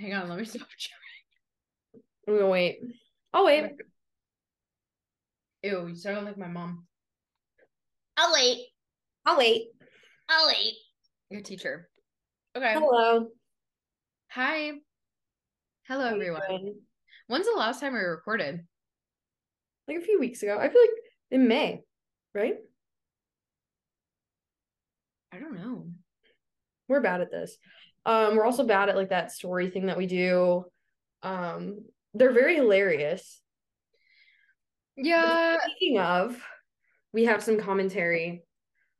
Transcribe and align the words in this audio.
Hang 0.00 0.14
on, 0.14 0.28
let 0.30 0.38
me 0.38 0.44
stop. 0.44 0.66
I'm 2.26 2.34
gonna 2.34 2.48
wait. 2.48 2.78
I'll 3.34 3.44
wait. 3.44 3.64
Ew, 5.62 5.88
you 5.88 5.94
sound 5.94 6.24
like 6.24 6.38
my 6.38 6.48
mom. 6.48 6.86
I'll 8.16 8.32
wait. 8.32 8.66
I'll 9.26 9.36
wait. 9.36 9.68
I'll 10.28 10.46
wait. 10.46 10.74
Your 11.28 11.42
teacher. 11.42 11.90
Okay. 12.56 12.72
Hello. 12.72 13.28
Hi. 14.30 14.72
Hello, 15.86 16.08
How 16.08 16.14
everyone. 16.14 16.74
When's 17.26 17.46
the 17.46 17.58
last 17.58 17.80
time 17.80 17.92
we 17.92 17.98
recorded? 17.98 18.60
Like 19.86 19.98
a 19.98 20.02
few 20.02 20.18
weeks 20.18 20.42
ago. 20.42 20.56
I 20.58 20.68
feel 20.68 20.80
like 20.80 20.90
in 21.30 21.46
May, 21.46 21.82
right? 22.34 22.56
I 25.32 25.38
don't 25.38 25.56
know. 25.56 25.86
We're 26.88 27.00
bad 27.00 27.20
at 27.20 27.30
this. 27.30 27.56
Um, 28.06 28.36
we're 28.36 28.44
also 28.44 28.64
bad 28.64 28.88
at 28.88 28.96
like 28.96 29.10
that 29.10 29.32
story 29.32 29.68
thing 29.70 29.86
that 29.86 29.96
we 29.98 30.06
do. 30.06 30.64
Um, 31.22 31.84
they're 32.14 32.32
very 32.32 32.56
hilarious. 32.56 33.40
Yeah. 34.96 35.56
Speaking 35.76 35.98
of, 35.98 36.42
we 37.12 37.24
have 37.24 37.42
some 37.42 37.58
commentary 37.58 38.42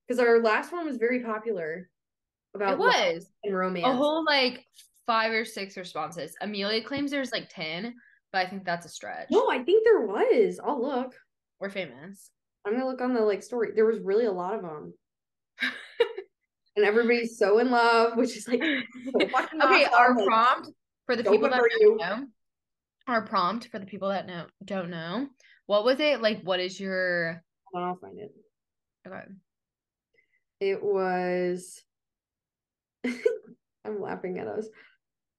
because 0.07 0.21
our 0.21 0.41
last 0.41 0.73
one 0.73 0.87
was 0.87 0.97
very 0.97 1.21
popular 1.21 1.89
about 2.55 2.73
It 2.75 2.79
was 2.79 3.27
and 3.45 3.57
romance. 3.57 3.87
a 3.87 3.93
whole 3.93 4.25
like 4.25 4.65
five 5.07 5.33
or 5.33 5.45
six 5.45 5.77
responses. 5.77 6.35
Amelia 6.41 6.83
claims 6.83 7.11
there's 7.11 7.33
like 7.33 7.49
10, 7.49 7.95
but 8.33 8.47
I 8.47 8.51
think 8.51 8.65
that's 8.65 8.87
a 8.87 8.89
stretch. 8.89 9.29
no, 9.31 9.51
I 9.51 9.63
think 9.63 9.85
there 9.85 10.01
was. 10.07 10.61
I'll 10.65 10.81
look. 10.81 11.15
We're 11.61 11.71
famous. 11.71 12.31
I'm 12.67 12.73
gonna 12.75 12.87
look 12.87 13.01
on 13.01 13.15
the 13.15 13.21
like 13.21 13.43
story. 13.43 13.71
There 13.75 13.87
was 13.87 14.01
really 14.01 14.27
a 14.27 14.33
lot 14.33 14.55
of 14.55 14.63
them. 14.63 14.95
and 16.77 16.85
everybody's 16.85 17.39
so 17.39 17.59
in 17.59 17.71
love, 17.71 18.17
which 18.17 18.37
is 18.37 18.47
like 18.49 18.61
so 19.05 19.21
okay, 19.63 19.85
awesome. 19.85 19.93
our 19.95 20.15
Like, 20.17 20.27
prompt 20.27 20.69
for 21.07 21.17
the 21.17 21.25
people 21.25 21.49
that 21.51 21.63
don't 21.81 21.97
know. 21.99 22.27
Our 23.07 23.23
prompt 23.27 23.69
for 23.69 23.79
the 23.79 23.87
people 23.87 24.09
that 24.11 24.27
know 24.27 24.47
don't 24.65 24.91
know. 24.91 25.29
What 25.67 25.85
was 25.85 26.01
it? 26.01 26.21
Like 26.23 26.43
what 26.43 26.61
is 26.61 26.79
your 26.79 27.43
hold 27.73 27.83
on, 27.85 27.89
I'll 27.91 27.97
find 27.97 28.19
it. 28.19 28.33
okay. 29.07 29.23
It 30.61 30.83
was 30.83 31.83
I'm 33.05 34.01
laughing 34.01 34.39
at 34.39 34.47
us. 34.47 34.67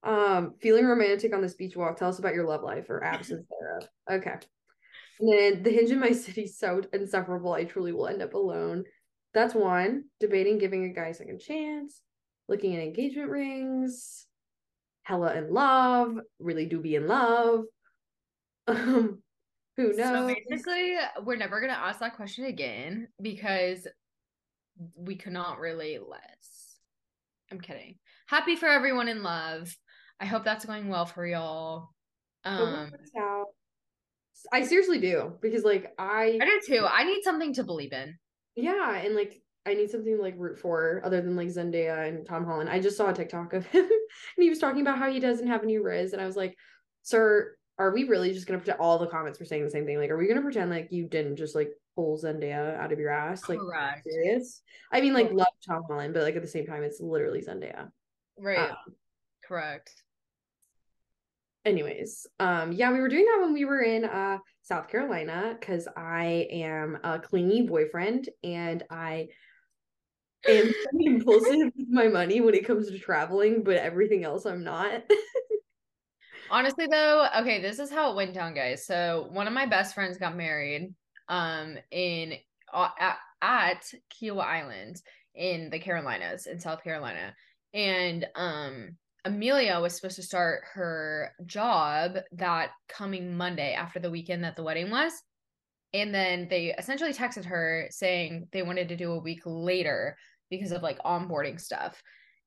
Um, 0.04 0.56
feeling 0.62 0.86
romantic 0.86 1.34
on 1.34 1.42
this 1.42 1.54
beach 1.54 1.76
walk. 1.76 1.98
Tell 1.98 2.10
us 2.10 2.18
about 2.20 2.34
your 2.34 2.48
love 2.48 2.64
life 2.64 2.90
or 2.90 3.04
absence 3.04 3.46
thereof. 3.60 3.88
Okay. 4.12 4.36
And 5.20 5.32
then 5.32 5.64
the 5.64 5.70
hinge 5.72 5.92
in 5.92 6.00
my 6.00 6.12
city 6.12 6.48
so 6.48 6.82
insufferable. 6.92 7.54
I 7.54 7.66
truly 7.66 7.94
will 7.94 8.08
end 8.08 8.22
up 8.24 8.34
alone. 8.34 8.84
That's 9.34 9.54
one. 9.54 10.06
Debating 10.20 10.58
giving 10.58 10.86
a 10.86 10.90
guy 10.90 11.08
a 11.08 11.14
second 11.14 11.40
chance. 11.40 12.02
Looking 12.48 12.76
at 12.76 12.84
engagement 12.84 13.30
rings. 13.30 14.28
Hella 15.04 15.36
in 15.36 15.54
love. 15.54 16.18
Really 16.40 16.66
do 16.66 16.80
be 16.80 16.96
in 16.96 17.08
love. 17.08 17.64
Um, 18.68 19.24
who 19.76 19.94
knows? 19.94 19.98
So 19.98 20.36
basically, 20.50 20.96
we're 21.24 21.36
never 21.36 21.60
gonna 21.60 21.74
ask 21.74 22.00
that 22.00 22.16
question 22.16 22.46
again 22.46 23.08
because 23.20 23.88
we 24.96 25.16
could 25.16 25.34
not 25.34 25.60
relate 25.60 26.08
less. 26.08 26.78
I'm 27.52 27.60
kidding. 27.60 27.96
Happy 28.28 28.56
for 28.56 28.68
everyone 28.68 29.08
in 29.08 29.24
love. 29.24 29.76
I 30.20 30.26
hope 30.26 30.44
that's 30.44 30.64
going 30.64 30.90
well 30.90 31.08
for 31.08 31.26
y'all. 31.26 31.90
Um. 32.46 32.92
I 34.52 34.64
seriously 34.64 35.00
do 35.00 35.34
because 35.42 35.64
like 35.64 35.94
I 35.98 36.40
I 36.42 36.46
do 36.46 36.62
too. 36.66 36.86
I 36.90 37.04
need 37.04 37.24
something 37.24 37.54
to 37.56 37.64
believe 37.64 37.94
in. 37.94 38.18
Yeah, 38.56 38.96
and 38.96 39.16
like 39.16 39.42
I 39.66 39.74
need 39.74 39.92
something 39.92 40.16
to 40.18 40.22
like 40.22 40.36
root 40.38 40.60
for 40.60 41.02
other 41.04 41.22
than 41.22 41.36
like 41.36 41.48
Zendaya 41.48 42.08
and 42.08 42.26
Tom 42.26 42.46
Holland. 42.46 42.70
I 42.70 42.80
just 42.80 42.98
saw 42.98 43.10
a 43.10 43.14
TikTok 43.14 43.54
of 43.54 43.66
him 43.68 43.86
and 43.86 44.44
he 44.44 44.50
was 44.50 44.60
talking 44.60 44.82
about 44.82 44.98
how 44.98 45.10
he 45.12 45.20
doesn't 45.20 45.48
have 45.48 45.64
any 45.64 45.78
Riz, 45.78 46.14
and 46.14 46.22
I 46.22 46.26
was 46.26 46.36
like, 46.36 46.58
Sir, 47.04 47.56
are 47.78 47.94
we 47.94 48.04
really 48.06 48.34
just 48.34 48.48
gonna 48.48 48.60
pretend 48.60 48.80
all 48.80 49.00
the 49.00 49.08
comments 49.08 49.40
were 49.40 49.46
saying 49.46 49.64
the 49.64 49.72
same 49.72 49.86
thing? 49.86 49.98
Like, 49.98 50.10
are 50.10 50.18
we 50.18 50.28
gonna 50.28 50.42
pretend 50.42 50.70
like 50.70 50.92
you 50.92 51.08
didn't 51.08 51.38
just 51.38 51.56
like 51.56 51.72
pull 51.96 52.20
Zendaya 52.22 52.78
out 52.78 52.92
of 52.92 53.00
your 53.00 53.12
ass? 53.12 53.48
Like 53.48 53.60
Correct. 53.60 54.04
serious? 54.04 54.62
I 54.92 55.02
mean, 55.02 55.14
like 55.14 55.32
love 55.32 55.48
Tom 55.66 55.84
Holland, 55.88 56.14
but 56.14 56.24
like 56.24 56.36
at 56.36 56.42
the 56.42 56.48
same 56.48 56.66
time, 56.66 56.84
it's 56.84 57.00
literally 57.00 57.42
Zendaya. 57.42 57.90
Right. 58.38 58.70
Um, 58.70 58.76
Correct. 59.44 59.92
anyways 61.66 62.26
um 62.40 62.72
yeah 62.72 62.92
we 62.92 63.00
were 63.00 63.08
doing 63.08 63.26
that 63.26 63.40
when 63.42 63.54
we 63.54 63.66
were 63.66 63.82
in 63.82 64.04
uh 64.04 64.38
south 64.62 64.88
carolina 64.88 65.56
because 65.60 65.88
i 65.98 66.48
am 66.52 66.98
a 67.04 67.20
clingy 67.20 67.64
boyfriend 67.64 68.30
and 68.44 68.84
i 68.90 69.28
am 70.48 70.72
impulsive 71.00 71.72
with 71.76 71.88
my 71.90 72.08
money 72.08 72.42
when 72.42 72.54
it 72.54 72.66
comes 72.66 72.90
to 72.90 72.98
traveling 73.00 73.64
but 73.64 73.76
everything 73.76 74.24
else 74.24 74.46
i'm 74.46 74.64
not 74.64 75.04
Honestly 76.52 76.86
though, 76.86 77.28
okay, 77.40 77.62
this 77.62 77.80
is 77.80 77.90
how 77.90 78.12
it 78.12 78.16
went 78.18 78.34
down, 78.34 78.54
guys. 78.54 78.86
So 78.86 79.30
one 79.32 79.48
of 79.48 79.54
my 79.54 79.66
best 79.66 79.96
friends 79.96 80.18
got 80.18 80.36
married 80.36 80.94
um 81.30 81.78
in 81.92 82.34
uh, 82.74 82.90
at, 83.00 83.18
at 83.42 83.86
Kiawah 84.14 84.46
Island 84.46 85.02
in 85.34 85.70
the 85.70 85.80
Carolinas 85.80 86.48
in 86.48 86.60
South 86.60 86.84
Carolina. 86.84 87.34
And 87.74 88.28
um 88.36 88.98
Amelia 89.24 89.80
was 89.80 89.96
supposed 89.96 90.16
to 90.16 90.24
start 90.24 90.64
her 90.74 91.32
job 91.46 92.18
that 92.34 92.70
coming 92.90 93.38
Monday 93.38 93.74
after 93.74 94.00
the 94.00 94.10
weekend 94.10 94.44
that 94.44 94.56
the 94.56 94.64
wedding 94.64 94.90
was. 94.90 95.14
And 95.94 96.14
then 96.14 96.48
they 96.50 96.74
essentially 96.78 97.14
texted 97.14 97.46
her 97.46 97.88
saying 97.92 98.48
they 98.52 98.64
wanted 98.64 98.90
to 98.90 98.96
do 98.96 99.12
a 99.12 99.20
week 99.20 99.42
later 99.46 100.18
because 100.50 100.72
of 100.72 100.82
like 100.82 101.00
onboarding 101.04 101.60
stuff. 101.60 102.02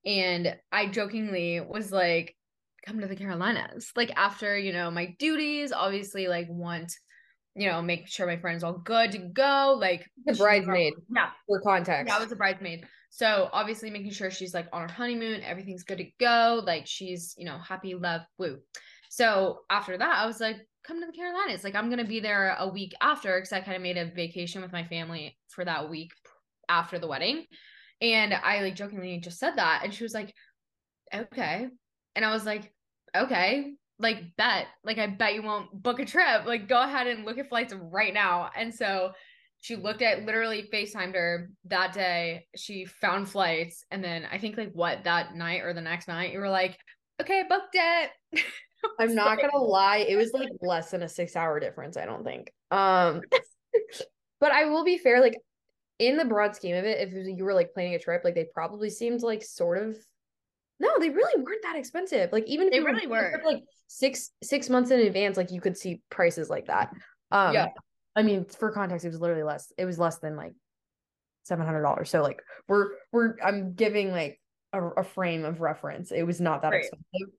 And 0.04 0.56
I 0.72 0.86
jokingly 0.88 1.60
was 1.60 1.92
like, 1.92 2.34
come 2.84 3.00
to 3.00 3.06
the 3.06 3.16
Carolinas. 3.16 3.90
Like 3.96 4.12
after, 4.16 4.58
you 4.58 4.72
know, 4.72 4.90
my 4.90 5.14
duties, 5.18 5.72
obviously 5.72 6.26
like 6.26 6.46
want, 6.48 6.92
you 7.54 7.70
know, 7.70 7.80
make 7.82 8.08
sure 8.08 8.26
my 8.26 8.36
friend's 8.38 8.64
all 8.64 8.78
good 8.78 9.12
to 9.12 9.18
go. 9.18 9.76
Like 9.78 10.06
the 10.24 10.34
bridesmaid 10.34 10.94
Yeah. 11.14 11.30
for 11.46 11.60
context 11.60 12.08
Yeah, 12.08 12.16
I 12.16 12.22
was 12.22 12.32
a 12.32 12.36
bridesmaid. 12.36 12.84
So 13.14 13.48
obviously 13.52 13.90
making 13.90 14.10
sure 14.10 14.28
she's 14.28 14.54
like 14.54 14.66
on 14.72 14.88
her 14.88 14.92
honeymoon, 14.92 15.40
everything's 15.44 15.84
good 15.84 15.98
to 15.98 16.10
go. 16.18 16.60
Like 16.66 16.88
she's, 16.88 17.32
you 17.38 17.44
know, 17.44 17.58
happy, 17.58 17.94
love, 17.94 18.22
woo. 18.38 18.58
So 19.08 19.60
after 19.70 19.96
that, 19.96 20.18
I 20.18 20.26
was 20.26 20.40
like, 20.40 20.56
come 20.84 20.98
to 20.98 21.06
the 21.06 21.12
Carolinas. 21.12 21.62
Like 21.62 21.76
I'm 21.76 21.88
gonna 21.88 22.04
be 22.04 22.18
there 22.18 22.56
a 22.58 22.66
week 22.66 22.92
after 23.00 23.38
because 23.38 23.52
I 23.52 23.60
kind 23.60 23.76
of 23.76 23.84
made 23.84 23.98
a 23.98 24.10
vacation 24.10 24.62
with 24.62 24.72
my 24.72 24.82
family 24.82 25.38
for 25.48 25.64
that 25.64 25.88
week 25.88 26.10
after 26.68 26.98
the 26.98 27.06
wedding. 27.06 27.44
And 28.00 28.34
I 28.34 28.62
like 28.62 28.74
jokingly 28.74 29.20
just 29.20 29.38
said 29.38 29.54
that. 29.58 29.82
And 29.84 29.94
she 29.94 30.02
was 30.02 30.12
like, 30.12 30.34
okay. 31.14 31.68
And 32.16 32.24
I 32.24 32.32
was 32.32 32.44
like, 32.44 32.74
okay, 33.16 33.74
like 34.00 34.24
bet. 34.36 34.66
Like 34.82 34.98
I 34.98 35.06
bet 35.06 35.34
you 35.34 35.42
won't 35.44 35.70
book 35.72 36.00
a 36.00 36.04
trip. 36.04 36.46
Like 36.46 36.68
go 36.68 36.82
ahead 36.82 37.06
and 37.06 37.24
look 37.24 37.38
at 37.38 37.48
flights 37.48 37.72
right 37.72 38.12
now. 38.12 38.50
And 38.56 38.74
so 38.74 39.12
she 39.64 39.76
looked 39.76 40.02
at 40.02 40.26
literally 40.26 40.68
FaceTimed 40.70 41.14
her 41.14 41.48
that 41.64 41.94
day. 41.94 42.46
She 42.54 42.84
found 42.84 43.30
flights. 43.30 43.82
And 43.90 44.04
then 44.04 44.26
I 44.30 44.36
think 44.36 44.58
like 44.58 44.72
what 44.74 45.04
that 45.04 45.34
night 45.34 45.62
or 45.62 45.72
the 45.72 45.80
next 45.80 46.06
night, 46.06 46.34
you 46.34 46.38
were 46.38 46.50
like, 46.50 46.76
okay, 47.18 47.44
booked 47.48 47.74
it. 47.74 48.10
i'm 48.98 49.14
not 49.14 49.40
gonna 49.40 49.56
lie 49.64 50.04
it 50.06 50.14
was 50.14 50.32
like 50.34 50.50
less 50.60 50.90
than 50.90 51.02
a 51.02 51.08
six 51.08 51.36
hour 51.36 51.58
difference 51.58 51.96
i 51.96 52.04
don't 52.04 52.22
think 52.22 52.52
um 52.70 53.22
but 54.40 54.52
i 54.52 54.66
will 54.66 54.84
be 54.84 54.98
fair 54.98 55.22
like 55.22 55.38
in 55.98 56.18
the 56.18 56.24
broad 56.26 56.54
scheme 56.54 56.76
of 56.76 56.84
it 56.84 56.98
if 57.08 57.26
you 57.26 57.42
were 57.46 57.54
like 57.54 57.72
planning 57.72 57.94
a 57.94 57.98
trip 57.98 58.20
like 58.24 58.34
they 58.34 58.46
probably 58.52 58.90
seemed 58.90 59.22
like 59.22 59.42
sort 59.42 59.78
of 59.78 59.96
no 60.80 60.90
they 61.00 61.08
really 61.08 61.42
weren't 61.42 61.62
that 61.62 61.76
expensive 61.76 62.30
like 62.30 62.44
even 62.46 62.66
if 62.66 62.72
They 62.72 62.80
you 62.80 62.84
really 62.84 63.06
weren't. 63.06 63.42
like 63.42 63.62
six 63.86 64.32
six 64.42 64.68
months 64.68 64.90
in 64.90 65.00
advance 65.00 65.38
like 65.38 65.50
you 65.50 65.62
could 65.62 65.78
see 65.78 66.02
prices 66.10 66.50
like 66.50 66.66
that 66.66 66.90
um 67.30 67.54
Yeah. 67.54 67.68
I 68.16 68.22
mean 68.22 68.44
for 68.44 68.70
context 68.70 69.04
it 69.04 69.08
was 69.10 69.20
literally 69.20 69.42
less 69.42 69.72
it 69.78 69.84
was 69.84 69.98
less 69.98 70.18
than 70.18 70.36
like 70.36 70.52
seven 71.44 71.64
hundred 71.66 71.82
dollars 71.82 72.10
so 72.10 72.22
like 72.22 72.42
we're 72.68 72.88
we're 73.12 73.36
i'm 73.44 73.74
giving 73.74 74.10
like 74.10 74.40
a, 74.72 74.82
a 74.82 75.04
frame 75.04 75.44
of 75.44 75.60
reference 75.60 76.10
it 76.10 76.22
was 76.24 76.40
not 76.40 76.62
that 76.62 76.70
Right. 76.72 76.80
expensive 76.80 77.34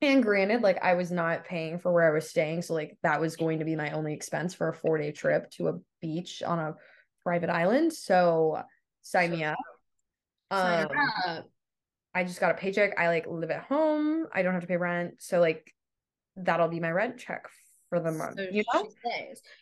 and 0.00 0.22
granted, 0.22 0.62
like 0.62 0.78
I 0.80 0.94
was 0.94 1.10
not 1.10 1.44
paying 1.44 1.80
for 1.80 1.92
where 1.92 2.08
I 2.08 2.14
was 2.14 2.30
staying, 2.30 2.62
so 2.62 2.72
like 2.72 2.96
that 3.02 3.20
was 3.20 3.34
going 3.34 3.58
to 3.58 3.64
be 3.64 3.74
my 3.74 3.90
only 3.90 4.14
expense 4.14 4.54
for 4.54 4.68
a 4.68 4.72
four 4.72 4.96
day 4.96 5.10
trip 5.10 5.50
to 5.54 5.66
a 5.70 5.78
beach 6.00 6.40
on 6.40 6.60
a 6.60 6.76
private 7.24 7.50
island. 7.50 7.92
So 7.92 8.62
sign 9.02 9.32
me 9.32 9.42
up. 9.42 9.58
Sign 10.52 10.84
Um, 10.84 10.96
up. 11.26 11.46
I 12.14 12.22
just 12.22 12.38
got 12.38 12.52
a 12.52 12.54
paycheck. 12.54 12.96
I 12.96 13.08
like 13.08 13.26
live 13.26 13.50
at 13.50 13.64
home. 13.64 14.26
I 14.32 14.42
don't 14.42 14.52
have 14.54 14.62
to 14.62 14.68
pay 14.68 14.76
rent, 14.76 15.14
so 15.18 15.40
like 15.40 15.74
that'll 16.36 16.68
be 16.68 16.78
my 16.78 16.92
rent 16.92 17.18
check 17.18 17.48
for 17.88 18.00
the 18.00 18.12
month. 18.12 18.36
So 18.38 18.46
you 18.50 18.64
know. 18.74 18.88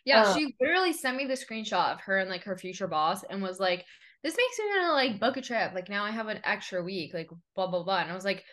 Yeah, 0.05 0.23
Uh, 0.23 0.35
she 0.35 0.55
literally 0.59 0.93
sent 0.93 1.17
me 1.17 1.25
the 1.25 1.33
screenshot 1.33 1.93
of 1.93 2.01
her 2.01 2.17
and 2.17 2.29
like 2.29 2.43
her 2.43 2.57
future 2.57 2.87
boss 2.87 3.23
and 3.23 3.41
was 3.41 3.59
like, 3.59 3.85
This 4.23 4.35
makes 4.35 4.59
me 4.59 4.65
wanna 4.79 4.93
like 4.93 5.19
book 5.19 5.37
a 5.37 5.41
trip. 5.41 5.73
Like 5.73 5.89
now 5.89 6.03
I 6.03 6.11
have 6.11 6.27
an 6.27 6.39
extra 6.43 6.83
week, 6.83 7.13
like 7.13 7.29
blah 7.55 7.67
blah 7.67 7.83
blah. 7.83 7.99
And 7.99 8.11
I 8.11 8.15
was 8.15 8.25
like, 8.25 8.43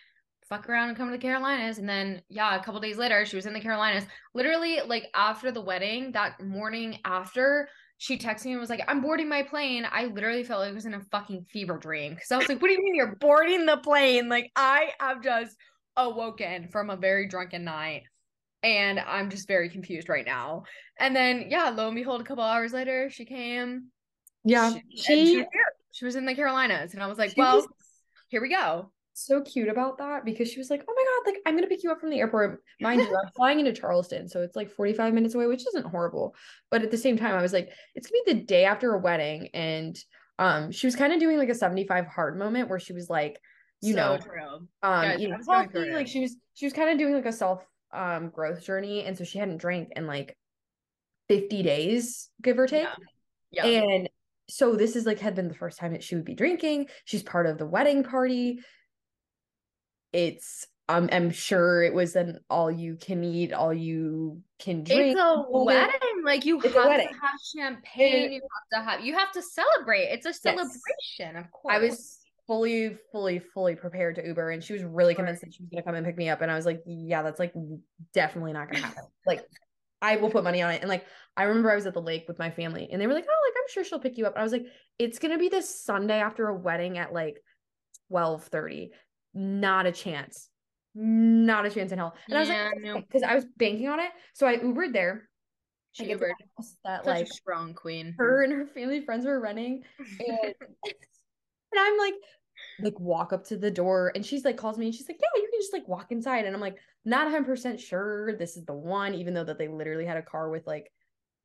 fuck 0.48 0.68
around 0.68 0.88
and 0.88 0.96
come 0.96 1.08
to 1.08 1.12
the 1.12 1.18
Carolinas. 1.18 1.78
And 1.78 1.88
then 1.88 2.22
yeah, 2.28 2.54
a 2.58 2.62
couple 2.62 2.80
days 2.80 2.98
later, 2.98 3.24
she 3.24 3.36
was 3.36 3.46
in 3.46 3.54
the 3.54 3.60
Carolinas. 3.60 4.04
Literally, 4.34 4.78
like 4.86 5.06
after 5.14 5.50
the 5.50 5.60
wedding, 5.60 6.12
that 6.12 6.40
morning 6.40 6.98
after, 7.04 7.68
she 7.98 8.18
texted 8.18 8.46
me 8.46 8.52
and 8.52 8.60
was 8.60 8.70
like, 8.70 8.84
I'm 8.86 9.00
boarding 9.00 9.28
my 9.28 9.42
plane. 9.42 9.86
I 9.90 10.06
literally 10.06 10.44
felt 10.44 10.60
like 10.60 10.70
I 10.70 10.74
was 10.74 10.84
in 10.86 10.94
a 10.94 11.00
fucking 11.10 11.46
fever 11.50 11.78
dream. 11.78 12.14
Cause 12.16 12.30
I 12.30 12.36
was 12.36 12.48
like, 12.48 12.60
What 12.60 12.68
do 12.68 12.74
you 12.74 12.82
mean 12.84 12.94
you're 12.94 13.16
boarding 13.16 13.66
the 13.66 13.78
plane? 13.78 14.28
Like 14.28 14.50
I 14.54 14.90
have 15.00 15.22
just 15.22 15.56
awoken 15.96 16.68
from 16.68 16.90
a 16.90 16.96
very 16.96 17.26
drunken 17.28 17.64
night. 17.64 18.02
And 18.64 18.98
I'm 18.98 19.30
just 19.30 19.46
very 19.46 19.68
confused 19.68 20.08
right 20.08 20.24
now. 20.26 20.64
And 20.98 21.14
then, 21.14 21.46
yeah, 21.50 21.68
lo 21.70 21.86
and 21.86 21.94
behold, 21.94 22.20
a 22.20 22.24
couple 22.24 22.42
hours 22.42 22.72
later, 22.72 23.10
she 23.10 23.24
came. 23.24 23.88
Yeah. 24.44 24.72
She, 24.72 24.82
she 24.96 25.26
She 25.26 25.36
was. 25.38 25.46
She 25.92 26.04
was 26.04 26.16
in 26.16 26.24
the 26.26 26.34
Carolinas. 26.34 26.94
And 26.94 27.02
I 27.02 27.06
was 27.06 27.18
like, 27.18 27.34
well, 27.36 27.58
was- 27.58 27.68
here 28.28 28.40
we 28.42 28.48
go. 28.48 28.90
so 29.12 29.40
cute 29.42 29.68
about 29.68 29.98
that 29.98 30.24
because 30.24 30.50
she 30.50 30.58
was 30.58 30.70
like, 30.70 30.82
"Oh 30.88 30.92
my 30.96 31.04
god, 31.04 31.30
like 31.32 31.40
I'm 31.46 31.54
gonna 31.54 31.68
pick 31.68 31.84
you 31.84 31.92
up 31.92 32.00
from 32.00 32.10
the 32.10 32.18
airport." 32.18 32.62
Mind 32.80 33.00
you, 33.00 33.06
I'm 33.16 33.30
flying 33.36 33.60
into 33.60 33.72
Charleston, 33.72 34.28
so 34.28 34.42
it's 34.42 34.56
like 34.56 34.72
45 34.72 35.14
minutes 35.14 35.36
away, 35.36 35.46
which 35.46 35.64
isn't 35.68 35.86
horrible. 35.86 36.34
But 36.70 36.82
at 36.82 36.90
the 36.90 36.98
same 36.98 37.16
time, 37.16 37.34
I 37.34 37.42
was 37.42 37.52
like, 37.52 37.70
"It's 37.94 38.08
gonna 38.08 38.22
be 38.26 38.32
the 38.40 38.44
day 38.44 38.64
after 38.64 38.92
a 38.92 38.98
wedding," 38.98 39.50
and 39.54 39.96
um, 40.40 40.72
she 40.72 40.88
was 40.88 40.96
kind 40.96 41.12
of 41.12 41.20
doing 41.20 41.38
like 41.38 41.48
a 41.48 41.54
75 41.54 42.06
hard 42.06 42.36
moment 42.36 42.68
where 42.68 42.80
she 42.80 42.92
was 42.92 43.08
like, 43.08 43.38
you 43.82 43.92
So 43.92 43.98
know, 43.98 44.18
true. 44.18 44.54
um, 44.56 44.68
Guys, 44.82 45.20
you 45.20 45.28
know, 45.28 45.38
healthy, 45.48 45.92
like 45.92 46.08
she 46.08 46.18
was 46.20 46.36
she 46.54 46.66
was 46.66 46.72
kind 46.72 46.90
of 46.90 46.98
doing 46.98 47.14
like 47.14 47.26
a 47.26 47.32
self 47.32 47.62
um 47.94 48.30
growth 48.30 48.64
journey, 48.64 49.04
and 49.04 49.16
so 49.16 49.24
she 49.24 49.38
hadn't 49.38 49.58
drank 49.58 49.90
in 49.96 50.06
like 50.06 50.36
50 51.28 51.62
days, 51.62 52.28
give 52.42 52.58
or 52.58 52.66
take. 52.66 52.86
Yeah. 53.50 53.64
Yeah. 53.64 53.80
And 53.80 54.08
so 54.48 54.74
this 54.76 54.96
is 54.96 55.06
like 55.06 55.20
had 55.20 55.34
been 55.34 55.48
the 55.48 55.54
first 55.54 55.78
time 55.78 55.92
that 55.92 56.02
she 56.02 56.16
would 56.16 56.24
be 56.24 56.34
drinking. 56.34 56.88
She's 57.04 57.22
part 57.22 57.46
of 57.46 57.56
the 57.56 57.66
wedding 57.66 58.02
party. 58.04 58.60
It's 60.12 60.66
um 60.88 61.08
I'm 61.12 61.30
sure 61.30 61.82
it 61.82 61.94
was 61.94 62.14
an 62.14 62.40
all 62.50 62.70
you 62.70 62.96
can 62.96 63.24
eat, 63.24 63.52
all 63.52 63.72
you 63.72 64.42
can 64.58 64.84
drink. 64.84 65.16
it's 65.16 65.20
a 65.20 65.44
wedding. 65.48 66.22
Like 66.24 66.44
you 66.44 66.58
It's 66.60 66.74
have 66.74 66.84
to 67.00 67.06
have 67.06 67.40
champagne. 67.56 68.24
And- 68.24 68.34
you 68.34 68.40
have 68.42 68.84
to 68.84 68.90
have 68.90 69.04
you 69.04 69.16
have 69.16 69.32
to 69.32 69.42
celebrate. 69.42 70.04
It's 70.12 70.26
a 70.26 70.34
celebration, 70.34 71.36
of 71.36 71.50
course. 71.50 71.74
I 71.74 71.78
was 71.78 72.18
fully, 72.46 72.96
fully, 73.12 73.38
fully 73.38 73.74
prepared 73.76 74.16
to 74.16 74.26
Uber, 74.26 74.50
and 74.50 74.62
she 74.62 74.72
was 74.72 74.82
really 74.84 75.14
convinced 75.14 75.42
that 75.42 75.52
she 75.54 75.62
was 75.62 75.70
gonna 75.70 75.82
come 75.82 75.94
and 75.94 76.04
pick 76.06 76.16
me 76.16 76.28
up. 76.28 76.40
And 76.42 76.50
I 76.50 76.56
was 76.56 76.66
like, 76.66 76.82
"Yeah, 76.86 77.22
that's 77.22 77.38
like 77.38 77.54
definitely 78.12 78.52
not 78.52 78.70
gonna 78.70 78.84
happen. 78.84 79.04
like, 79.26 79.44
I 80.02 80.16
will 80.16 80.30
put 80.30 80.44
money 80.44 80.62
on 80.62 80.70
it." 80.72 80.80
And 80.82 80.88
like, 80.88 81.06
I 81.36 81.44
remember 81.44 81.70
I 81.70 81.74
was 81.76 81.86
at 81.86 81.94
the 81.94 82.02
lake 82.02 82.24
with 82.28 82.38
my 82.38 82.50
family, 82.50 82.88
and 82.90 83.00
they 83.00 83.06
were 83.06 83.14
like, 83.14 83.26
"Oh, 83.28 83.48
like 83.48 83.54
I'm 83.56 83.68
sure 83.72 83.84
she'll 83.84 83.98
pick 84.00 84.18
you 84.18 84.26
up." 84.26 84.34
And 84.34 84.40
I 84.40 84.44
was 84.44 84.52
like, 84.52 84.66
"It's 84.98 85.18
gonna 85.18 85.38
be 85.38 85.48
this 85.48 85.82
Sunday 85.82 86.18
after 86.20 86.48
a 86.48 86.54
wedding 86.54 86.98
at 86.98 87.12
like 87.12 87.36
twelve 88.08 88.44
thirty. 88.44 88.92
Not 89.32 89.86
a 89.86 89.92
chance. 89.92 90.50
Not 90.94 91.66
a 91.66 91.70
chance 91.70 91.92
in 91.92 91.98
hell." 91.98 92.14
And 92.28 92.36
I 92.36 92.40
was 92.40 92.48
Yeah, 92.48 92.70
like, 92.74 92.82
no. 92.84 93.00
because 93.00 93.22
I 93.22 93.34
was 93.34 93.44
banking 93.56 93.88
on 93.88 94.00
it, 94.00 94.10
so 94.34 94.46
I 94.46 94.58
Ubered 94.58 94.92
there. 94.92 95.28
She 95.92 96.06
to 96.06 96.16
Ubered. 96.16 96.32
that 96.84 97.04
Such 97.04 97.06
like 97.06 97.26
strong 97.28 97.72
queen. 97.72 98.14
her 98.18 98.42
and 98.42 98.52
her 98.52 98.66
family 98.66 99.00
friends 99.00 99.24
were 99.24 99.38
running 99.40 99.84
and 99.98 100.54
and 101.74 101.86
I'm 101.86 101.98
like 101.98 102.14
like 102.80 102.98
walk 102.98 103.32
up 103.32 103.44
to 103.46 103.56
the 103.56 103.70
door 103.70 104.12
and 104.14 104.24
she's 104.26 104.44
like 104.44 104.56
calls 104.56 104.78
me 104.78 104.86
and 104.86 104.94
she's 104.94 105.08
like 105.08 105.18
yeah 105.20 105.40
you 105.40 105.48
can 105.50 105.60
just 105.60 105.72
like 105.72 105.86
walk 105.86 106.10
inside 106.10 106.44
and 106.44 106.54
I'm 106.54 106.60
like 106.60 106.76
not 107.04 107.30
100% 107.32 107.78
sure 107.78 108.36
this 108.36 108.56
is 108.56 108.64
the 108.64 108.74
one 108.74 109.14
even 109.14 109.34
though 109.34 109.44
that 109.44 109.58
they 109.58 109.68
literally 109.68 110.06
had 110.06 110.16
a 110.16 110.22
car 110.22 110.50
with 110.50 110.66
like 110.66 110.90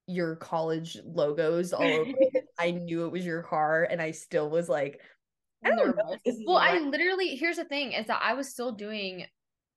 your 0.07 0.35
college 0.37 0.97
logos 1.05 1.71
all 1.71 1.93
over 1.93 2.09
it 2.19 2.43
I 2.59 2.71
knew 2.71 3.05
it 3.05 3.11
was 3.11 3.25
your 3.25 3.43
car 3.43 3.87
and 3.89 4.01
I 4.01 4.11
still 4.11 4.49
was 4.49 4.69
like 4.69 5.01
I 5.63 5.69
don't 5.69 5.77
know 5.77 5.91
if 5.91 5.95
Nervous. 5.95 6.21
this 6.25 6.35
is 6.35 6.43
Well, 6.47 6.57
I 6.57 6.79
literally 6.79 7.35
here's 7.35 7.57
the 7.57 7.65
thing 7.65 7.91
is 7.91 8.07
that 8.07 8.21
I 8.23 8.33
was 8.33 8.49
still 8.49 8.71
doing 8.71 9.25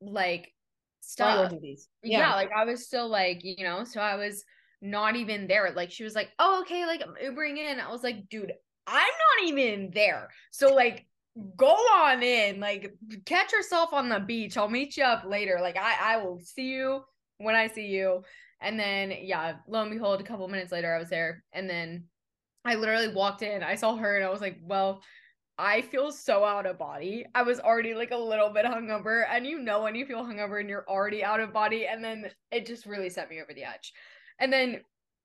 like 0.00 0.52
So 1.00 1.25
I 1.25 1.37
will 1.37 1.49
stuff. 1.49 1.60
these 1.60 1.88
Yeah. 2.02 2.34
like 2.34 2.50
I 2.56 2.64
was 2.64 2.87
still 2.87 3.08
like, 3.08 3.40
you 3.43 3.64
know, 3.64 3.84
so 3.84 4.00
I 4.00 4.16
was 4.16 4.44
not 4.81 5.16
even 5.16 5.46
there. 5.46 5.72
Like 5.75 5.90
she 5.90 6.04
was 6.04 6.14
like, 6.14 6.31
"Oh, 6.38 6.62
okay, 6.62 6.87
like 6.87 7.02
I'm 7.02 7.14
Ubering 7.14 7.58
in." 7.58 7.78
I 7.81 7.90
was 7.90 8.02
like, 8.02 8.28
"Dude, 8.28 8.52
I'm 8.87 9.02
not 9.02 9.49
even 9.49 9.90
there." 9.93 10.29
So 10.50 10.75
like 10.75 11.06
go 11.56 11.70
on 11.70 12.23
in, 12.23 12.61
like 12.61 12.94
catch 13.25 13.52
yourself 13.52 13.93
on 13.93 14.08
the 14.08 14.20
beach. 14.20 14.56
I'll 14.56 14.69
meet 14.69 14.96
you 14.96 15.05
up 15.05 15.25
later. 15.25 15.58
Like 15.61 15.76
I 15.76 16.14
I 16.14 16.17
will 16.19 16.40
see 16.40 16.70
you 16.73 17.02
when 17.38 17.55
I 17.55 17.69
see 17.69 17.87
you. 17.87 18.23
And 18.61 18.79
then 18.79 19.12
yeah, 19.23 19.56
lo 19.69 19.82
and 19.82 19.90
behold, 19.90 20.20
a 20.20 20.25
couple 20.25 20.46
minutes 20.49 20.73
later 20.73 20.94
I 20.94 20.99
was 20.99 21.11
there 21.11 21.44
and 21.52 21.69
then 21.69 22.05
I 22.64 22.76
literally 22.76 23.08
walked 23.08 23.43
in. 23.43 23.62
I 23.62 23.75
saw 23.75 23.96
her 23.96 24.17
and 24.17 24.25
I 24.25 24.31
was 24.31 24.40
like, 24.40 24.58
"Well, 24.62 25.02
I 25.58 25.82
feel 25.82 26.12
so 26.12 26.44
out 26.44 26.67
of 26.67 26.78
body. 26.78 27.26
I 27.35 27.43
was 27.43 27.61
already 27.61 27.94
like 27.94 28.11
a 28.11 28.17
little 28.17 28.50
bit 28.50 28.64
hungover, 28.64 29.25
and 29.28 29.46
you 29.46 29.58
know 29.58 29.82
when 29.82 29.94
you 29.94 30.06
feel 30.06 30.25
hungover 30.25 30.61
and 30.61 30.69
you're 30.69 30.88
already 30.88 31.23
out 31.25 31.40
of 31.40 31.52
body, 31.52 31.87
and 31.87 32.02
then 32.02 32.31
it 32.50 32.67
just 32.67 32.87
really 32.87 33.11
set 33.11 33.31
me 33.31 33.40
over 33.40 33.52
the 33.52 33.64
edge. 33.64 33.93
And 34.38 34.52
then, 34.52 34.81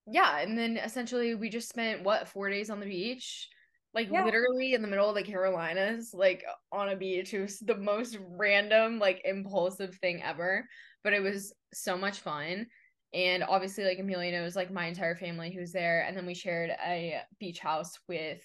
yeah, 0.08 0.40
and 0.40 0.58
then 0.58 0.78
essentially 0.78 1.36
we 1.36 1.50
just 1.50 1.70
spent 1.70 2.04
what 2.04 2.28
four 2.28 2.50
days 2.50 2.70
on 2.70 2.80
the 2.80 2.86
beach, 2.86 3.50
like 3.94 4.10
Yeah. 4.10 4.24
literally 4.24 4.74
in 4.74 4.82
the 4.82 4.88
middle 4.88 5.10
of 5.10 5.16
the 5.16 5.24
Carolinas, 5.24 6.14
like 6.14 6.44
on 6.72 6.90
a 6.90 6.96
beach. 6.96 7.34
It 7.34 7.42
was 7.42 7.60
the 7.60 7.76
most 7.78 8.18
random, 8.22 9.00
like 9.00 9.22
impulsive 9.26 9.96
thing 9.96 10.22
ever, 10.24 10.68
but 11.04 11.14
it 11.14 11.22
was 11.22 11.54
so 11.74 11.98
much 11.98 12.20
fun. 12.20 12.68
And 13.14 13.44
obviously, 13.44 13.84
like 13.86 14.00
Amelia 14.00 14.32
knows, 14.34 14.56
like 14.56 14.72
my 14.72 14.88
entire 14.88 15.16
family 15.16 15.54
who's 15.54 15.72
there, 15.72 16.04
and 16.04 16.16
then 16.16 16.26
we 16.26 16.34
shared 16.34 16.70
a 16.72 17.22
beach 17.40 17.60
house 17.60 17.94
with 18.08 18.44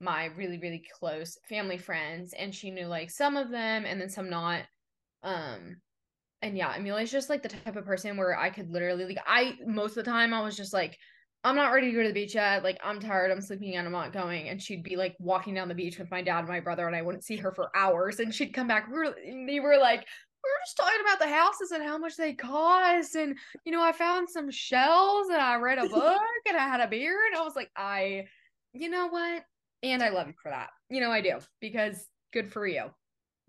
my 0.00 0.26
really 0.26 0.58
really 0.58 0.84
close 0.98 1.38
family 1.48 1.78
friends 1.78 2.32
and 2.32 2.52
she 2.52 2.72
knew 2.72 2.86
like 2.86 3.08
some 3.08 3.36
of 3.36 3.50
them 3.50 3.84
and 3.86 4.00
then 4.00 4.08
some 4.08 4.28
not 4.28 4.64
um 5.22 5.76
and 6.42 6.56
yeah 6.56 6.74
amelia's 6.76 7.10
just 7.10 7.30
like 7.30 7.42
the 7.42 7.48
type 7.48 7.76
of 7.76 7.84
person 7.84 8.16
where 8.16 8.38
i 8.38 8.50
could 8.50 8.70
literally 8.70 9.04
like 9.04 9.18
i 9.26 9.56
most 9.66 9.96
of 9.96 10.04
the 10.04 10.10
time 10.10 10.34
i 10.34 10.42
was 10.42 10.56
just 10.56 10.72
like 10.72 10.98
i'm 11.44 11.56
not 11.56 11.72
ready 11.72 11.90
to 11.90 11.96
go 11.96 12.02
to 12.02 12.08
the 12.08 12.14
beach 12.14 12.34
yet 12.34 12.62
like 12.62 12.78
i'm 12.84 13.00
tired 13.00 13.30
i'm 13.30 13.40
sleeping 13.40 13.76
and 13.76 13.86
i'm 13.86 13.92
not 13.92 14.12
going 14.12 14.48
and 14.48 14.62
she'd 14.62 14.82
be 14.82 14.96
like 14.96 15.16
walking 15.18 15.54
down 15.54 15.68
the 15.68 15.74
beach 15.74 15.98
with 15.98 16.10
my 16.10 16.22
dad 16.22 16.40
and 16.40 16.48
my 16.48 16.60
brother 16.60 16.86
and 16.86 16.96
i 16.96 17.02
wouldn't 17.02 17.24
see 17.24 17.36
her 17.36 17.52
for 17.52 17.70
hours 17.76 18.20
and 18.20 18.34
she'd 18.34 18.54
come 18.54 18.68
back 18.68 18.88
we 18.88 18.94
were, 18.94 19.14
and 19.26 19.48
they 19.48 19.60
were 19.60 19.78
like 19.78 20.00
we 20.00 20.50
were 20.50 20.64
just 20.66 20.76
talking 20.76 21.00
about 21.00 21.20
the 21.20 21.28
houses 21.28 21.70
and 21.70 21.84
how 21.84 21.96
much 21.96 22.16
they 22.16 22.32
cost 22.32 23.14
and 23.14 23.36
you 23.64 23.72
know 23.72 23.82
i 23.82 23.92
found 23.92 24.28
some 24.28 24.50
shells 24.50 25.28
and 25.28 25.40
i 25.40 25.54
read 25.56 25.78
a 25.78 25.88
book 25.88 26.20
and 26.48 26.56
i 26.56 26.66
had 26.66 26.80
a 26.80 26.88
beer 26.88 27.26
and 27.26 27.36
i 27.36 27.44
was 27.44 27.56
like 27.56 27.70
i 27.76 28.24
you 28.72 28.88
know 28.88 29.06
what 29.06 29.44
and 29.82 30.02
I 30.02 30.10
love 30.10 30.28
you 30.28 30.34
for 30.40 30.50
that. 30.50 30.68
You 30.88 31.00
know, 31.00 31.10
I 31.10 31.20
do 31.20 31.38
because 31.60 32.06
good 32.32 32.52
for 32.52 32.66
you. 32.66 32.84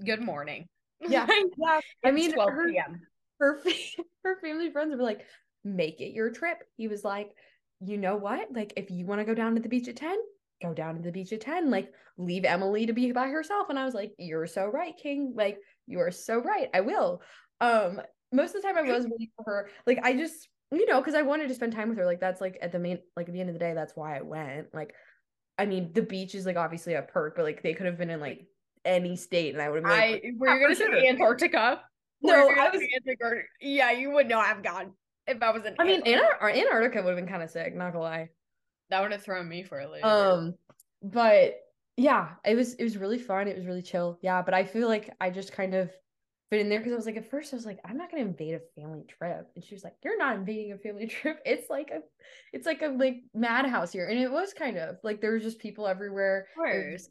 Good 0.03 0.21
morning. 0.21 0.67
Yeah. 1.09 1.27
yeah 1.57 1.79
I 2.03 2.11
mean 2.11 2.33
12 2.33 2.49
her, 2.49 2.71
p.m. 2.71 3.01
her 3.39 3.61
her 4.23 4.39
family 4.41 4.71
friends 4.71 4.95
were 4.95 5.03
like, 5.03 5.25
make 5.63 6.01
it 6.01 6.13
your 6.13 6.29
trip. 6.31 6.57
He 6.77 6.87
was 6.87 7.03
like, 7.03 7.31
you 7.79 7.97
know 7.97 8.15
what? 8.15 8.49
Like, 8.53 8.73
if 8.77 8.89
you 8.91 9.05
want 9.05 9.19
to 9.19 9.25
go 9.25 9.33
down 9.33 9.55
to 9.55 9.61
the 9.61 9.69
beach 9.69 9.87
at 9.87 9.95
10, 9.97 10.17
go 10.61 10.73
down 10.73 10.95
to 10.95 11.01
the 11.01 11.11
beach 11.11 11.33
at 11.33 11.41
10. 11.41 11.69
Like, 11.69 11.91
leave 12.17 12.45
Emily 12.45 12.85
to 12.85 12.93
be 12.93 13.11
by 13.11 13.27
herself. 13.27 13.69
And 13.69 13.77
I 13.77 13.85
was 13.85 13.93
like, 13.93 14.13
you're 14.17 14.47
so 14.47 14.67
right, 14.67 14.93
King. 14.97 15.33
Like, 15.35 15.57
you 15.87 15.99
are 15.99 16.11
so 16.11 16.41
right. 16.41 16.69
I 16.73 16.81
will. 16.81 17.21
Um, 17.59 18.01
most 18.31 18.55
of 18.55 18.61
the 18.61 18.67
time 18.67 18.77
I 18.77 18.81
was 18.81 19.05
waiting 19.05 19.31
for 19.35 19.43
her. 19.45 19.69
Like, 19.85 19.99
I 20.03 20.13
just, 20.13 20.47
you 20.71 20.87
know, 20.87 20.99
because 20.99 21.15
I 21.15 21.21
wanted 21.21 21.49
to 21.49 21.55
spend 21.55 21.73
time 21.73 21.89
with 21.89 21.97
her. 21.97 22.05
Like, 22.05 22.19
that's 22.19 22.41
like 22.41 22.57
at 22.61 22.71
the 22.71 22.79
main, 22.79 22.99
like 23.15 23.27
at 23.27 23.33
the 23.33 23.39
end 23.39 23.49
of 23.49 23.53
the 23.53 23.59
day, 23.59 23.73
that's 23.73 23.95
why 23.95 24.17
I 24.17 24.21
went. 24.21 24.73
Like, 24.73 24.93
I 25.57 25.65
mean, 25.65 25.91
the 25.93 26.01
beach 26.01 26.35
is 26.35 26.45
like 26.45 26.57
obviously 26.57 26.93
a 26.93 27.01
perk, 27.01 27.35
but 27.35 27.43
like 27.43 27.61
they 27.61 27.73
could 27.73 27.85
have 27.85 27.97
been 27.97 28.09
in 28.09 28.19
like 28.19 28.47
any 28.85 29.15
state 29.15 29.53
and 29.53 29.61
I 29.61 29.69
would 29.69 29.83
have 29.85 29.91
been 29.91 29.91
I 29.91 30.21
were 30.37 30.55
you 30.55 30.61
gonna 30.61 30.75
say 30.75 30.85
sure. 30.85 31.05
Antarctica? 31.07 31.81
No, 32.21 32.33
Were 32.33 32.49
you 32.51 32.55
gonna 32.55 32.61
I 32.67 32.69
was- 32.71 32.81
Antarctica? 32.81 33.41
Yeah, 33.61 33.91
you 33.91 34.11
would 34.11 34.27
not 34.29 34.45
have 34.47 34.63
gone 34.63 34.93
if 35.27 35.41
I 35.41 35.51
was 35.51 35.65
in. 35.65 35.75
I 35.79 35.83
mean, 35.83 36.01
Antarctica. 36.05 36.59
Antarctica 36.59 37.01
would 37.03 37.09
have 37.09 37.17
been 37.17 37.27
kind 37.29 37.43
of 37.43 37.49
sick, 37.49 37.75
not 37.75 37.93
gonna 37.93 38.03
lie. 38.03 38.29
that 38.89 39.01
would 39.01 39.11
have 39.11 39.23
thrown 39.23 39.47
me 39.47 39.63
for 39.63 39.79
a 39.79 39.89
loop. 39.89 40.03
Um, 40.05 40.53
but 41.01 41.55
yeah, 41.97 42.29
it 42.45 42.55
was 42.55 42.73
it 42.75 42.83
was 42.83 42.97
really 42.97 43.19
fun. 43.19 43.47
It 43.47 43.55
was 43.57 43.65
really 43.65 43.81
chill. 43.81 44.19
Yeah, 44.21 44.41
but 44.41 44.53
I 44.53 44.63
feel 44.65 44.87
like 44.87 45.09
I 45.21 45.29
just 45.29 45.51
kind 45.53 45.73
of 45.75 45.91
fit 46.49 46.59
in 46.59 46.69
there 46.69 46.79
because 46.79 46.93
I 46.93 46.95
was 46.95 47.05
like, 47.05 47.17
at 47.17 47.29
first 47.31 47.53
I 47.53 47.55
was 47.55 47.65
like, 47.65 47.79
I'm 47.85 47.97
not 47.97 48.11
gonna 48.11 48.23
invade 48.23 48.53
a 48.55 48.59
family 48.81 49.03
trip, 49.07 49.47
and 49.55 49.63
she 49.63 49.75
was 49.75 49.83
like, 49.83 49.95
You're 50.03 50.17
not 50.17 50.35
invading 50.35 50.71
a 50.73 50.77
family 50.77 51.07
trip. 51.07 51.39
It's 51.45 51.69
like 51.69 51.89
a, 51.91 51.99
it's 52.51 52.65
like 52.65 52.81
a 52.81 52.87
like 52.87 53.17
madhouse 53.33 53.91
here, 53.91 54.07
and 54.07 54.19
it 54.19 54.31
was 54.31 54.53
kind 54.53 54.77
of 54.77 54.97
like 55.03 55.19
there 55.21 55.33
was 55.33 55.43
just 55.43 55.59
people 55.59 55.87
everywhere. 55.87 56.47
of 56.57 56.63
course. 56.63 57.07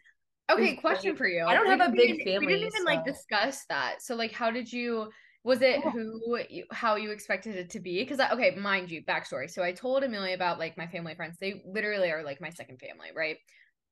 Okay, 0.51 0.77
question 0.77 1.17
for 1.17 1.27
you. 1.27 1.45
I 1.45 1.55
don't 1.55 1.65
We 1.65 1.71
have 1.71 1.81
a 1.81 1.93
big 1.93 2.21
even- 2.21 2.41
We 2.41 2.55
didn't 2.55 2.67
even 2.69 2.85
like 2.85 3.05
discuss 3.05 3.65
that. 3.69 4.03
So, 4.03 4.15
like, 4.15 4.33
how 4.33 4.51
did 4.51 4.73
you? 4.73 5.11
Was 5.45 5.61
it 5.61 5.81
Oh. 5.85 5.91
who, 5.91 6.39
you, 6.49 6.65
how 6.71 6.95
you 6.95 7.11
expected 7.11 7.57
it 7.57 7.71
to 7.71 7.81
be? 7.81 8.05
Because, 8.05 8.21
okay, 8.21 8.55
mind 8.55 8.91
you, 8.91 9.03
backstory. 9.03 9.51
So, 9.51 9.63
I 9.63 9.73
told 9.73 10.05
Amelia 10.05 10.35
about 10.35 10.59
like 10.59 10.77
my 10.77 10.87
family 10.87 11.15
friends. 11.15 11.39
They 11.39 11.63
literally 11.67 12.11
are 12.11 12.23
like 12.23 12.41
my 12.41 12.51
second 12.51 12.79
family, 12.79 13.09
right? 13.15 13.39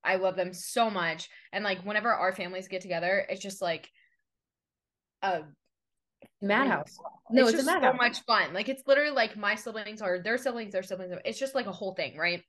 I 0.05 0.17
love 0.17 0.37
them 0.37 0.53
so 0.53 0.91
much, 0.91 1.29
and 1.53 1.65
like 1.65 1.83
whenever 1.85 2.13
our 2.13 2.33
families 2.33 2.69
get 2.69 2.81
together, 2.81 3.27
it's 3.29 3.43
just 3.43 3.61
like 3.61 3.91
a 5.23 5.43
Madhouse. 6.43 6.99
No, 7.31 7.43
it's, 7.43 7.55
it's, 7.55 7.65
just 7.65 7.81
so 7.83 7.93
much 7.93 8.21
fun. 8.25 8.53
Like 8.55 8.69
it's 8.69 8.83
literally 8.87 9.11
like 9.11 9.37
my 9.37 9.55
siblings 9.55 10.03
are 10.03 10.23
their 10.23 10.39
siblings, 10.39 10.73
their 10.73 10.83
siblings. 10.83 11.15
It's 11.25 11.39
just 11.39 11.55
like 11.55 11.67
a 11.67 11.73
whole 11.73 11.95
thing, 11.95 12.17
right? 12.17 12.43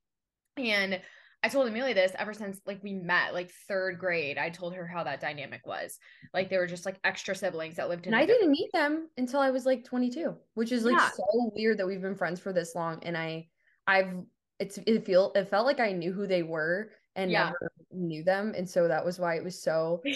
And 0.58 1.01
I 1.43 1.50
told 1.50 1.67
Amelia 1.67 1.95
this 1.95 2.12
ever 2.19 2.33
since 2.33 2.60
like 2.67 2.83
we 2.83 2.93
met, 2.93 3.33
like 3.33 3.50
third 3.67 3.98
grade. 3.98 4.38
I 4.38 4.50
told 4.50 4.75
her 4.75 4.86
how 4.86 5.03
that 5.03 5.19
dynamic 5.21 5.65
was. 5.65 5.98
Like 6.33 6.50
they 6.50 6.57
were 6.57 6.67
just 6.67 6.86
like 6.86 7.00
extra 7.03 7.36
siblings 7.36 7.75
that 7.77 7.89
lived 7.89 8.05
in. 8.05 8.13
And 8.13 8.21
I 8.21 8.25
didn't 8.27 8.51
meet 8.51 8.71
them 8.74 9.10
until 9.17 9.39
I 9.39 9.50
was 9.50 9.65
like 9.65 9.83
22, 9.83 10.36
which 10.53 10.71
is 10.71 10.83
like 10.86 10.93
Yeah. 10.93 11.10
so 11.10 11.51
weird 11.55 11.79
that 11.79 11.88
we've 11.88 12.01
been 12.01 12.15
friends 12.15 12.39
for 12.39 12.53
this 12.53 12.75
long. 12.75 13.00
And 13.03 13.17
I, 13.17 13.48
I've, 13.88 14.13
it's 14.60 14.77
it 14.86 15.05
feel 15.05 15.31
it 15.33 15.50
felt 15.50 15.65
like 15.65 15.79
I 15.79 15.91
knew 15.93 16.13
who 16.13 16.27
they 16.27 16.43
were 16.43 16.91
and 17.15 17.31
Yeah. 17.31 17.45
never 17.45 17.71
knew 17.91 18.24
them, 18.24 18.53
and 18.55 18.69
so 18.69 18.88
that 18.88 19.03
was 19.03 19.17
why 19.19 19.36
it 19.36 19.43
was 19.43 19.62
so. 19.62 20.01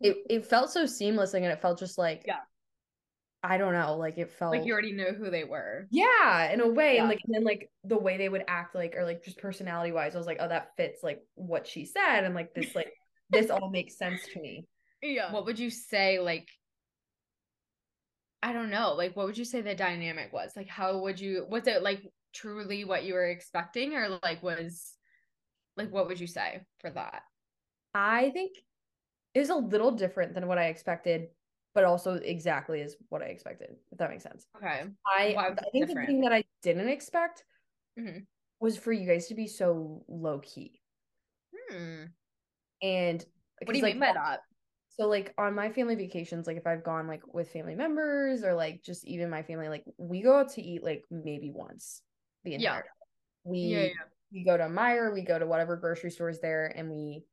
It 0.00 0.16
it 0.28 0.44
felt 0.44 0.70
so 0.72 0.86
seamless, 0.86 1.32
like, 1.32 1.44
and 1.44 1.52
it 1.52 1.62
felt 1.62 1.78
just 1.78 1.98
like 1.98 2.24
Yeah. 2.26 2.40
I 3.48 3.56
don't 3.56 3.72
know, 3.72 3.96
like 3.96 4.18
it 4.18 4.30
felt 4.30 4.50
Like 4.52 4.66
you 4.66 4.72
already 4.72 4.92
know 4.92 5.12
who 5.12 5.30
they 5.30 5.44
were. 5.44 5.86
yeah, 5.90 6.52
in 6.52 6.60
a 6.60 6.68
way. 6.68 6.96
Yeah. 6.96 7.00
And 7.00 7.08
like 7.08 7.20
and 7.24 7.34
then 7.34 7.44
like 7.44 7.70
the 7.84 7.96
way 7.98 8.18
they 8.18 8.28
would 8.28 8.44
act 8.46 8.74
like 8.74 8.94
or 8.96 9.04
like 9.04 9.24
just 9.24 9.38
personality 9.38 9.90
wise, 9.92 10.14
I 10.14 10.18
was 10.18 10.26
like, 10.26 10.38
oh, 10.40 10.48
that 10.48 10.76
fits 10.76 11.02
like 11.02 11.22
what 11.34 11.66
she 11.66 11.86
said. 11.86 12.24
And 12.24 12.34
like 12.34 12.52
this 12.54 12.74
like 12.74 12.92
this 13.30 13.50
all 13.50 13.70
makes 13.70 13.96
sense 13.96 14.20
to 14.34 14.40
me. 14.40 14.66
Yeah. 15.02 15.32
What 15.32 15.46
would 15.46 15.58
you 15.58 15.70
say 15.70 16.18
like 16.20 16.46
I 18.42 18.52
don't 18.52 18.70
know, 18.70 18.94
like 18.94 19.16
what 19.16 19.26
would 19.26 19.38
you 19.38 19.44
say 19.44 19.62
the 19.62 19.74
dynamic 19.74 20.32
was? 20.32 20.52
Like 20.54 20.68
how 20.68 20.98
would 20.98 21.18
you 21.18 21.46
was 21.48 21.66
it 21.66 21.82
like 21.82 22.02
truly 22.34 22.84
what 22.84 23.04
you 23.04 23.14
were 23.14 23.26
expecting 23.28 23.94
or 23.94 24.18
like 24.22 24.42
was 24.42 24.92
like 25.76 25.90
what 25.90 26.06
would 26.06 26.20
you 26.20 26.26
say 26.26 26.60
for 26.80 26.90
that? 26.90 27.22
I 27.94 28.30
think 28.30 28.52
it 29.34 29.40
was 29.40 29.50
a 29.50 29.56
little 29.56 29.92
different 29.92 30.34
than 30.34 30.46
what 30.46 30.58
I 30.58 30.66
expected, 30.66 31.28
but 31.74 31.84
also 31.84 32.14
exactly 32.14 32.80
is 32.80 32.96
what 33.08 33.22
I 33.22 33.26
expected, 33.26 33.76
if 33.92 33.98
that 33.98 34.10
makes 34.10 34.22
sense. 34.22 34.46
Okay. 34.56 34.84
I 35.06 35.34
I 35.36 35.54
think 35.72 35.86
different? 35.86 36.00
the 36.00 36.06
thing 36.06 36.20
that 36.22 36.32
I 36.32 36.44
didn't 36.62 36.88
expect 36.88 37.44
Mhm. 37.98 38.26
was 38.60 38.76
for 38.76 38.92
you 38.92 39.06
guys 39.06 39.28
to 39.28 39.34
be 39.34 39.46
so 39.46 40.04
low 40.08 40.40
key. 40.40 40.80
Hmm. 41.70 42.04
And 42.82 43.24
What 43.64 43.72
do 43.72 43.78
you 43.78 43.82
because, 43.82 43.94
mean 43.94 44.00
by 44.00 44.12
that? 44.12 44.40
So 44.90 45.06
like 45.06 45.32
on 45.38 45.54
my 45.54 45.70
family 45.70 45.94
vacations, 45.94 46.46
like 46.46 46.56
if 46.56 46.66
I've 46.66 46.82
gone 46.82 47.06
like 47.06 47.22
with 47.32 47.50
family 47.50 47.74
members 47.74 48.42
or 48.42 48.54
like 48.54 48.82
just 48.82 49.06
even 49.06 49.30
my 49.30 49.42
family, 49.42 49.68
like 49.68 49.84
we 49.96 50.22
go 50.22 50.38
out 50.38 50.50
to 50.54 50.62
eat 50.62 50.82
like 50.82 51.04
maybe 51.10 51.50
once 51.50 52.02
the 52.44 52.52
Yeah. 52.52 52.56
entire 52.58 52.82
time. 52.82 52.90
We 53.44 53.58
Yeah, 53.58 53.82
yeah. 53.82 53.90
we 54.32 54.44
go 54.44 54.56
to 54.56 54.64
Meijer, 54.64 55.12
we 55.12 55.22
go 55.22 55.38
to 55.38 55.46
whatever 55.46 55.76
grocery 55.76 56.10
store 56.10 56.28
is 56.28 56.40
there 56.40 56.66
and 56.66 56.90
we 56.90 57.24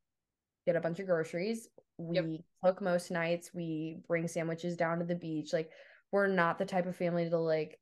get 0.66 0.76
a 0.76 0.80
bunch 0.80 0.98
of 0.98 1.06
groceries. 1.06 1.68
We 1.96 2.14
Yep. 2.14 2.40
cook 2.62 2.82
most 2.82 3.10
nights, 3.10 3.50
we 3.54 3.98
bring 4.06 4.28
sandwiches 4.28 4.76
down 4.76 4.98
to 4.98 5.04
the 5.04 5.14
beach. 5.14 5.52
Like 5.52 5.70
we're 6.12 6.26
not 6.26 6.58
the 6.58 6.66
type 6.66 6.86
of 6.86 6.96
family 6.96 7.28
to 7.28 7.38
like 7.38 7.78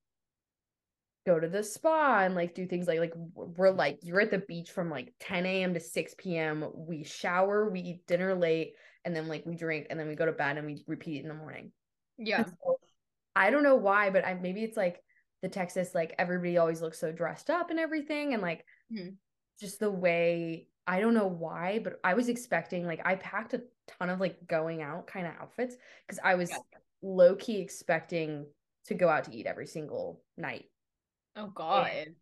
go 1.27 1.41
to 1.41 1.49
the 1.49 1.63
spa 1.63 2.21
and 2.21 2.35
like 2.35 2.55
do 2.55 2.67
things 2.67 2.87
like 2.87 3.01
like 3.01 3.15
we're 3.35 3.71
like 3.71 3.99
you're 4.03 4.21
at 4.21 4.31
the 4.31 4.39
beach 4.39 4.71
from 4.71 4.91
like 4.91 5.15
10 5.21 5.47
a.m. 5.47 5.73
to 5.75 5.81
6 5.81 6.15
p.m. 6.19 6.65
We 6.75 7.03
shower, 7.03 7.71
we 7.71 7.81
eat 7.81 8.07
dinner 8.07 8.35
late, 8.35 8.75
and 9.05 9.17
then 9.17 9.27
like 9.27 9.45
we 9.47 9.55
drink 9.57 9.87
and 9.91 9.99
then 9.99 10.07
we 10.07 10.15
go 10.17 10.27
to 10.27 10.33
bed 10.33 10.59
and 10.59 10.67
we 10.67 10.85
repeat 10.87 11.23
in 11.23 11.29
the 11.29 11.35
morning. 11.35 11.73
Yeah. 12.19 12.45
So, 12.45 12.79
I 13.35 13.51
don't 13.51 13.63
know 13.63 13.77
why, 13.77 14.11
but 14.11 14.25
I 14.25 14.35
maybe 14.35 14.63
it's 14.63 14.77
like 14.77 15.03
the 15.43 15.49
Texas, 15.49 15.95
like 15.95 16.15
everybody 16.19 16.59
always 16.59 16.81
looks 16.83 16.99
so 16.99 17.11
dressed 17.11 17.51
up 17.51 17.71
and 17.71 17.81
everything, 17.81 18.35
and 18.35 18.43
like 18.43 18.65
Mhm. 18.93 19.17
just 19.61 19.81
the 19.81 19.91
way 19.91 20.69
I 20.87 21.01
don't 21.01 21.15
know 21.15 21.27
why, 21.27 21.79
but 21.79 22.01
I 22.05 22.15
was 22.15 22.29
expecting 22.29 22.87
like 22.87 23.01
I 23.05 23.17
packed 23.17 23.55
a 23.55 23.63
ton 23.87 24.11
of 24.11 24.21
like 24.21 24.47
going 24.47 24.83
out 24.83 25.07
kind 25.07 25.27
of 25.27 25.35
outfits 25.41 25.77
because 26.07 26.21
I 26.23 26.35
was 26.35 26.51
Yeah. 26.51 26.59
low 27.03 27.37
key 27.37 27.61
expecting 27.61 28.47
to 28.87 28.95
go 28.95 29.09
out 29.09 29.25
to 29.25 29.35
eat 29.35 29.47
every 29.47 29.67
single 29.67 30.23
night. 30.37 30.67
Oh 31.37 31.47
god. 31.49 32.15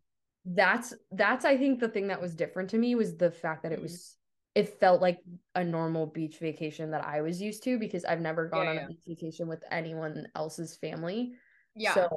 That's 0.45 0.93
that's 1.11 1.45
I 1.45 1.57
think 1.57 1.79
the 1.79 1.87
thing 1.87 2.07
that 2.07 2.21
was 2.21 2.35
different 2.35 2.69
to 2.71 2.77
me 2.77 2.95
was 2.95 3.15
the 3.17 3.31
fact 3.31 3.63
that 3.63 3.71
it 3.71 3.79
Mhm. 3.79 3.83
was 3.83 4.17
it 4.55 4.79
felt 4.79 5.01
like 5.01 5.19
a 5.55 5.63
normal 5.63 6.05
beach 6.05 6.37
vacation 6.37 6.91
that 6.91 7.03
I 7.05 7.21
was 7.21 7.41
used 7.41 7.63
to 7.63 7.79
because 7.79 8.05
I've 8.05 8.21
never 8.21 8.47
gone 8.49 8.67
Yeah, 8.67 8.71
on 8.71 8.77
yeah. 8.77 8.83
a 8.83 8.87
beach 8.87 8.99
vacation 9.07 9.47
with 9.47 9.63
anyone 9.71 10.27
else's 10.35 10.75
family. 10.75 11.33
Yeah. 11.75 11.93
So 11.93 12.09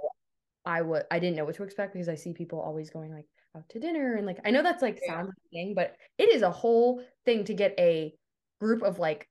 I 0.64 0.82
would 0.82 1.04
I 1.10 1.18
didn't 1.20 1.36
know 1.36 1.44
what 1.44 1.54
to 1.56 1.62
expect 1.62 1.92
because 1.94 2.08
I 2.08 2.16
see 2.16 2.32
people 2.34 2.60
always 2.60 2.90
going 2.90 3.12
like 3.12 3.26
out 3.56 3.68
to 3.70 3.80
dinner 3.80 4.14
and 4.16 4.26
like 4.26 4.38
I 4.44 4.50
know 4.50 4.62
that's 4.62 4.82
like 4.82 5.00
Yeah. 5.04 5.14
sounds 5.14 5.28
like 5.28 5.50
thing, 5.52 5.74
but 5.74 5.96
it 6.18 6.28
is 6.28 6.42
a 6.42 6.50
whole 6.50 7.02
thing 7.24 7.44
to 7.44 7.54
get 7.54 7.74
a 7.78 8.14
group 8.60 8.82
of 8.82 8.98
like 8.98 9.28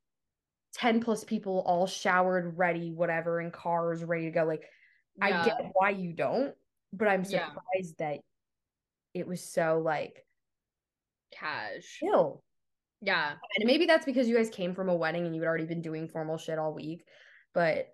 10 0.76 1.02
plus 1.02 1.24
people 1.24 1.64
all 1.66 1.88
showered, 1.88 2.58
ready, 2.58 2.92
whatever, 2.92 3.40
in 3.40 3.52
cars, 3.52 4.04
ready 4.04 4.26
to 4.26 4.32
go. 4.32 4.44
Like 4.44 4.64
I 5.22 5.46
get 5.46 5.72
why 5.74 5.92
you 5.92 6.14
don't, 6.14 6.54
but 6.92 7.08
I'm 7.08 7.24
Yeah. 7.24 7.48
surprised 7.48 7.98
that 8.00 8.20
it 9.14 9.26
was 9.28 9.42
so 9.42 9.82
like 9.84 10.26
cash. 11.32 12.00
chill. 12.00 12.44
Yeah. 13.02 13.36
And 13.58 13.66
maybe 13.66 13.86
that's 13.86 14.06
because 14.06 14.28
you 14.28 14.36
guys 14.36 14.50
came 14.50 14.74
from 14.76 14.90
a 14.90 14.96
wedding 14.96 15.26
and 15.26 15.36
you 15.36 15.42
had 15.42 15.48
already 15.48 15.66
been 15.66 15.82
doing 15.82 16.08
formal 16.10 16.38
shit 16.38 16.60
all 16.60 16.74
week. 16.74 17.06
But 17.54 17.88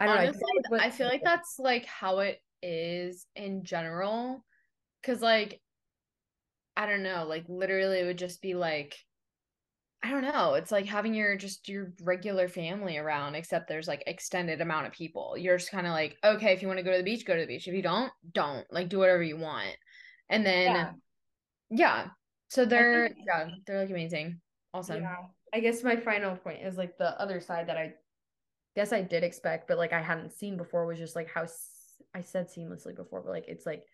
I 0.00 0.06
don't 0.06 0.18
Honestly, 0.18 0.40
know. 0.40 0.48
I, 0.48 0.68
feel 0.68 0.78
like 0.78 0.86
I 0.86 0.90
feel 0.90 1.06
like 1.08 1.24
that's 1.24 1.56
like 1.58 1.84
how 1.86 2.20
it 2.20 2.40
is 2.62 3.26
in 3.34 3.64
general. 3.64 4.44
Cause 5.06 5.22
like 5.22 5.60
I 6.76 6.86
don't 6.86 7.02
know, 7.02 7.24
like 7.26 7.44
literally 7.48 8.00
it 8.00 8.04
would 8.04 8.18
just 8.18 8.42
be 8.42 8.54
like 8.54 8.96
I 10.02 10.10
don't 10.10 10.22
know. 10.22 10.54
It's 10.54 10.70
like 10.70 10.86
having 10.86 11.14
your 11.14 11.36
just 11.36 11.68
your 11.68 11.92
regular 12.02 12.48
family 12.48 12.96
around, 12.96 13.34
except 13.34 13.66
there's 13.66 13.88
like 13.88 14.04
extended 14.06 14.60
amount 14.60 14.86
of 14.86 14.92
people. 14.92 15.36
You're 15.36 15.56
just 15.56 15.70
kind 15.70 15.86
of 15.86 15.92
like, 15.92 16.16
okay, 16.22 16.52
if 16.52 16.62
you 16.62 16.68
want 16.68 16.78
to 16.78 16.84
go 16.84 16.92
to 16.92 16.98
the 16.98 17.04
beach, 17.04 17.24
go 17.24 17.34
to 17.34 17.40
the 17.40 17.46
beach. 17.46 17.66
If 17.66 17.74
you 17.74 17.82
don't, 17.82 18.12
don't. 18.32 18.66
Like 18.70 18.88
do 18.88 18.98
whatever 18.98 19.22
you 19.22 19.36
want. 19.38 19.76
And 20.28 20.44
then 20.44 20.74
Yeah. 20.74 20.92
yeah. 21.70 22.06
So 22.48 22.64
they're 22.64 23.10
yeah, 23.26 23.48
they're 23.66 23.80
like 23.80 23.90
amazing. 23.90 24.40
Awesome. 24.74 25.02
Yeah. 25.02 25.16
I 25.52 25.60
guess 25.60 25.82
my 25.82 25.96
final 25.96 26.36
point 26.36 26.62
is 26.62 26.76
like 26.76 26.98
the 26.98 27.20
other 27.20 27.40
side 27.40 27.68
that 27.68 27.78
I 27.78 27.94
guess 28.76 28.92
I 28.92 29.00
did 29.00 29.24
expect, 29.24 29.66
but 29.66 29.78
like 29.78 29.92
I 29.92 30.02
hadn't 30.02 30.32
seen 30.32 30.56
before 30.56 30.86
was 30.86 30.98
just 30.98 31.16
like 31.16 31.30
how 31.32 31.46
I 32.14 32.20
said 32.20 32.48
seamlessly 32.48 32.94
before, 32.94 33.22
but 33.22 33.30
like 33.30 33.48
it's 33.48 33.66
like 33.66 33.84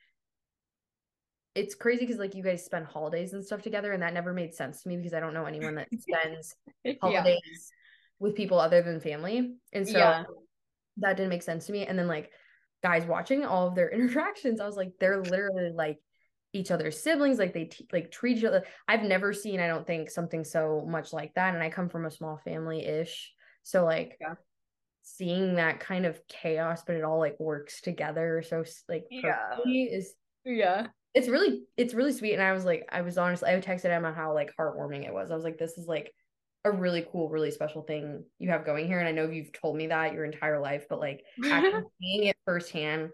it's 1.54 1.74
crazy 1.74 2.06
because 2.06 2.18
like 2.18 2.34
you 2.34 2.42
guys 2.42 2.64
spend 2.64 2.86
holidays 2.86 3.32
and 3.32 3.44
stuff 3.44 3.62
together, 3.62 3.92
and 3.92 4.02
that 4.02 4.14
never 4.14 4.32
made 4.32 4.54
sense 4.54 4.82
to 4.82 4.88
me 4.88 4.96
because 4.96 5.14
I 5.14 5.20
don't 5.20 5.34
know 5.34 5.44
anyone 5.46 5.74
that 5.76 5.88
spends 5.98 6.54
Yeah. 6.84 6.98
holidays 7.00 7.70
with 8.18 8.34
people 8.36 8.58
other 8.58 8.82
than 8.82 9.00
family, 9.00 9.56
and 9.72 9.86
so 9.86 9.98
Yeah. 9.98 10.24
that 10.98 11.16
didn't 11.16 11.30
make 11.30 11.42
sense 11.42 11.66
to 11.66 11.72
me. 11.72 11.86
And 11.86 11.98
then 11.98 12.06
like 12.08 12.30
guys 12.82 13.04
watching 13.04 13.44
all 13.44 13.68
of 13.68 13.74
their 13.74 13.90
interactions, 13.92 14.60
I 14.60 14.66
was 14.66 14.76
like, 14.76 14.92
they're 14.98 15.22
literally 15.22 15.70
like 15.74 15.98
each 16.54 16.70
other's 16.70 17.00
siblings, 17.00 17.38
like 17.38 17.54
they 17.54 17.64
t- 17.64 17.88
like 17.92 18.10
treat 18.10 18.38
each 18.38 18.44
other. 18.44 18.64
I've 18.86 19.02
never 19.02 19.32
seen, 19.32 19.60
I 19.60 19.66
don't 19.68 19.86
think, 19.86 20.10
something 20.10 20.44
so 20.44 20.84
much 20.86 21.12
like 21.12 21.34
that. 21.34 21.54
And 21.54 21.62
I 21.62 21.70
come 21.70 21.88
from 21.88 22.04
a 22.04 22.10
small 22.10 22.38
family 22.44 22.84
ish, 22.84 23.32
so 23.62 23.84
like 23.84 24.16
Yeah. 24.20 24.34
seeing 25.02 25.56
that 25.56 25.80
kind 25.80 26.06
of 26.06 26.20
chaos, 26.28 26.82
but 26.86 26.96
it 26.96 27.04
all 27.04 27.18
like 27.18 27.38
works 27.40 27.80
together. 27.80 28.42
So 28.46 28.64
like 28.88 29.06
Yeah. 29.10 29.56
is 29.66 30.14
Yeah. 30.44 30.88
It's 31.14 31.28
really 31.28 31.62
it's 31.76 31.94
really 31.94 32.12
sweet. 32.12 32.34
And 32.34 32.42
I 32.42 32.52
was 32.52 32.64
like, 32.64 32.88
I 32.90 33.02
was 33.02 33.18
honestly, 33.18 33.50
I 33.50 33.54
texted 33.60 33.86
Emma 33.90 34.08
on 34.08 34.14
how 34.14 34.34
like 34.34 34.52
heartwarming 34.58 35.06
it 35.06 35.12
was. 35.12 35.30
I 35.30 35.34
was 35.34 35.44
like, 35.44 35.58
this 35.58 35.78
is 35.78 35.86
like 35.86 36.12
a 36.64 36.70
really 36.70 37.06
cool, 37.10 37.28
really 37.28 37.50
special 37.50 37.82
thing 37.82 38.24
you 38.38 38.50
have 38.50 38.64
going 38.64 38.86
here. 38.86 38.98
And 39.00 39.08
I 39.08 39.12
know 39.12 39.28
you've 39.28 39.52
told 39.52 39.76
me 39.76 39.88
that 39.88 40.14
your 40.14 40.24
entire 40.24 40.60
life, 40.60 40.86
but 40.88 41.00
like 41.00 41.24
actually 41.50 41.82
seeing 42.00 42.24
it 42.28 42.36
firsthand 42.46 43.10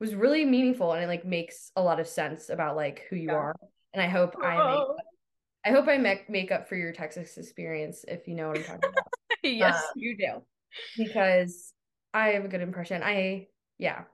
was 0.00 0.14
really 0.14 0.44
meaningful 0.44 0.92
and 0.92 1.02
it 1.02 1.08
like 1.08 1.24
makes 1.24 1.72
a 1.76 1.82
lot 1.82 2.00
of 2.00 2.06
sense 2.06 2.50
about 2.50 2.76
like 2.76 3.06
who 3.10 3.16
you 3.16 3.28
Yeah. 3.28 3.36
are. 3.36 3.56
And 3.94 4.02
I 4.02 4.08
hope 4.08 4.36
I 4.42 4.56
make 4.56 4.64
Oh. 4.64 4.96
I 5.64 5.70
hope 5.70 5.88
I 5.88 5.98
make 5.98 6.30
make 6.30 6.52
up 6.52 6.68
for 6.68 6.76
your 6.76 6.92
Texas 6.92 7.36
experience 7.36 8.04
if 8.06 8.28
you 8.28 8.34
know 8.34 8.48
what 8.48 8.58
I'm 8.58 8.64
talking 8.64 8.90
about. 8.90 9.08
yes, 9.42 9.74
Uh, 9.74 9.92
you 9.96 10.16
do. 10.16 10.42
because 10.96 11.72
I 12.14 12.28
have 12.30 12.44
a 12.44 12.48
good 12.48 12.60
impression. 12.60 13.02
I 13.02 13.48
yeah. 13.78 14.04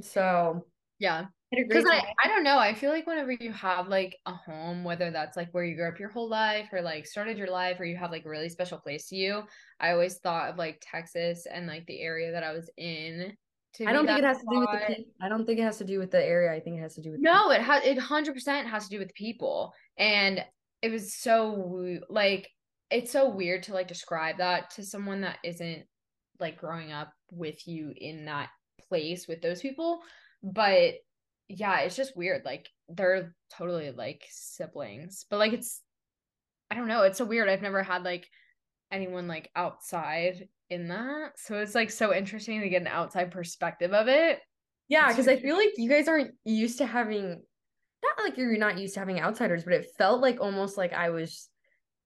So 0.00 0.64
Yeah. 0.98 1.26
I 1.52 1.56
had 1.56 1.64
a 1.64 1.68
Because 1.68 1.84
I. 1.90 2.02
I 2.22 2.28
don't 2.28 2.42
know. 2.42 2.58
I 2.58 2.74
feel 2.74 2.90
like 2.90 3.06
whenever 3.06 3.32
you 3.32 3.52
have 3.52 3.88
like 3.88 4.18
a 4.26 4.32
home, 4.32 4.84
whether 4.84 5.10
that's 5.10 5.36
like 5.36 5.50
where 5.52 5.64
you 5.64 5.76
grew 5.76 5.88
up 5.88 5.98
your 5.98 6.08
whole 6.08 6.28
life 6.28 6.68
or 6.72 6.80
like 6.80 7.06
started 7.06 7.38
your 7.38 7.50
life 7.50 7.78
or 7.80 7.84
you 7.84 7.96
have 7.96 8.10
like 8.10 8.24
a 8.24 8.28
really 8.28 8.48
special 8.48 8.78
place 8.78 9.08
to 9.08 9.16
you, 9.16 9.42
I 9.80 9.92
always 9.92 10.18
thought 10.18 10.50
of 10.50 10.56
like 10.56 10.82
Texas 10.82 11.46
and 11.46 11.66
like 11.66 11.86
the 11.86 12.00
area 12.00 12.32
that 12.32 12.42
I 12.42 12.52
was 12.52 12.70
in. 12.76 13.36
To 13.74 13.86
I 13.86 13.92
don't 13.92 14.06
think 14.06 14.18
it 14.18 14.24
has 14.24 14.38
to 14.38 14.46
do 14.50 14.60
with 14.60 14.68
the 14.70 14.86
people. 14.86 15.12
I 15.22 15.28
don't 15.28 15.46
think 15.46 15.58
it 15.58 15.62
has 15.62 15.78
to 15.78 15.84
do 15.84 15.98
with 15.98 16.10
the 16.10 16.22
area. 16.22 16.52
I 16.52 16.60
think 16.60 16.78
it 16.78 16.82
has 16.82 16.94
to 16.96 17.02
do 17.02 17.12
with 17.12 17.22
the 17.22 17.24
No, 17.24 17.50
it 17.50 17.62
has 17.62 17.84
it 17.84 17.98
hundred 17.98 18.34
percent 18.34 18.68
has 18.68 18.84
to 18.84 18.90
do 18.90 18.98
with 18.98 19.14
people. 19.14 19.72
And 19.96 20.44
it 20.82 20.90
was 20.90 21.14
so 21.14 21.98
like 22.10 22.50
it's 22.90 23.10
so 23.10 23.30
weird 23.30 23.62
to 23.64 23.72
like 23.72 23.88
describe 23.88 24.36
that 24.38 24.70
to 24.70 24.84
someone 24.84 25.22
that 25.22 25.38
isn't 25.42 25.84
like 26.38 26.58
growing 26.58 26.92
up 26.92 27.12
with 27.30 27.66
you 27.66 27.94
in 27.96 28.26
that 28.26 28.50
place 28.88 29.26
with 29.26 29.40
those 29.40 29.62
people. 29.62 30.00
But 30.42 30.94
yeah, 31.48 31.80
it's 31.80 31.96
just 31.96 32.16
weird. 32.16 32.44
Like 32.44 32.68
they're 32.88 33.34
totally 33.56 33.90
like 33.90 34.24
siblings. 34.30 35.26
But 35.30 35.38
like 35.38 35.52
it's 35.52 35.80
I 36.70 36.74
don't 36.74 36.88
know, 36.88 37.02
it's 37.02 37.18
so 37.18 37.24
weird. 37.24 37.48
I've 37.48 37.62
never 37.62 37.82
had 37.82 38.02
like 38.02 38.26
anyone 38.90 39.28
like 39.28 39.50
outside 39.54 40.48
in 40.70 40.88
that. 40.88 41.32
So 41.36 41.58
it's 41.58 41.74
like 41.74 41.90
so 41.90 42.14
interesting 42.14 42.60
to 42.60 42.68
get 42.68 42.82
an 42.82 42.88
outside 42.88 43.30
perspective 43.30 43.92
of 43.92 44.08
it. 44.08 44.40
Yeah, 44.88 45.08
because 45.08 45.28
I 45.28 45.36
feel 45.36 45.56
like 45.56 45.72
you 45.76 45.88
guys 45.88 46.08
aren't 46.08 46.32
used 46.44 46.78
to 46.78 46.86
having 46.86 47.42
not 48.02 48.24
like 48.24 48.36
you're 48.36 48.56
not 48.58 48.78
used 48.78 48.94
to 48.94 49.00
having 49.00 49.20
outsiders, 49.20 49.64
but 49.64 49.74
it 49.74 49.86
felt 49.96 50.20
like 50.20 50.40
almost 50.40 50.76
like 50.76 50.92
I 50.92 51.10
was 51.10 51.48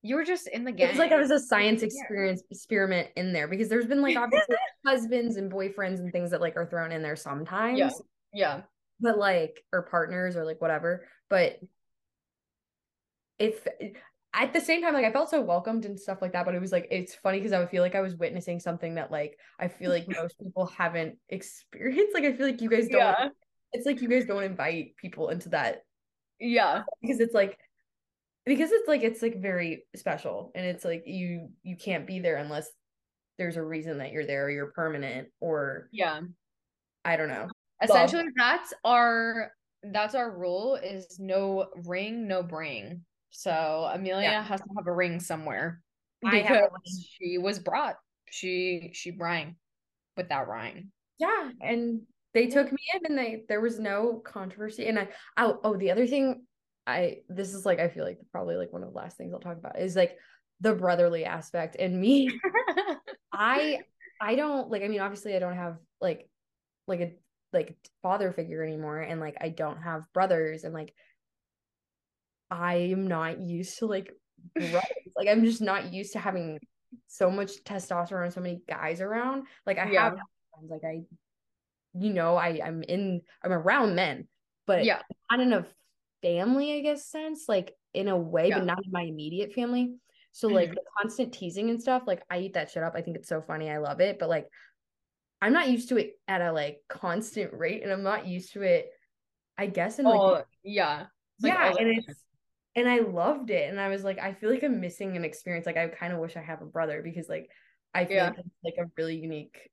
You 0.02 0.16
were 0.16 0.24
just 0.24 0.46
in 0.48 0.64
the 0.64 0.70
it 0.70 0.76
game. 0.76 0.88
was 0.90 0.98
like 0.98 1.10
I 1.12 1.16
was 1.16 1.30
a 1.30 1.40
science 1.40 1.82
experience 1.82 2.42
experiment 2.50 3.08
in 3.16 3.32
there 3.32 3.48
because 3.48 3.68
there's 3.68 3.86
been 3.86 4.02
like 4.02 4.16
obviously 4.18 4.56
husbands 4.84 5.36
and 5.36 5.50
boyfriends 5.50 5.98
and 6.00 6.12
things 6.12 6.30
that 6.32 6.40
like 6.40 6.56
are 6.56 6.66
thrown 6.66 6.92
in 6.92 7.02
there 7.02 7.16
sometimes. 7.16 7.78
Yeah. 7.78 7.90
Yeah. 8.32 8.60
But 9.00 9.18
like 9.18 9.62
or 9.72 9.82
partners 9.82 10.36
or 10.36 10.44
like 10.44 10.60
whatever. 10.60 11.06
But 11.28 11.58
if 13.38 13.66
at 14.32 14.52
the 14.52 14.60
same 14.60 14.82
time, 14.82 14.94
like 14.94 15.04
I 15.04 15.12
felt 15.12 15.30
so 15.30 15.40
welcomed 15.40 15.84
and 15.84 15.98
stuff 15.98 16.20
like 16.20 16.32
that, 16.32 16.44
but 16.44 16.54
it 16.54 16.60
was 16.60 16.72
like 16.72 16.88
it's 16.90 17.14
funny 17.14 17.38
because 17.38 17.52
I 17.52 17.58
would 17.58 17.70
feel 17.70 17.82
like 17.82 17.94
I 17.94 18.00
was 18.00 18.16
witnessing 18.16 18.60
something 18.60 18.94
that 18.96 19.10
like 19.10 19.38
I 19.58 19.68
feel 19.68 19.90
like 19.90 20.06
most 20.08 20.38
people 20.38 20.66
haven't 20.66 21.18
experienced. 21.28 22.14
Like 22.14 22.24
I 22.24 22.32
feel 22.32 22.46
like 22.46 22.60
you 22.60 22.68
guys 22.70 22.88
don't 22.88 23.00
Yeah. 23.00 23.28
it's 23.72 23.86
like 23.86 24.00
you 24.02 24.08
guys 24.08 24.26
don't 24.26 24.42
invite 24.42 24.96
people 24.96 25.28
into 25.30 25.50
that 25.50 25.82
Yeah. 26.38 26.82
because 27.02 27.20
it's 27.20 27.34
like 27.34 27.58
because 28.44 28.70
it's 28.72 28.86
like 28.88 29.02
it's 29.02 29.22
like 29.22 29.40
very 29.40 29.84
special 29.96 30.52
and 30.54 30.64
it's 30.66 30.84
like 30.84 31.02
you 31.06 31.48
you 31.62 31.76
can't 31.76 32.06
be 32.06 32.20
there 32.20 32.36
unless 32.36 32.68
there's 33.38 33.56
a 33.56 33.62
reason 33.62 33.98
that 33.98 34.12
you're 34.12 34.24
there 34.26 34.46
or 34.46 34.50
you're 34.50 34.72
permanent 34.72 35.28
or 35.40 35.88
Yeah. 35.92 36.20
I 37.04 37.16
don't 37.16 37.28
know. 37.28 37.48
Essentially 37.82 38.24
that's 38.36 38.72
our 38.84 39.50
that's 39.82 40.14
our 40.14 40.30
rule 40.30 40.76
is 40.76 41.18
no 41.18 41.66
ring, 41.84 42.26
no 42.26 42.42
bring. 42.42 43.02
So 43.30 43.88
Amelia 43.92 44.30
Yeah. 44.30 44.42
has 44.42 44.60
to 44.60 44.68
have 44.76 44.86
a 44.86 44.92
ring 44.92 45.20
somewhere 45.20 45.82
because 46.22 47.06
she 47.18 47.38
was 47.38 47.58
brought. 47.58 47.96
She 48.30 48.90
she 48.94 49.10
rang 49.12 49.56
without 50.16 50.48
ring. 50.48 50.90
Yeah, 51.18 51.50
and 51.60 52.02
they 52.34 52.46
took 52.48 52.70
me 52.72 52.78
in 52.94 53.06
and 53.06 53.18
they 53.18 53.44
there 53.48 53.60
was 53.60 53.78
no 53.78 54.20
controversy 54.24 54.86
and 54.86 54.98
I 54.98 55.08
oh, 55.36 55.60
oh 55.64 55.76
the 55.76 55.90
other 55.90 56.06
thing 56.06 56.44
I 56.86 57.18
this 57.28 57.54
is 57.54 57.64
like 57.64 57.78
I 57.80 57.88
feel 57.88 58.04
like 58.04 58.18
probably 58.32 58.56
like 58.56 58.72
one 58.72 58.82
of 58.82 58.90
the 58.90 58.96
last 58.96 59.16
things 59.16 59.32
I'll 59.32 59.40
talk 59.40 59.56
about 59.56 59.78
is 59.78 59.96
like 59.96 60.16
the 60.60 60.74
brotherly 60.74 61.24
aspect 61.24 61.76
and 61.78 61.98
me 62.00 62.30
I 63.32 63.80
I 64.20 64.34
don't 64.34 64.70
like 64.70 64.82
I 64.82 64.88
mean 64.88 65.00
obviously 65.00 65.34
I 65.34 65.38
don't 65.38 65.56
have 65.56 65.78
like 66.00 66.28
like 66.86 67.00
a 67.00 67.12
like 67.52 67.76
father 68.02 68.32
figure 68.32 68.62
anymore 68.62 69.00
and 69.00 69.20
like 69.20 69.36
I 69.40 69.48
don't 69.48 69.82
have 69.82 70.02
brothers 70.12 70.64
and 70.64 70.74
like 70.74 70.92
I 72.50 72.74
am 72.76 73.06
not 73.06 73.40
used 73.40 73.78
to 73.78 73.86
like 73.86 74.12
brothers. 74.54 74.82
like 75.16 75.28
I'm 75.28 75.44
just 75.44 75.60
not 75.62 75.92
used 75.92 76.12
to 76.12 76.18
having 76.18 76.58
so 77.06 77.30
much 77.30 77.64
testosterone 77.64 78.32
so 78.32 78.40
many 78.40 78.60
guys 78.68 79.00
around 79.00 79.46
like 79.64 79.78
I 79.78 79.90
Yeah. 79.90 80.04
have 80.04 80.12
friends 80.12 80.70
like 80.70 80.84
I 80.84 81.02
you 81.94 82.12
know 82.12 82.36
I 82.36 82.60
I'm 82.64 82.82
in 82.82 83.22
I'm 83.42 83.52
around 83.52 83.94
men 83.94 84.28
but 84.66 84.84
yeah. 84.84 85.00
not 85.30 85.40
in 85.40 85.52
a 85.52 85.66
family, 86.22 86.76
I 86.76 86.80
guess, 86.80 87.06
sense, 87.06 87.48
like 87.48 87.74
in 87.94 88.08
a 88.08 88.16
way, 88.16 88.48
Yeah. 88.48 88.58
but 88.58 88.66
not 88.66 88.84
in 88.84 88.90
my 88.90 89.02
immediate 89.02 89.52
family. 89.52 89.94
So 90.32 90.48
like 90.48 90.68
mm-hmm. 90.68 90.74
the 90.74 90.82
constant 91.00 91.32
teasing 91.32 91.70
and 91.70 91.80
stuff, 91.80 92.02
like 92.06 92.22
I 92.28 92.38
eat 92.38 92.54
that 92.54 92.70
shit 92.70 92.82
up. 92.82 92.92
I 92.94 93.00
think 93.00 93.16
it's 93.16 93.28
so 93.28 93.40
funny. 93.40 93.70
I 93.70 93.78
love 93.78 94.00
it, 94.00 94.18
but 94.18 94.28
like 94.28 94.48
I'm 95.42 95.52
not 95.52 95.68
used 95.68 95.90
to 95.90 95.98
it 95.98 96.14
at 96.28 96.40
a 96.40 96.52
like 96.52 96.80
constant 96.88 97.52
rate, 97.54 97.82
and 97.82 97.92
I'm 97.92 98.02
not 98.02 98.26
used 98.26 98.52
to 98.54 98.62
it. 98.62 98.90
I 99.58 99.66
guess 99.66 99.98
in 99.98 100.08
like 100.08 100.22
Oh 100.22 100.42
yeah. 100.62 101.06
Like 101.42 101.54
yeah, 101.54 101.68
and 101.78 101.88
time. 101.88 101.88
it's 101.88 102.24
and 102.74 102.88
I 102.88 102.98
loved 103.00 103.50
it, 103.50 103.70
and 103.70 103.80
I 103.80 103.88
was 103.88 104.04
like, 104.04 104.18
I 104.18 104.34
feel 104.34 104.50
like 104.50 104.62
I'm 104.62 104.80
missing 104.80 105.16
an 105.16 105.24
experience. 105.24 105.66
Like 105.66 105.76
I 105.76 105.88
kind 105.88 106.12
of 106.12 106.18
wish 106.18 106.36
I 106.36 106.42
have 106.42 106.62
a 106.62 106.66
brother 106.66 107.02
because 107.02 107.28
like 107.28 107.50
I 107.94 108.04
feel 108.04 108.16
Yeah. 108.16 108.30
like 108.30 108.38
it's 108.38 108.48
like 108.64 108.86
a 108.86 108.90
really 108.96 109.16
unique 109.16 109.70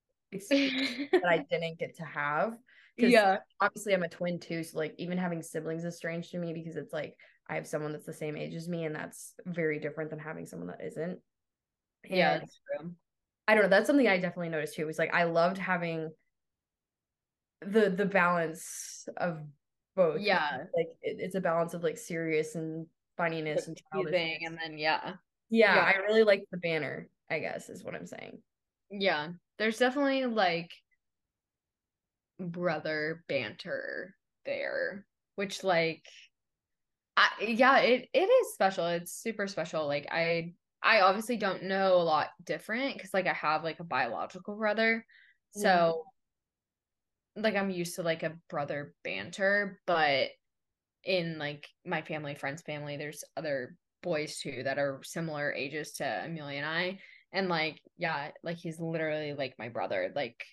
experience 0.32 0.74
that 1.22 1.30
I 1.30 1.38
didn't 1.50 1.78
get 1.78 1.96
to 1.96 2.04
have. 2.04 2.56
yeah. 2.98 3.38
obviously 3.60 3.94
I'm 3.94 4.02
a 4.02 4.08
twin 4.08 4.38
too, 4.38 4.62
so 4.64 4.78
like 4.78 4.94
even 4.98 5.18
having 5.18 5.42
siblings 5.42 5.84
is 5.84 5.96
strange 5.96 6.30
to 6.30 6.38
me 6.38 6.52
because 6.52 6.76
it's 6.76 6.92
like 6.92 7.16
I 7.48 7.54
have 7.56 7.66
someone 7.66 7.92
that's 7.92 8.06
the 8.06 8.12
same 8.12 8.36
age 8.36 8.54
as 8.54 8.68
me, 8.68 8.84
and 8.84 8.94
that's 8.94 9.34
very 9.46 9.78
different 9.78 10.10
than 10.10 10.18
having 10.18 10.46
someone 10.46 10.68
that 10.68 10.84
isn't. 10.84 11.20
Yeah, 12.08 12.34
And 12.34 12.42
it's 12.42 12.60
true. 12.78 12.92
I 13.48 13.54
don't 13.54 13.64
know. 13.64 13.68
That's 13.68 13.86
something 13.86 14.08
I 14.08 14.18
definitely 14.18 14.50
noticed 14.50 14.76
too. 14.76 14.86
Was 14.86 14.98
like 14.98 15.14
I 15.14 15.24
loved 15.24 15.58
having 15.58 16.10
the 17.60 17.90
the 17.90 18.06
balance 18.06 19.08
of 19.16 19.40
both. 19.96 20.20
Yeah. 20.20 20.64
like 20.76 20.88
it, 21.02 21.16
it's 21.18 21.34
a 21.34 21.40
balance 21.40 21.74
of 21.74 21.82
like 21.82 21.98
serious 21.98 22.54
and 22.54 22.86
funniness 23.16 23.66
and 23.66 23.80
childish. 23.92 24.38
And 24.42 24.58
then 24.62 24.78
yeah. 24.78 25.14
yeah, 25.50 25.74
yeah. 25.74 25.92
I 25.94 25.96
really 26.06 26.22
like 26.22 26.44
the 26.50 26.58
banner. 26.58 27.08
I 27.30 27.38
guess 27.38 27.68
is 27.68 27.84
what 27.84 27.94
I'm 27.94 28.06
saying. 28.06 28.38
Yeah. 28.90 29.28
There's 29.58 29.78
definitely 29.78 30.26
like 30.26 30.70
brother 32.38 33.24
banter 33.28 34.14
there, 34.44 35.06
which 35.36 35.64
like 35.64 36.04
I 37.16 37.28
yeah, 37.40 37.78
it 37.78 38.08
it 38.12 38.18
is 38.18 38.54
special. 38.54 38.86
It's 38.86 39.12
super 39.12 39.46
special. 39.46 39.86
Like 39.86 40.08
I 40.10 40.54
I 40.82 41.00
obviously 41.00 41.36
don't 41.36 41.64
know 41.64 41.94
a 41.94 42.02
lot 42.02 42.28
different 42.44 42.94
because 42.94 43.14
like 43.14 43.26
I 43.26 43.32
have 43.34 43.62
like 43.62 43.80
a 43.80 43.84
biological 43.84 44.56
brother. 44.56 45.04
Mm. 45.56 45.62
So 45.62 46.02
like 47.36 47.56
I'm 47.56 47.70
used 47.70 47.96
to 47.96 48.02
like 48.02 48.22
a 48.22 48.36
brother 48.50 48.94
banter, 49.04 49.80
but 49.86 50.28
in 51.04 51.38
like 51.38 51.68
my 51.86 52.02
family, 52.02 52.34
friends' 52.34 52.62
family, 52.62 52.96
there's 52.96 53.24
other 53.36 53.76
boys 54.02 54.38
too 54.38 54.62
that 54.64 54.78
are 54.78 55.00
similar 55.04 55.52
ages 55.52 55.92
to 55.92 56.04
Amelia 56.24 56.58
and 56.58 56.66
I. 56.66 56.98
And 57.32 57.48
like, 57.48 57.80
yeah, 57.96 58.30
like 58.42 58.58
he's 58.58 58.78
literally 58.80 59.32
like 59.32 59.54
my 59.58 59.68
brother. 59.68 60.12
Like 60.14 60.44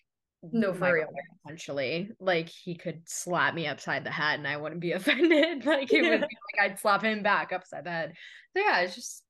No, 0.51 0.73
for 0.73 0.93
real. 0.93 1.07
essentially. 1.45 2.11
Like 2.19 2.47
he 2.49 2.75
could 2.75 3.01
slap 3.07 3.53
me 3.53 3.67
upside 3.67 4.05
the 4.05 4.11
head 4.11 4.39
and 4.39 4.47
I 4.47 4.57
wouldn't 4.57 4.81
be 4.81 4.91
offended. 4.93 5.65
like 5.65 5.91
it 5.91 6.01
would 6.03 6.21
be 6.29 6.37
like 6.61 6.71
I'd 6.71 6.79
slap 6.79 7.03
him 7.03 7.23
back 7.23 7.51
upside 7.51 7.83
the 7.83 7.91
head. 7.91 8.13
So 8.55 8.63
yeah, 8.63 8.79
it's 8.79 8.95
just 8.95 9.23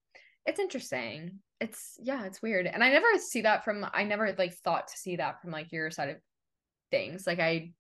it's 0.46 0.60
interesting. 0.60 1.40
It's 1.60 1.98
yeah, 2.02 2.26
it's 2.26 2.42
weird. 2.42 2.66
And 2.68 2.84
I 2.84 2.90
never 2.90 3.08
see 3.18 3.42
that 3.42 3.64
from 3.64 3.86
I 3.94 4.04
never 4.04 4.34
like 4.38 4.54
thought 4.56 4.88
to 4.88 4.98
see 4.98 5.18
that 5.18 5.42
from 5.42 5.52
like 5.52 5.72
your 5.72 5.92
side 5.92 6.10
of 6.10 6.18
things. 6.92 7.28
Like 7.28 7.40
I 7.40 7.72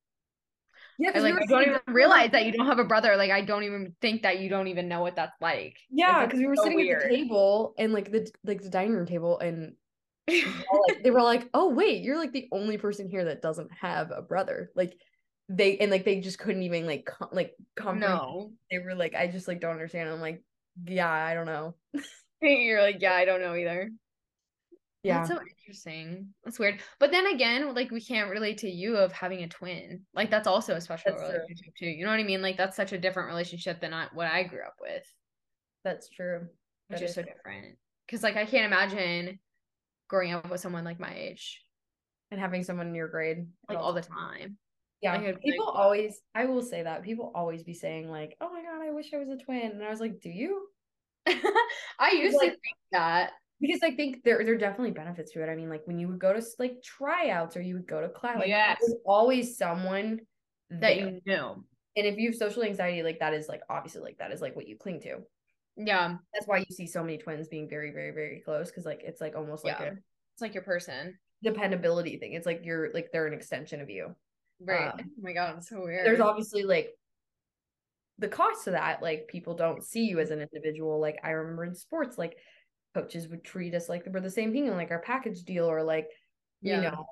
Yeah, 0.98 1.12
I 1.16 1.20
like 1.20 1.36
I 1.36 1.46
don't 1.46 1.64
even 1.64 1.80
realize 1.88 2.32
that 2.32 2.46
you 2.46 2.52
don't 2.52 2.68
have 2.68 2.80
a 2.80 2.84
brother. 2.84 3.16
Like 3.16 3.32
I 3.32 3.42
don't 3.42 3.64
even 3.64 3.96
think 4.02 4.24
that 4.24 4.40
you 4.40 4.50
don't 4.50 4.68
even 4.68 4.88
know 4.88 5.02
what 5.02 5.16
that's 5.16 5.40
like. 5.42 5.78
Yeah, 5.90 6.26
because 6.26 6.40
we 6.40 6.48
were 6.48 6.56
so 6.56 6.64
sitting 6.64 6.92
at 6.92 7.02
the 7.02 7.16
table 7.16 7.74
and 7.78 7.94
like 7.94 8.12
the 8.12 8.30
like 8.44 8.62
the 8.62 8.70
dining 8.70 8.94
room 8.94 9.06
table, 9.06 9.40
and 9.40 9.76
all, 10.28 10.86
like 10.88 11.04
they 11.04 11.12
were 11.12 11.22
like, 11.22 11.50
"Oh 11.54 11.74
wait, 11.74 12.04
you're 12.04 12.18
like 12.18 12.34
the 12.34 12.50
only 12.52 12.78
person 12.78 13.10
here 13.10 13.26
that 13.26 13.42
doesn't 13.42 13.72
have 13.80 14.12
a 14.12 14.22
brother." 14.22 14.72
Like 14.76 14.98
they 15.48 15.78
and 15.78 15.90
like 15.90 16.06
they 16.06 16.20
just 16.20 16.38
couldn't 16.38 16.64
even 16.64 16.86
like 16.86 17.06
com- 17.06 17.30
like 17.32 17.56
comprehend. 17.76 18.20
no. 18.20 18.52
They 18.70 18.80
were 18.80 18.96
like, 18.96 19.16
"I 19.16 19.28
just 19.28 19.48
like 19.48 19.62
don't 19.62 19.72
understand." 19.72 20.10
I'm 20.10 20.22
like, 20.22 20.44
"Yeah, 20.86 21.10
I 21.10 21.34
don't 21.34 21.46
know." 21.46 21.76
You're 22.66 22.82
like, 22.82 22.98
yeah, 23.02 23.14
I 23.14 23.26
don't 23.26 23.42
know 23.42 23.56
either. 23.56 23.90
Yeah, 25.04 25.20
That's 25.20 25.30
so 25.30 25.40
interesting. 25.62 26.34
That's 26.44 26.60
weird. 26.60 26.82
But 27.00 27.12
then 27.12 27.26
again, 27.28 27.74
like 27.74 27.90
we 27.90 28.02
can't 28.02 28.30
relate 28.30 28.58
to 28.60 28.70
you 28.70 28.98
of 28.98 29.14
having 29.14 29.44
a 29.44 29.48
twin. 29.48 30.02
Like 30.14 30.30
that's 30.30 30.48
also 30.48 30.76
a 30.76 30.82
special 30.82 31.12
That's 31.12 31.22
true. 31.24 31.32
relationship 31.32 31.74
too. 31.80 31.86
You 31.88 32.04
know 32.04 32.12
what 32.12 32.20
I 32.20 32.24
mean? 32.24 32.42
Like 32.42 32.58
that's 32.58 32.76
such 32.76 32.92
a 32.92 32.98
different 32.98 33.30
relationship 33.30 33.80
than 33.80 33.94
I, 33.94 34.08
what 34.14 34.28
I 34.28 34.44
grew 34.44 34.62
up 34.66 34.76
with, 34.82 35.04
that's 35.86 36.10
true. 36.10 36.48
which 36.90 37.00
That 37.00 37.06
is 37.06 37.12
is 37.12 37.16
so 37.16 37.22
true. 37.22 37.32
different. 37.34 37.78
Because 38.06 38.24
like 38.24 38.36
I 38.36 38.46
can't 38.46 38.66
imagine 38.66 39.40
growing 40.10 40.34
up 40.34 40.50
with 40.50 40.60
someone 40.60 40.84
like 40.84 41.00
my 41.00 41.14
age, 41.16 41.64
And 42.32 42.40
having 42.42 42.64
someone 42.64 42.88
in 42.88 42.96
your 42.96 43.08
grade 43.08 43.48
like 43.70 43.78
at 43.78 43.82
all 43.82 43.94
the 43.94 44.02
time. 44.02 44.58
Yeah, 45.02 45.16
Like, 45.16 45.40
people 45.42 45.68
like- 45.68 45.76
always. 45.76 46.20
I 46.36 46.44
will 46.46 46.62
say 46.62 46.84
that 46.84 47.04
people 47.04 47.32
always 47.34 47.64
be 47.64 47.74
saying 47.74 48.10
like, 48.10 48.36
"Oh 48.42 48.52
my 48.52 48.62
god, 48.64 48.82
I 48.86 48.92
wish 48.92 49.14
I 49.14 49.18
was 49.18 49.30
a 49.30 49.38
twin," 49.38 49.72
and 49.72 49.82
I 49.84 49.90
was 49.90 50.02
like, 50.02 50.20
"Do 50.20 50.30
you?" 50.30 50.68
I 52.00 52.12
used 52.12 52.34
to 52.40 52.50
think 52.50 52.58
that. 52.92 53.32
because 53.62 53.82
I 53.84 53.92
think 53.96 54.24
there 54.24 54.44
there 54.44 54.54
are 54.56 54.58
definitely 54.58 54.92
benefits 54.92 55.32
to 55.34 55.44
it. 55.44 55.50
I 55.50 55.56
mean, 55.56 55.70
like 55.70 55.86
when 55.86 56.00
you 56.00 56.08
would 56.08 56.20
go 56.20 56.34
to 56.34 56.42
like 56.60 56.82
tryouts 56.84 57.56
or 57.58 57.62
you 57.62 57.76
would 57.76 57.88
go 57.88 58.02
to 58.02 58.10
class, 58.10 58.38
like 58.38 58.48
Yes. 58.48 58.78
there's 58.82 58.96
always 59.06 59.58
someone 59.58 60.22
That 60.70 60.80
there. 60.80 60.96
you 60.98 61.22
knew. 61.26 61.66
And 61.98 62.06
if 62.08 62.18
you 62.18 62.30
have 62.30 62.36
social 62.36 62.64
anxiety, 62.64 63.04
like 63.04 63.20
that 63.20 63.34
is 63.34 63.48
like 63.50 63.62
obviously 63.70 64.02
like 64.02 64.18
that 64.20 64.32
is 64.32 64.42
like 64.42 64.56
what 64.56 64.68
you 64.68 64.78
cling 64.78 65.02
to. 65.02 65.18
Yeah. 65.76 66.16
That's 66.34 66.48
why 66.48 66.60
you 66.60 66.66
see 66.76 66.88
so 66.88 67.02
many 67.04 67.18
twins 67.18 67.48
being 67.48 67.68
very, 67.70 67.92
very, 67.92 68.12
very 68.12 68.42
close 68.46 68.70
because 68.70 68.86
like 68.86 69.02
it's 69.04 69.20
like 69.22 69.36
almost 69.36 69.64
like 69.66 69.78
Yeah. 69.80 69.86
a 69.88 69.92
It's 69.92 70.42
like 70.42 70.54
your 70.54 70.64
person. 70.64 71.18
dependability 71.44 72.18
thing. 72.18 72.34
It's 72.34 72.46
like 72.46 72.62
you're 72.66 72.92
like 72.94 73.10
they're 73.12 73.28
an 73.28 73.34
extension 73.34 73.82
of 73.82 73.90
you. 73.90 74.16
Right. 74.62 74.88
Um, 74.94 75.00
oh 75.02 75.22
my 75.22 75.34
god, 75.34 75.56
it's 75.58 75.70
so 75.70 75.82
weird. 75.84 76.06
There's 76.06 76.20
obviously 76.20 76.64
like 76.64 76.92
the 78.20 78.28
cost 78.28 78.68
of 78.68 78.74
that. 78.74 79.02
Like 79.02 79.28
people 79.28 79.56
don't 79.56 79.84
see 79.84 80.06
you 80.06 80.20
as 80.20 80.30
an 80.30 80.42
individual. 80.42 81.00
Like 81.00 81.20
I 81.24 81.32
remember 81.32 81.64
in 81.66 81.74
sports, 81.74 82.18
like 82.18 82.38
coaches 82.94 83.28
would 83.28 83.44
treat 83.44 83.74
us 83.74 83.90
like 83.90 84.06
we're 84.08 84.20
the 84.20 84.30
same 84.30 84.52
thing 84.52 84.68
in 84.68 84.76
like 84.76 84.92
our 84.92 85.00
package 85.02 85.44
deal 85.44 85.66
or 85.66 85.84
like 85.84 86.08
Yeah. 86.62 86.76
you 86.78 86.82
know 86.84 87.06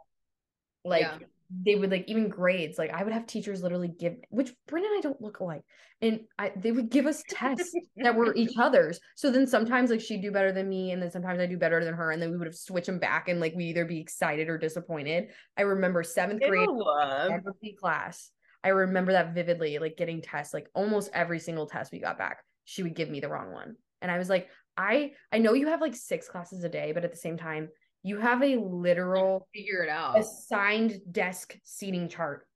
like 0.83 1.01
Yeah. 1.01 1.17
they 1.63 1.75
would 1.75 1.91
like 1.91 2.05
even 2.07 2.29
grades 2.29 2.77
like 2.77 2.91
i 2.91 3.03
would 3.03 3.13
have 3.13 3.27
teachers 3.27 3.61
literally 3.61 3.87
give 3.87 4.15
which 4.29 4.51
Brenda 4.67 4.87
and 4.89 4.97
i 4.97 5.01
don't 5.01 5.21
look 5.21 5.39
alike 5.39 5.61
and 6.01 6.21
i 6.39 6.51
they 6.55 6.71
would 6.71 6.89
give 6.89 7.05
us 7.05 7.23
tests 7.29 7.75
that 7.97 8.15
were 8.15 8.33
each 8.35 8.53
other's 8.59 8.99
so 9.15 9.29
then 9.29 9.45
sometimes 9.45 9.91
like 9.91 10.01
she'd 10.01 10.21
do 10.21 10.31
better 10.31 10.51
than 10.51 10.67
me 10.67 10.91
and 10.91 11.01
then 11.01 11.11
sometimes 11.11 11.39
i 11.39 11.45
do 11.45 11.57
better 11.57 11.83
than 11.83 11.93
her 11.93 12.11
and 12.11 12.21
then 12.21 12.31
we 12.31 12.37
would 12.37 12.47
have 12.47 12.55
switch 12.55 12.87
them 12.87 12.99
back 12.99 13.29
and 13.29 13.39
like 13.39 13.53
we 13.55 13.65
either 13.65 13.85
be 13.85 13.99
excited 13.99 14.49
or 14.49 14.57
disappointed 14.57 15.29
i 15.57 15.61
remember 15.61 16.01
seventh 16.03 16.41
grade 16.41 16.67
geography 16.67 17.77
class 17.79 18.31
i 18.67 18.71
remember 18.71 19.11
that 19.13 19.33
vividly 19.33 19.77
like 19.79 19.95
getting 19.97 20.21
tests 20.21 20.53
like 20.53 20.67
almost 20.73 21.09
every 21.13 21.39
single 21.39 21.65
test 21.67 21.91
we 21.91 21.99
got 21.99 22.17
back 22.17 22.37
she 22.65 22.83
would 22.83 22.95
give 22.95 23.09
me 23.09 23.19
the 23.21 23.29
wrong 23.29 23.51
one 23.51 23.75
and 24.01 24.11
i 24.11 24.17
was 24.17 24.29
like 24.29 24.49
i 24.75 25.11
i 25.31 25.37
know 25.37 25.53
you 25.53 25.67
have 25.67 25.81
like 25.81 25.95
six 25.95 26.27
classes 26.27 26.63
a 26.63 26.69
day 26.69 26.91
but 26.91 27.03
at 27.05 27.11
the 27.11 27.17
same 27.17 27.37
time 27.37 27.69
you 28.03 28.17
have 28.19 28.41
a 28.43 28.55
literal 28.57 29.47
Figure 29.53 29.83
it 29.83 29.89
out. 29.89 30.17
assigned 30.19 30.99
desk 31.11 31.57
seating 31.63 32.07
chart. 32.07 32.47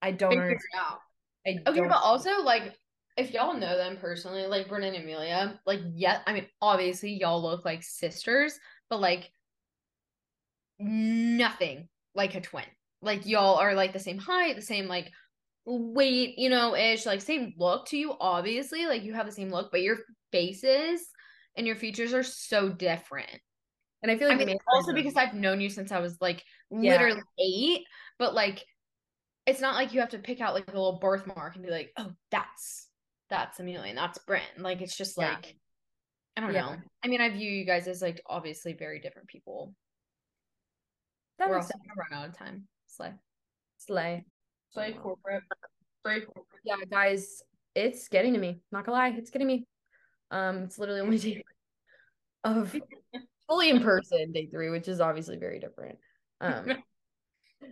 I 0.00 0.12
don't 0.12 0.30
Figure 0.30 0.44
understand. 0.44 0.60
it 0.74 0.78
out. 0.78 1.00
I 1.46 1.70
Okay, 1.70 1.80
don't- 1.80 1.88
but 1.88 2.00
also 2.02 2.42
like 2.42 2.76
if 3.16 3.32
y'all 3.32 3.54
know 3.54 3.76
them 3.76 3.96
personally, 3.96 4.46
like 4.46 4.68
Brennan 4.68 4.94
and 4.94 5.04
Amelia, 5.04 5.58
like 5.66 5.80
yeah, 5.94 6.20
I 6.26 6.32
mean, 6.32 6.46
obviously 6.60 7.12
y'all 7.14 7.42
look 7.42 7.64
like 7.64 7.82
sisters, 7.82 8.58
but 8.88 9.00
like 9.00 9.30
nothing 10.78 11.88
like 12.14 12.34
a 12.34 12.40
twin. 12.40 12.64
Like 13.02 13.26
y'all 13.26 13.56
are 13.56 13.74
like 13.74 13.92
the 13.92 13.98
same 13.98 14.18
height, 14.18 14.56
the 14.56 14.62
same 14.62 14.86
like 14.86 15.10
weight, 15.64 16.38
you 16.38 16.48
know, 16.48 16.74
ish, 16.74 17.04
like 17.06 17.20
same 17.20 17.52
look 17.58 17.86
to 17.88 17.96
you, 17.96 18.14
obviously. 18.20 18.86
Like 18.86 19.02
you 19.02 19.12
have 19.14 19.26
the 19.26 19.32
same 19.32 19.50
look, 19.50 19.70
but 19.70 19.82
your 19.82 19.98
faces 20.30 21.08
and 21.56 21.66
your 21.66 21.76
features 21.76 22.14
are 22.14 22.22
so 22.22 22.68
different. 22.68 23.40
And 24.02 24.10
I 24.10 24.16
feel 24.16 24.28
I 24.28 24.36
like 24.36 24.46
mean, 24.46 24.58
also 24.72 24.94
because 24.94 25.16
I've 25.16 25.34
known 25.34 25.60
you 25.60 25.68
since 25.68 25.92
I 25.92 26.00
was 26.00 26.16
like 26.20 26.42
Yeah. 26.70 26.92
literally 26.92 27.22
eight, 27.38 27.84
but 28.18 28.34
like 28.34 28.64
it's 29.46 29.60
not 29.60 29.74
like 29.74 29.92
you 29.92 30.00
have 30.00 30.10
to 30.10 30.18
pick 30.18 30.40
out 30.40 30.54
like 30.54 30.68
a 30.68 30.72
little 30.72 30.98
birthmark 31.00 31.56
and 31.56 31.64
be 31.64 31.70
like, 31.70 31.92
oh, 31.96 32.12
that's 32.30 32.88
that's 33.30 33.60
Amelia 33.60 33.88
and 33.88 33.98
that's 33.98 34.18
Brent. 34.18 34.58
Like 34.58 34.80
it's 34.80 34.96
just 34.96 35.18
Yeah. 35.18 35.34
like 35.36 35.56
I 36.36 36.40
don't 36.40 36.52
Yeah. 36.54 36.62
know. 36.62 36.76
I 37.04 37.08
mean, 37.08 37.20
I 37.20 37.28
view 37.30 37.50
you 37.50 37.64
guys 37.64 37.88
as 37.88 38.00
like 38.02 38.22
obviously 38.26 38.72
very 38.72 39.00
different 39.00 39.28
people. 39.28 39.74
that 41.38 41.48
We're 41.48 41.56
also 41.56 41.68
sense. 41.68 41.82
gonna 41.84 42.08
run 42.10 42.22
out 42.22 42.28
of 42.30 42.38
time. 42.38 42.68
Slay. 42.92 43.12
Slay. 43.78 44.24
Slay 44.68 44.92
corporate. 44.92 45.42
Slay 46.02 46.20
corporate. 46.20 46.46
Yeah, 46.62 46.76
guys, 46.90 47.42
it's 47.74 48.08
getting 48.08 48.34
to 48.34 48.38
me. 48.38 48.60
Not 48.70 48.84
gonna 48.84 48.98
lie, 48.98 49.14
it's 49.16 49.30
getting 49.30 49.46
me. 49.46 49.66
Um, 50.30 50.58
it's 50.64 50.78
literally 50.78 51.00
only 51.00 51.18
day 51.18 51.42
of 52.44 52.74
fully 53.48 53.70
in 53.70 53.80
person 53.82 54.32
day 54.32 54.46
three, 54.46 54.68
which 54.68 54.88
is 54.88 55.00
obviously 55.00 55.38
very 55.38 55.58
different. 55.58 55.98
Um, 56.42 56.66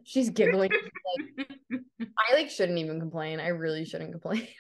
she's 0.05 0.31
giggling. 0.31 0.71
Like, 0.71 1.49
I 2.03 2.35
like 2.35 2.49
shouldn't 2.49 2.79
even 2.79 2.99
complain. 2.99 3.41
I 3.41 3.49
really 3.49 3.85
shouldn't 3.85 4.13
complain. 4.13 4.47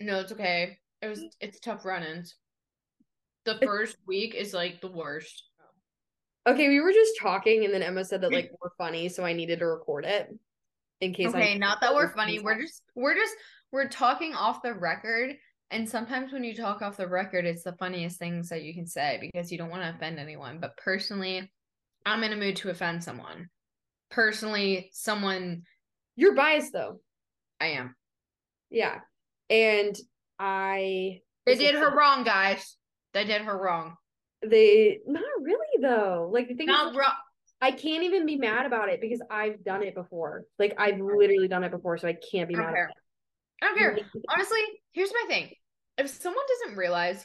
No, 0.00 0.18
it's 0.18 0.32
okay. 0.32 0.78
It 1.00 1.06
was 1.06 1.22
it's 1.38 1.60
tough 1.60 1.84
run-ins. 1.84 2.34
The 3.44 3.58
first 3.62 3.96
week 4.04 4.34
is 4.34 4.52
like 4.52 4.80
the 4.80 4.90
worst. 4.90 5.44
Okay, 6.46 6.68
we 6.68 6.80
were 6.80 6.92
just 6.92 7.18
talking, 7.20 7.64
and 7.64 7.72
then 7.72 7.82
Emma 7.82 8.04
said 8.04 8.20
that 8.22 8.28
hmm. 8.28 8.34
like 8.34 8.50
we're 8.60 8.74
funny, 8.76 9.08
so 9.08 9.24
I 9.24 9.32
needed 9.32 9.60
to 9.60 9.66
record 9.66 10.04
it 10.04 10.28
in 11.00 11.12
case. 11.12 11.28
Okay, 11.28 11.54
I 11.54 11.58
not 11.58 11.80
that 11.80 11.94
we're 11.94 12.12
funny. 12.14 12.40
We're 12.40 12.60
just 12.60 12.82
we're 12.94 13.14
just 13.14 13.34
we're 13.70 13.88
talking 13.88 14.34
off 14.34 14.62
the 14.62 14.74
record. 14.74 15.36
And 15.70 15.88
sometimes 15.88 16.32
when 16.32 16.44
you 16.44 16.54
talk 16.54 16.82
off 16.82 16.98
the 16.98 17.08
record, 17.08 17.46
it's 17.46 17.62
the 17.62 17.72
funniest 17.72 18.18
things 18.18 18.50
that 18.50 18.62
you 18.62 18.74
can 18.74 18.86
say 18.86 19.18
because 19.20 19.50
you 19.50 19.56
don't 19.56 19.70
want 19.70 19.82
to 19.82 19.88
offend 19.88 20.18
anyone. 20.18 20.58
But 20.60 20.76
personally, 20.76 21.50
I'm 22.04 22.22
in 22.24 22.32
a 22.32 22.36
mood 22.36 22.56
to 22.56 22.70
offend 22.70 23.02
someone. 23.02 23.48
Personally, 24.10 24.90
someone 24.92 25.62
You're 26.14 26.34
biased 26.34 26.72
though. 26.72 27.00
I 27.60 27.68
am. 27.68 27.94
Yeah, 28.70 28.98
and 29.48 29.96
I. 30.38 31.20
They 31.46 31.56
did 31.56 31.74
her 31.74 31.96
wrong, 31.96 32.24
guys. 32.24 32.76
They 33.14 33.24
did 33.24 33.42
her 33.42 33.56
wrong. 33.56 33.96
They 34.42 34.98
not 35.06 35.22
really 35.40 35.61
though. 35.82 36.30
Like 36.32 36.48
the 36.48 36.54
thing 36.54 36.68
is, 36.68 36.96
wrong. 36.96 37.12
I 37.60 37.70
can't 37.70 38.02
even 38.02 38.26
be 38.26 38.36
mad 38.36 38.66
about 38.66 38.88
it 38.88 39.00
because 39.00 39.20
I've 39.30 39.62
done 39.62 39.82
it 39.82 39.94
before. 39.94 40.44
Like 40.58 40.74
I've 40.78 40.98
literally 40.98 41.48
done 41.48 41.64
it 41.64 41.70
before, 41.70 41.98
so 41.98 42.08
I 42.08 42.16
can't 42.32 42.48
be 42.48 42.56
I 42.56 42.58
mad. 42.58 42.74
care. 42.74 42.90
I 43.62 43.66
don't 43.66 43.78
care. 43.78 43.98
Honestly, 44.28 44.60
here's 44.92 45.12
my 45.12 45.24
thing. 45.28 45.50
If 45.98 46.08
someone 46.08 46.44
doesn't 46.48 46.78
realize, 46.78 47.24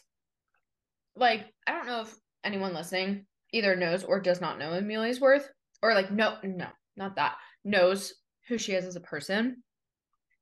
like, 1.15 1.45
I 1.65 1.71
don't 1.71 1.87
know 1.87 2.01
if 2.01 2.15
anyone 2.43 2.73
listening 2.73 3.25
either 3.51 3.75
knows 3.75 4.03
or 4.03 4.19
does 4.19 4.41
not 4.41 4.59
know 4.59 4.73
Amelia's 4.73 5.19
worth, 5.19 5.49
or 5.81 5.93
like, 5.93 6.11
no, 6.11 6.37
no, 6.43 6.67
not 6.95 7.15
that, 7.15 7.35
knows 7.63 8.13
who 8.47 8.57
she 8.57 8.73
is 8.73 8.85
as 8.85 8.95
a 8.95 9.01
person. 9.01 9.63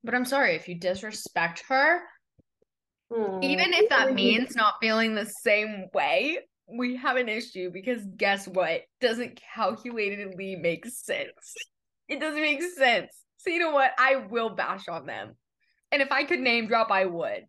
But 0.04 0.16
I'm 0.16 0.26
sorry 0.26 0.56
if 0.56 0.68
you 0.68 0.78
disrespect 0.78 1.64
her, 1.70 2.02
Aw. 3.12 3.40
even 3.42 3.74
if 3.74 3.90
that 3.90 4.14
means 4.16 4.56
not 4.56 4.76
feeling 4.82 5.16
the 5.16 5.26
same 5.26 5.86
way, 5.94 6.40
we 6.68 6.96
have 6.98 7.18
an 7.18 7.30
issue 7.30 7.70
because 7.72 8.04
guess 8.18 8.48
what? 8.48 8.82
Doesn't 9.02 9.40
calculatedly 9.56 10.60
make 10.62 10.86
sense. 10.86 11.56
It 12.08 12.20
doesn't 12.20 12.42
make 12.42 12.62
sense. 12.62 13.12
So 13.38 13.50
you 13.50 13.60
know 13.60 13.72
what? 13.72 13.92
I 13.98 14.16
will 14.16 14.50
bash 14.56 14.88
on 14.88 15.06
them. 15.06 15.36
And 15.92 16.02
if 16.02 16.12
I 16.12 16.24
could 16.24 16.40
name 16.40 16.68
drop, 16.68 16.92
I 16.92 17.06
would. 17.06 17.46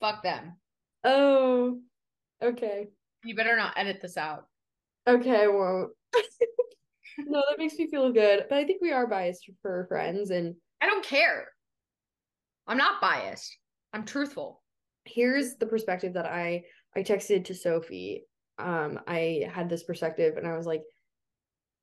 Fuck 0.00 0.22
them. 0.22 0.56
Oh, 1.04 1.78
okay, 2.42 2.88
You 3.24 3.34
better 3.34 3.56
not 3.56 3.74
edit 3.76 4.00
this 4.02 4.16
out. 4.16 4.46
okay, 5.06 5.42
I 5.44 5.46
won't. 5.46 5.90
no, 7.18 7.42
that 7.48 7.58
makes 7.58 7.74
me 7.74 7.88
feel 7.88 8.12
good. 8.12 8.44
But 8.48 8.58
I 8.58 8.64
think 8.64 8.82
we 8.82 8.92
are 8.92 9.06
biased 9.06 9.48
for 9.62 9.86
friends, 9.88 10.30
and 10.30 10.54
I 10.80 10.86
don't 10.86 11.04
care. 11.04 11.48
I'm 12.66 12.76
not 12.76 13.00
biased. 13.00 13.56
I'm 13.92 14.04
truthful. 14.04 14.62
here's 15.04 15.56
the 15.56 15.66
perspective 15.66 16.14
that 16.14 16.26
I 16.26 16.64
I 16.98 17.02
texted 17.04 17.44
to 17.44 17.54
Sophie. 17.54 18.24
Um, 18.58 18.98
I 19.06 19.48
had 19.54 19.68
this 19.70 19.84
perspective, 19.84 20.36
and 20.36 20.48
I 20.48 20.56
was 20.56 20.66
like, 20.66 20.82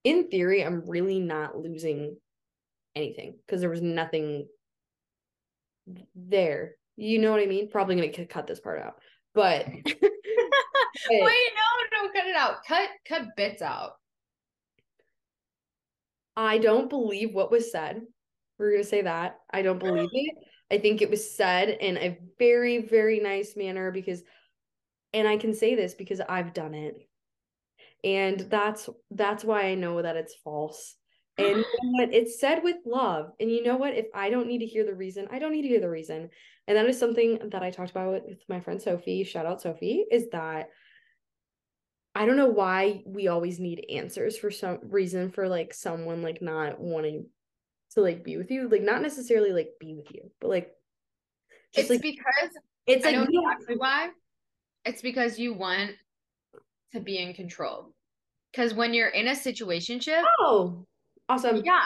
in 0.04 0.28
theory, 0.28 0.62
I'm 0.62 0.84
really 0.86 1.22
not 1.22 1.58
losing 1.58 2.18
anything 2.96 3.36
because 3.46 3.62
there 3.62 3.70
was 3.70 3.82
nothing 3.82 4.46
there. 6.16 6.74
You 6.98 7.20
know 7.20 7.32
what 7.32 7.42
I 7.42 7.46
mean? 7.46 7.70
Probably 7.70 7.96
gonna 7.96 8.26
cut 8.26 8.46
this 8.46 8.60
part 8.60 8.82
out, 8.82 8.96
but 9.34 9.68
Wait, 9.68 9.94
no, 11.10 11.24
no, 11.94 12.12
cut 12.12 12.28
it 12.28 12.36
out. 12.36 12.66
Cut 12.68 12.90
cut 13.08 13.38
bits 13.38 13.62
out. 13.62 13.94
I 16.36 16.58
don't 16.58 16.90
believe 16.90 17.34
what 17.34 17.52
was 17.52 17.72
said. 17.72 18.02
We're 18.60 18.72
gonna 18.72 18.84
say 18.84 19.04
that. 19.04 19.38
I 19.50 19.62
don't 19.62 19.80
believe 19.80 20.10
it. 20.12 20.36
I 20.70 20.78
think 20.80 21.02
it 21.02 21.10
was 21.10 21.34
said 21.34 21.70
in 21.70 21.98
a 21.98 22.18
very, 22.38 22.80
very 22.80 23.22
nice 23.22 23.56
manner 23.56 23.92
because 23.92 24.22
and 25.16 25.28
I 25.28 25.38
can 25.38 25.54
say 25.54 25.76
this 25.76 25.94
because 25.94 26.20
I've 26.28 26.54
done 26.54 26.76
it. 26.76 27.08
And 28.04 28.42
that's 28.42 28.90
that's 29.10 29.44
why 29.46 29.64
I 29.64 29.76
know 29.76 30.02
that 30.02 30.18
it's 30.18 30.36
false. 30.44 30.96
And 31.38 31.48
you 31.48 31.66
know? 31.84 32.08
It's 32.12 32.40
said 32.40 32.62
with 32.64 32.76
love. 32.86 33.32
And 33.40 33.50
you 33.50 33.64
know 33.64 33.78
what? 33.78 33.96
If 33.96 34.08
I 34.14 34.30
don't 34.30 34.48
need 34.48 34.60
to 34.60 34.66
hear 34.66 34.86
the 34.86 34.94
reason, 34.94 35.28
I 35.32 35.40
don't 35.40 35.54
need 35.54 35.62
to 35.64 35.70
hear 35.70 35.80
the 35.80 35.90
reason. 35.90 36.30
And 36.68 36.78
that 36.78 36.86
is 36.86 37.00
something 37.00 37.50
that 37.52 37.64
I 37.64 37.72
talked 37.72 37.92
about 37.92 38.12
with 38.28 38.40
my 38.50 38.60
friend 38.60 38.82
Sophie. 38.82 39.24
Shout 39.24 39.46
out 39.46 39.62
Sophie, 39.62 40.06
is 40.12 40.30
that 40.34 40.70
I 42.14 42.26
don't 42.26 42.38
know 42.38 42.50
why 42.50 43.04
we 43.06 43.28
always 43.30 43.60
need 43.60 43.86
answers 43.90 44.38
for 44.38 44.52
some 44.52 44.80
reason 44.84 45.32
for 45.32 45.48
like 45.48 45.74
someone 45.74 46.22
like 46.22 46.42
not 46.42 46.80
wanting 46.80 47.28
to 47.92 48.02
like 48.02 48.24
be 48.24 48.36
with 48.36 48.52
you. 48.52 48.68
Like 48.68 48.82
not 48.82 49.02
necessarily 49.02 49.52
like 49.52 49.70
be 49.80 49.96
with 49.96 50.14
you, 50.14 50.30
but 50.42 50.50
like 50.50 50.72
It's 51.74 51.88
just 51.88 51.90
like 51.90 52.02
because 52.02 52.50
it's 52.86 53.06
I 53.06 53.12
like 53.12 53.30
know 53.30 53.42
exactly 53.52 53.76
why. 53.78 54.10
It's 54.86 55.02
because 55.02 55.40
you 55.40 55.54
want 55.54 55.92
to 56.94 57.00
be 57.00 57.18
in 57.18 57.34
control. 57.34 57.92
Because 58.52 58.74
when 58.74 58.94
you're 58.94 59.10
in 59.10 59.28
a 59.28 59.32
situationship, 59.32 60.24
Oh, 60.40 60.86
awesome. 61.28 61.62
yeah. 61.66 61.86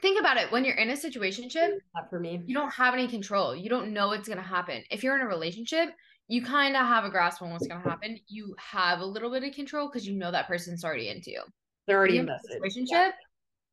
Think 0.00 0.18
about 0.18 0.36
it. 0.36 0.50
When 0.50 0.64
you're 0.64 0.74
in 0.76 0.90
a 0.90 0.94
situationship, 0.94 1.78
That 1.94 2.10
for 2.10 2.18
me. 2.18 2.42
you 2.46 2.54
don't 2.54 2.72
have 2.72 2.94
any 2.94 3.06
control. 3.08 3.54
You 3.54 3.70
don't 3.70 3.92
know 3.92 4.08
what's 4.08 4.28
gonna 4.28 4.42
happen. 4.42 4.82
If 4.90 5.02
you're 5.04 5.14
in 5.16 5.22
a 5.22 5.28
relationship, 5.28 5.90
you 6.28 6.42
kind 6.42 6.76
of 6.76 6.86
have 6.86 7.04
a 7.04 7.10
grasp 7.10 7.40
on 7.42 7.50
what's 7.52 7.66
gonna 7.66 7.88
happen. 7.88 8.18
You 8.26 8.54
have 8.58 9.00
a 9.00 9.04
little 9.06 9.30
bit 9.30 9.44
of 9.44 9.54
control 9.54 9.88
because 9.88 10.06
you 10.06 10.14
know 10.16 10.30
that 10.30 10.48
person's 10.48 10.84
already 10.84 11.08
into 11.08 11.30
you. 11.30 11.42
They're 11.86 11.98
already 11.98 12.18
in 12.18 12.28
a 12.28 12.32
invested. 12.32 12.56
Relationship, 12.60 13.14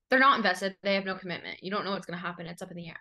they're 0.10 0.20
not 0.20 0.38
invested. 0.38 0.76
They 0.84 0.96
have 0.96 1.06
no 1.06 1.15
commitment. 1.15 1.63
You 1.63 1.72
don't 1.72 1.84
know 1.86 1.92
what's 1.92 2.06
gonna 2.06 2.18
happen. 2.22 2.46
It's 2.48 2.62
up 2.62 2.72
in 2.72 2.78
the 2.78 2.88
air. 2.88 3.00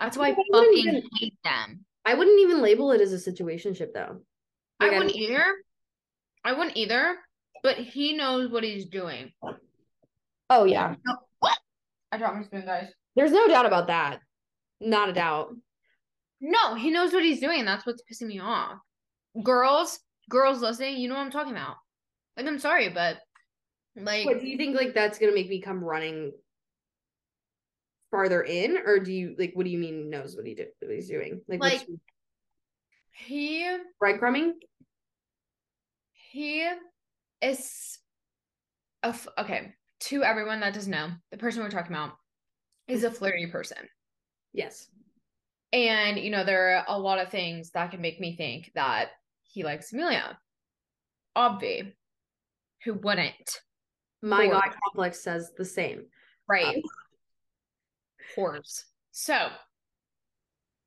That's 0.00 0.16
why 0.16 0.28
I 0.30 0.36
fucking 0.52 1.02
hate 1.18 1.34
them. 1.44 1.84
I 2.04 2.14
wouldn't 2.14 2.40
even 2.40 2.62
label 2.62 2.92
it 2.92 3.00
as 3.00 3.12
a 3.12 3.30
situationship 3.30 3.92
though. 3.92 4.20
I 4.80 4.88
wouldn't 4.90 5.14
either. 5.14 5.44
I 6.44 6.52
wouldn't 6.52 6.76
either. 6.76 7.16
But 7.62 7.76
he 7.76 8.16
knows 8.16 8.50
what 8.50 8.64
he's 8.64 8.86
doing. 8.86 9.32
Oh 10.48 10.64
yeah. 10.64 10.94
What? 11.40 11.58
I 12.10 12.18
dropped 12.18 12.36
my 12.36 12.42
spoon, 12.42 12.64
guys. 12.64 12.88
There's 13.16 13.32
no 13.32 13.46
doubt 13.48 13.66
about 13.66 13.88
that. 13.88 14.20
Not 14.80 15.10
a 15.10 15.12
doubt. 15.12 15.54
No, 16.40 16.74
he 16.74 16.90
knows 16.90 17.12
what 17.12 17.22
he's 17.22 17.40
doing. 17.40 17.64
That's 17.64 17.84
what's 17.84 18.02
pissing 18.10 18.28
me 18.28 18.40
off. 18.40 18.78
Girls, 19.42 20.00
girls 20.30 20.62
listening, 20.62 20.96
you 20.96 21.08
know 21.08 21.14
what 21.14 21.20
I'm 21.20 21.30
talking 21.30 21.52
about. 21.52 21.76
Like, 22.36 22.46
I'm 22.46 22.58
sorry, 22.58 22.88
but 22.88 23.18
like, 23.94 24.24
What 24.24 24.40
do 24.40 24.46
you 24.46 24.56
think 24.56 24.74
like 24.74 24.94
that's 24.94 25.18
gonna 25.18 25.34
make 25.34 25.48
me 25.48 25.60
come 25.60 25.84
running 25.84 26.32
farther 28.10 28.42
in? 28.42 28.78
Or 28.84 28.98
do 28.98 29.12
you 29.12 29.34
like 29.38 29.52
what 29.54 29.64
do 29.64 29.70
you 29.70 29.78
mean 29.78 30.10
knows 30.10 30.36
what 30.36 30.46
he 30.46 30.54
did 30.54 30.68
what 30.80 30.92
he's 30.92 31.08
doing? 31.08 31.40
Like, 31.48 31.60
Like- 31.60 31.86
he 33.12 33.76
breadcrumbing? 34.02 34.52
he 36.12 36.66
is 37.42 37.98
a 39.02 39.08
f- 39.08 39.26
okay 39.38 39.74
to 40.00 40.22
everyone 40.22 40.60
that 40.60 40.74
doesn't 40.74 40.90
know 40.90 41.10
the 41.30 41.36
person 41.38 41.62
we're 41.62 41.70
talking 41.70 41.92
about 41.94 42.12
is 42.88 43.04
a 43.04 43.10
flirty 43.10 43.46
person 43.46 43.78
Yes. 44.52 44.88
and 45.72 46.18
you 46.18 46.30
know 46.30 46.44
there 46.44 46.76
are 46.78 46.84
a 46.88 46.98
lot 46.98 47.18
of 47.18 47.30
things 47.30 47.70
that 47.72 47.90
can 47.90 48.00
make 48.00 48.20
me 48.20 48.36
think 48.36 48.70
that 48.74 49.08
he 49.42 49.64
likes 49.64 49.92
amelia 49.92 50.38
obvi 51.36 51.92
who 52.84 52.94
wouldn't 52.94 53.60
My 54.22 54.46
God 54.46 54.72
complex 54.84 55.20
says 55.22 55.52
the 55.56 55.64
same. 55.64 56.06
right 56.48 56.76
um, 56.76 56.82
whores 58.36 58.84
so 59.12 59.48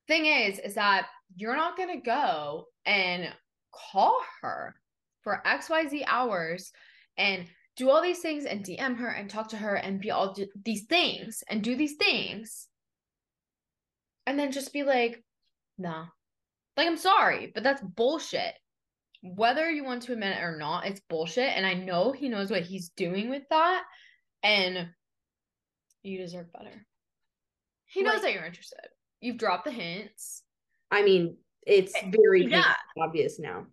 thing 0.06 0.26
is, 0.26 0.58
is 0.58 0.74
that 0.74 1.06
you're 1.36 1.56
not 1.56 1.76
gonna 1.76 2.00
go 2.00 2.66
and 2.84 3.32
call 3.72 4.20
her 4.42 4.74
for 5.22 5.42
XYZ 5.46 6.04
hours 6.06 6.72
and 7.16 7.46
do 7.76 7.90
all 7.90 8.02
these 8.02 8.20
things 8.20 8.44
and 8.44 8.64
DM 8.64 8.96
her 8.98 9.08
and 9.08 9.28
talk 9.28 9.48
to 9.48 9.56
her 9.56 9.74
and 9.74 10.00
be 10.00 10.10
all 10.10 10.32
do 10.32 10.46
these 10.64 10.84
things 10.84 11.42
and 11.48 11.62
do 11.62 11.74
these 11.74 11.96
things. 11.96 12.68
And 14.26 14.38
then 14.38 14.52
just 14.52 14.72
be 14.72 14.84
like, 14.84 15.22
nah. 15.76 16.06
Like, 16.76 16.86
I'm 16.86 16.96
sorry, 16.96 17.50
but 17.52 17.62
that's 17.62 17.82
bullshit. 17.82 18.54
Whether 19.22 19.70
you 19.70 19.84
want 19.84 20.02
to 20.02 20.12
admit 20.12 20.36
it 20.36 20.42
or 20.42 20.56
not, 20.56 20.86
it's 20.86 21.00
bullshit. 21.08 21.56
And 21.56 21.66
I 21.66 21.74
know 21.74 22.12
he 22.12 22.28
knows 22.28 22.50
what 22.50 22.62
he's 22.62 22.90
doing 22.90 23.28
with 23.28 23.42
that. 23.50 23.82
And 24.42 24.88
you 26.02 26.18
deserve 26.18 26.52
better. 26.52 26.86
He 27.94 28.02
knows 28.02 28.14
Like- 28.14 28.22
that 28.22 28.32
you're 28.34 28.44
interested. 28.44 28.80
You've 29.20 29.38
dropped 29.38 29.64
the 29.64 29.70
hints. 29.70 30.42
I 30.90 31.02
mean, 31.02 31.38
it's 31.66 31.94
eh, 31.94 32.10
very 32.10 32.44
Yeah. 32.44 32.74
obvious 32.98 33.38
now. 33.38 33.66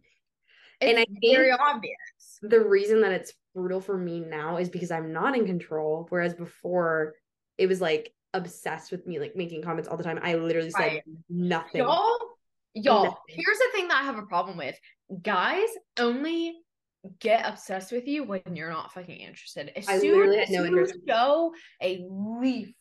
It's 0.80 0.90
And 0.90 1.00
I 1.00 1.06
very 1.34 1.50
think- 1.50 1.62
obvious. 1.62 2.40
The 2.44 2.62
reason 2.62 3.02
that 3.02 3.12
it's 3.12 3.34
brutal 3.54 3.82
for 3.82 3.98
me 3.98 4.20
now 4.20 4.58
is 4.58 4.70
because 4.70 4.92
I'm 4.92 5.12
not 5.12 5.36
in 5.36 5.46
control. 5.46 6.06
Whereas 6.10 6.34
before, 6.34 7.16
it 7.58 7.68
was 7.68 7.82
like 7.82 8.14
obsessed 8.34 8.92
with 8.92 9.06
me, 9.06 9.20
like 9.20 9.36
making 9.36 9.62
comments 9.64 9.90
all 9.90 9.98
the 9.98 10.04
time. 10.04 10.20
I 10.22 10.36
literally 10.36 10.72
said 10.72 10.80
Right. 10.80 11.04
nothing. 11.30 11.82
Y'all, 11.82 12.38
y'all, 12.76 13.04
Nothing. 13.06 13.18
here's 13.28 13.58
the 13.58 13.70
thing 13.74 13.88
that 13.90 14.02
I 14.02 14.06
have 14.06 14.18
a 14.18 14.26
problem 14.26 14.58
with. 14.58 14.80
Guys 15.22 15.68
only 16.00 16.62
get 17.20 17.46
obsessed 17.48 17.92
with 17.92 18.08
you 18.08 18.24
when 18.24 18.42
you're 18.56 18.70
not 18.70 18.94
fucking 18.94 19.20
interested. 19.20 19.70
As 19.76 19.88
I 19.90 19.98
soon 20.00 20.32
as 20.34 20.50
no 20.50 20.64
you 20.64 20.88
show 21.08 21.54
a 21.82 22.06
leaf 22.10 22.74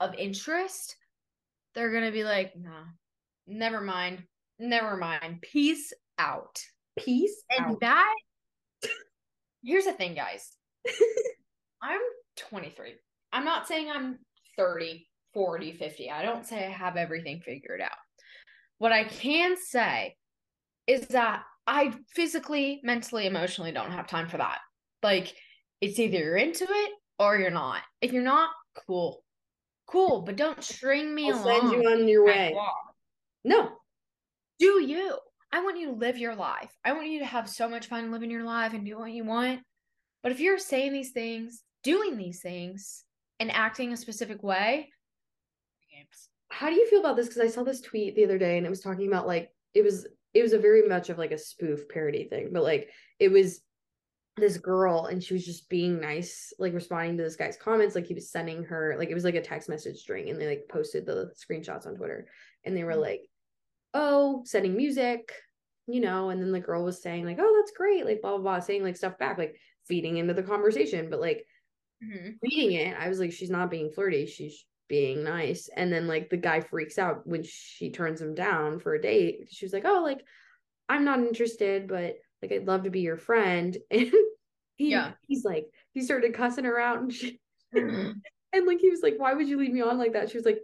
of 0.00 0.14
interest, 0.14 0.96
they're 1.74 1.92
gonna 1.92 2.12
be 2.12 2.24
like, 2.24 2.52
nah, 2.56 2.84
never 3.46 3.80
mind. 3.80 4.22
Never 4.58 4.96
mind. 4.96 5.42
Peace 5.42 5.92
out. 6.18 6.60
Peace 6.96 7.42
And 7.50 7.66
out. 7.66 7.80
that 7.80 8.14
here's 9.64 9.86
the 9.86 9.92
thing, 9.92 10.14
guys. 10.14 10.52
I'm 11.82 12.00
23. 12.36 12.94
I'm 13.32 13.44
not 13.44 13.66
saying 13.66 13.90
I'm 13.90 14.18
30, 14.56 15.06
40, 15.32 15.72
50. 15.72 16.10
I 16.10 16.22
don't 16.22 16.46
say 16.46 16.66
I 16.66 16.70
have 16.70 16.96
everything 16.96 17.40
figured 17.44 17.80
out. 17.80 17.90
What 18.78 18.92
I 18.92 19.04
can 19.04 19.56
say 19.56 20.16
is 20.86 21.06
that 21.08 21.42
I 21.66 21.94
physically, 22.14 22.80
mentally, 22.84 23.26
emotionally 23.26 23.72
don't 23.72 23.90
have 23.90 24.06
time 24.06 24.28
for 24.28 24.36
that. 24.36 24.58
Like, 25.02 25.34
it's 25.80 25.98
either 25.98 26.18
you're 26.18 26.36
into 26.36 26.64
it 26.68 26.90
or 27.18 27.36
you're 27.38 27.50
not. 27.50 27.80
If 28.00 28.12
you're 28.12 28.22
not, 28.22 28.50
cool. 28.86 29.23
Cool, 29.86 30.22
but 30.22 30.36
don't 30.36 30.62
string 30.62 31.14
me 31.14 31.30
I'll 31.30 31.42
along. 31.44 31.60
send 31.60 31.72
you 31.72 31.90
on 31.90 32.08
your 32.08 32.24
way. 32.24 32.52
walk 32.54 32.94
No, 33.44 33.72
do 34.58 34.82
you. 34.82 35.18
I 35.52 35.62
want 35.62 35.78
you 35.78 35.86
to 35.86 35.92
live 35.92 36.18
your 36.18 36.34
life. 36.34 36.76
I 36.84 36.92
want 36.94 37.08
you 37.08 37.20
to 37.20 37.26
have 37.26 37.48
so 37.48 37.68
much 37.68 37.86
fun 37.86 38.10
living 38.10 38.30
your 38.30 38.44
life 38.44 38.72
and 38.72 38.84
do 38.84 38.98
what 38.98 39.12
you 39.12 39.24
want. 39.24 39.60
But 40.22 40.32
if 40.32 40.40
you're 40.40 40.58
saying 40.58 40.92
these 40.92 41.12
things, 41.12 41.62
doing 41.84 42.16
these 42.16 42.40
things, 42.40 43.04
and 43.40 43.50
acting 43.52 43.92
a 43.92 43.96
specific 43.96 44.42
way, 44.42 44.90
how 46.50 46.68
do 46.68 46.74
you 46.74 46.88
feel 46.88 47.00
about 47.00 47.16
this? 47.16 47.28
Because 47.28 47.42
I 47.42 47.48
saw 47.48 47.64
this 47.64 47.80
tweet 47.80 48.14
the 48.14 48.24
other 48.24 48.38
day 48.38 48.56
and 48.56 48.66
it 48.66 48.70
was 48.70 48.80
talking 48.80 49.08
about 49.08 49.26
like 49.26 49.50
it 49.74 49.82
was 49.82 50.06
it 50.32 50.42
was 50.42 50.52
a 50.52 50.58
very 50.58 50.86
much 50.88 51.10
of 51.10 51.18
like 51.18 51.32
a 51.32 51.38
spoof 51.38 51.88
parody 51.88 52.24
thing, 52.24 52.50
but 52.52 52.62
like 52.62 52.90
it 53.18 53.30
was 53.30 53.60
this 54.36 54.58
girl 54.58 55.06
and 55.06 55.22
she 55.22 55.34
was 55.34 55.44
just 55.46 55.68
being 55.68 56.00
nice, 56.00 56.52
like 56.58 56.72
responding 56.74 57.16
to 57.16 57.22
this 57.22 57.36
guy's 57.36 57.56
comments. 57.56 57.94
Like 57.94 58.06
he 58.06 58.14
was 58.14 58.30
sending 58.30 58.64
her 58.64 58.96
like 58.98 59.08
it 59.10 59.14
was 59.14 59.24
like 59.24 59.36
a 59.36 59.42
text 59.42 59.68
message 59.68 59.98
string 59.98 60.28
and 60.30 60.40
they 60.40 60.46
like 60.48 60.68
posted 60.68 61.06
the 61.06 61.32
screenshots 61.36 61.86
on 61.86 61.96
Twitter 61.96 62.28
and 62.64 62.76
they 62.76 62.84
were 62.84 62.96
Mhm. 62.96 63.00
like, 63.00 63.22
Oh, 63.94 64.42
sending 64.44 64.76
music, 64.76 65.32
you 65.86 66.00
know, 66.00 66.30
and 66.30 66.42
then 66.42 66.52
the 66.52 66.60
girl 66.60 66.84
was 66.84 67.02
saying, 67.02 67.24
like, 67.26 67.38
oh, 67.40 67.56
that's 67.60 67.76
great, 67.76 68.04
like 68.06 68.20
blah 68.22 68.32
blah 68.32 68.40
blah, 68.40 68.60
saying 68.60 68.82
like 68.82 68.96
stuff 68.96 69.18
back, 69.18 69.38
like 69.38 69.60
feeding 69.86 70.16
into 70.18 70.34
the 70.34 70.42
conversation, 70.42 71.10
but 71.10 71.20
like 71.20 71.46
Mhm. 72.00 72.40
reading 72.42 72.72
it, 72.72 72.96
I 72.96 73.08
was 73.08 73.18
like, 73.18 73.32
she's 73.32 73.50
not 73.50 73.70
being 73.70 73.90
flirty, 73.90 74.26
she's 74.26 74.66
being 74.88 75.24
nice. 75.24 75.68
And 75.68 75.92
then 75.92 76.06
like 76.06 76.30
the 76.30 76.36
guy 76.36 76.60
freaks 76.60 76.98
out 76.98 77.26
when 77.26 77.42
she 77.42 77.90
turns 77.90 78.20
him 78.20 78.34
down 78.34 78.80
for 78.80 78.94
a 78.94 79.00
date. 79.00 79.48
She 79.50 79.64
was 79.64 79.72
like, 79.72 79.84
Oh, 79.84 80.02
like, 80.02 80.24
I'm 80.88 81.04
not 81.04 81.20
interested, 81.20 81.88
but 81.88 82.16
like 82.44 82.52
I'd 82.60 82.66
love 82.66 82.84
to 82.84 82.90
be 82.90 83.00
your 83.00 83.16
friend. 83.16 83.76
And 83.90 84.12
he 84.76 84.90
Yeah. 84.90 85.12
he's 85.28 85.44
like, 85.44 85.66
he 85.92 86.02
started 86.02 86.34
cussing 86.34 86.64
her 86.64 86.78
out 86.80 87.00
and 87.00 87.12
she 87.12 87.40
and 87.72 88.66
like 88.66 88.80
he 88.80 88.90
was 88.90 89.02
like, 89.02 89.14
Why 89.18 89.32
would 89.32 89.48
you 89.48 89.56
leave 89.56 89.72
me 89.72 89.82
on 89.82 89.98
like 89.98 90.12
that? 90.14 90.30
She 90.30 90.36
was 90.36 90.44
like, 90.46 90.58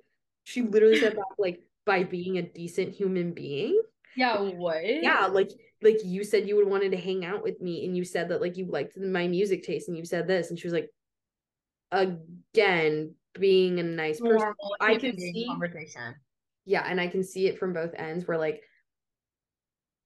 she 0.44 0.62
literally 0.62 0.98
said 0.98 1.14
that 1.16 1.24
like 1.38 1.60
by 1.86 2.02
being 2.04 2.38
a 2.38 2.42
decent 2.42 2.92
human 2.94 3.32
being. 3.32 3.80
Yeah, 4.16 4.38
what? 4.40 4.82
Yeah, 4.84 5.26
like 5.26 5.50
like 5.80 5.98
you 6.04 6.24
said 6.24 6.48
you 6.48 6.56
would 6.56 6.68
wanted 6.68 6.90
to 6.90 6.98
hang 6.98 7.24
out 7.24 7.42
with 7.44 7.60
me 7.60 7.84
and 7.86 7.96
you 7.96 8.04
said 8.04 8.28
that 8.30 8.40
like 8.40 8.56
you 8.56 8.66
liked 8.66 8.98
my 8.98 9.28
music 9.28 9.62
taste 9.62 9.88
and 9.88 9.96
you 9.96 10.04
said 10.04 10.26
this 10.26 10.50
and 10.50 10.58
she 10.58 10.66
was 10.66 10.74
like 10.74 10.90
again 11.92 13.14
being 13.38 13.78
a 13.78 13.82
nice 13.82 14.20
person 14.20 14.32
Normal 14.38 14.76
I 14.80 14.96
can 14.96 15.16
see- 15.18 15.46
conversation. 15.48 16.14
yeah 16.64 16.82
and 16.86 17.00
i 17.00 17.06
can 17.08 17.22
see 17.24 17.46
it 17.46 17.58
from 17.58 17.72
both 17.72 17.92
ends 17.96 18.26
where 18.26 18.38
like 18.38 18.60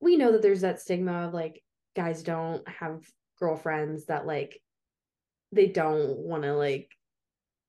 we 0.01 0.17
know 0.17 0.33
that 0.33 0.43
there's 0.43 0.61
that 0.61 0.81
stigma 0.81 1.27
of 1.27 1.35
like 1.35 1.63
guys 1.95 2.23
don't 2.23 2.67
have 2.69 3.07
girlfriends 3.39 4.07
that 4.07 4.27
like 4.27 4.61
they 5.53 5.67
don't 5.67 6.17
want 6.19 6.43
to 6.43 6.55
like 6.55 6.91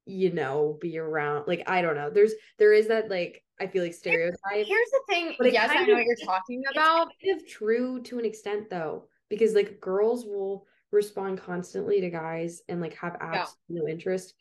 you 0.05 0.31
know 0.31 0.77
be 0.79 0.97
around 0.99 1.47
like 1.47 1.63
i 1.67 1.81
don't 1.81 1.95
know 1.95 2.09
there's 2.11 2.33
there 2.59 2.73
is 2.73 2.88
that 2.88 3.09
like 3.09 3.43
i 3.59 3.65
feel 3.65 3.83
like 3.83 3.93
stereotype 3.93 4.38
Here's 4.53 4.89
the 4.91 5.01
thing. 5.09 5.35
But 5.39 5.51
Yes, 5.51 5.69
I 5.71 5.83
know 5.85 5.93
of- 5.93 5.97
what 5.97 6.05
you're 6.05 6.15
talking 6.25 6.61
about. 6.71 7.09
kind 7.23 7.39
of 7.41 7.47
true 7.47 8.01
to 8.03 8.19
an 8.19 8.25
extent 8.25 8.69
though 8.69 9.07
because 9.29 9.53
like 9.55 9.79
girls 9.81 10.25
will 10.25 10.67
respond 10.91 11.41
constantly 11.41 12.01
to 12.01 12.09
guys 12.09 12.61
and 12.69 12.79
like 12.81 12.93
have 12.95 13.17
absolutely 13.19 13.55
no 13.69 13.88
interest 13.88 14.33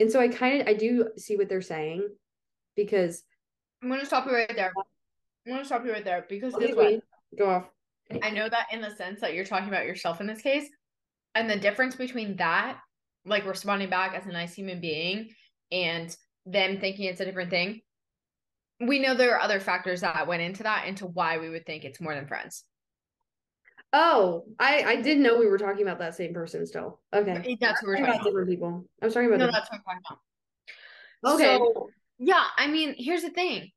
and 0.00 0.10
so 0.10 0.20
i 0.20 0.28
kind 0.28 0.62
of 0.62 0.68
i 0.68 0.74
do 0.74 1.08
see 1.16 1.36
what 1.36 1.48
they're 1.48 1.60
saying 1.60 2.08
because 2.76 3.24
I'm 3.82 3.88
gonna 3.88 4.04
stop 4.06 4.26
you 4.26 4.32
right 4.32 4.50
there. 4.54 4.72
I'm 5.46 5.52
gonna 5.52 5.64
stop 5.64 5.84
you 5.84 5.92
right 5.92 6.04
there 6.04 6.24
because 6.28 6.54
Okay, 6.54 6.74
what? 6.74 6.84
wait, 6.86 7.00
go 7.38 7.48
off 7.50 7.64
I 8.22 8.30
know 8.30 8.48
that 8.48 8.66
in 8.72 8.80
the 8.80 8.90
sense 8.96 9.20
that 9.20 9.34
you're 9.34 9.44
talking 9.44 9.68
about 9.68 9.86
yourself 9.86 10.20
in 10.20 10.26
this 10.26 10.40
case, 10.40 10.68
and 11.34 11.48
the 11.48 11.56
difference 11.58 11.94
between 11.94 12.36
that, 12.36 12.78
like 13.26 13.44
responding 13.46 13.90
back 13.90 14.14
as 14.14 14.26
a 14.26 14.32
nice 14.32 14.54
human 14.54 14.80
being, 14.80 15.28
and 15.70 16.14
them 16.46 16.78
thinking 16.80 17.04
it's 17.06 17.20
a 17.20 17.24
different 17.24 17.50
thing. 17.50 17.80
We 18.80 18.98
know 19.00 19.14
there 19.14 19.34
are 19.34 19.40
other 19.40 19.60
factors 19.60 20.00
that 20.02 20.26
went 20.26 20.40
into 20.42 20.62
that, 20.62 20.86
into 20.86 21.06
why 21.06 21.38
we 21.38 21.50
would 21.50 21.66
think 21.66 21.84
it's 21.84 22.00
more 22.00 22.14
than 22.14 22.26
friends. 22.26 22.64
oh 23.94 24.44
i 24.58 24.82
i 24.84 24.96
didn't 24.96 25.22
know 25.22 25.38
we 25.38 25.46
were 25.46 25.56
talking 25.58 25.80
about 25.82 25.98
that 25.98 26.14
same 26.14 26.34
person 26.34 26.66
still 26.66 27.00
okay 27.14 27.56
That's 27.58 27.82
what 27.82 27.88
we're 27.88 27.94
talking 27.96 28.04
about 28.04 28.14
about. 28.16 28.24
different 28.26 28.48
people 28.50 28.84
i'm 29.00 29.10
talking 29.10 29.28
about 29.28 29.38
that. 29.38 29.46
No, 29.46 29.46
different- 29.46 29.54
that's 29.54 29.70
what 29.70 29.80
I'm 29.96 30.02
talking 30.02 30.20
about. 31.24 31.34
okay 31.34 31.56
So, 31.56 31.90
yeah, 32.18 32.44
I 32.58 32.66
mean, 32.66 32.94
here's 32.98 33.22
the 33.22 33.30
thing. 33.30 33.70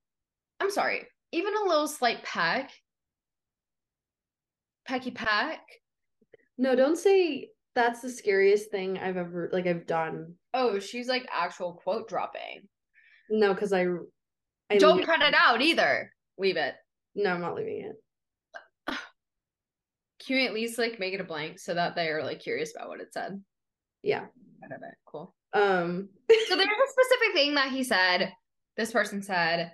I'm 0.60 0.72
sorry. 0.72 1.06
Even 1.32 1.54
a 1.56 1.68
little 1.68 1.88
slight 1.88 2.24
peck, 2.24 2.72
pecky 4.90 5.14
Pack. 5.14 5.62
no 6.58 6.76
don't 6.76 6.98
say 6.98 7.50
that's 7.76 8.02
the 8.02 8.10
scariest 8.10 8.70
thing 8.72 8.98
i've 8.98 9.18
ever 9.18 9.50
like 9.54 9.68
i've 9.68 9.88
done 9.88 10.34
Oh, 10.54 10.80
she's 10.80 11.08
like 11.08 11.26
actual 11.32 11.74
quote 11.74 12.10
dropping. 12.10 12.68
no 13.30 13.54
because 13.54 13.72
i 13.74 13.86
i 14.70 14.78
Don't 14.78 15.06
cut 15.06 15.22
it 15.22 15.34
out 15.38 15.62
either. 15.62 16.12
Leave 16.38 16.58
it. 16.58 16.76
no 17.16 17.32
i'm 17.34 17.42
not 17.42 17.56
leaving 17.56 17.90
it 17.92 18.96
Can 20.26 20.38
you 20.38 20.46
at 20.46 20.54
least 20.54 20.78
like 20.78 21.00
make 21.00 21.14
it 21.14 21.22
a 21.22 21.26
blank 21.26 21.60
so 21.60 21.74
that 21.74 21.96
they 21.96 22.10
are 22.10 22.24
like 22.24 22.40
curious 22.42 22.74
about 22.76 22.90
what 22.90 23.00
it 23.02 23.14
said? 23.14 23.42
yeah 24.04 24.22
Out 24.64 24.72
of 24.76 24.82
it. 24.84 24.96
Cool. 25.06 25.34
um 25.54 26.10
So 26.48 26.56
there's 26.56 26.68
a 26.68 26.92
specific 26.92 27.34
thing 27.34 27.56
that 27.56 27.72
he 27.72 27.84
said. 27.84 28.34
This 28.78 28.92
person 28.92 29.22
said. 29.22 29.74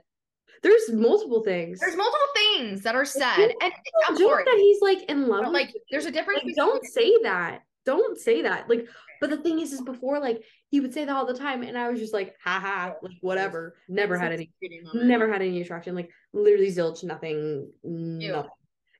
There's 0.63 0.91
multiple 0.91 1.43
things 1.43 1.79
There's 1.79 1.95
multiple 1.95 2.27
things 2.35 2.81
that 2.83 2.95
are 2.95 3.05
said, 3.05 3.51
and 3.61 3.73
I'm 4.07 4.17
sorry, 4.17 4.43
that 4.43 4.57
he's 4.57 4.81
like 4.81 5.03
in 5.09 5.27
love 5.27 5.45
but, 5.45 5.53
like 5.53 5.73
there's 5.91 6.05
a 6.05 6.11
difference. 6.11 6.41
like, 6.43 6.55
don't 6.55 6.85
say 6.85 7.13
that. 7.23 7.61
Don't 7.85 8.17
say 8.17 8.41
that. 8.41 8.69
Like, 8.69 8.87
but 9.21 9.29
the 9.29 9.37
thing 9.37 9.59
is, 9.59 9.71
is 9.71 9.81
before 9.81 10.19
like 10.19 10.43
he 10.69 10.79
would 10.79 10.93
say 10.93 11.05
that 11.05 11.15
all 11.15 11.25
the 11.25 11.37
time, 11.37 11.63
and 11.63 11.77
I 11.77 11.89
was 11.89 11.99
just 11.99 12.13
like, 12.13 12.35
haha, 12.43 12.93
like 13.01 13.17
whatever. 13.21 13.75
Never 13.87 14.17
had 14.17 14.31
any, 14.33 14.51
Cheating 14.61 14.85
on 14.87 14.97
it. 15.01 15.05
never 15.05 15.31
had 15.31 15.41
any 15.41 15.61
attraction. 15.61 15.95
Like 15.95 16.09
literally 16.33 16.67
zilch, 16.71 17.03
nothing, 17.03 17.71
nothing. 17.83 18.49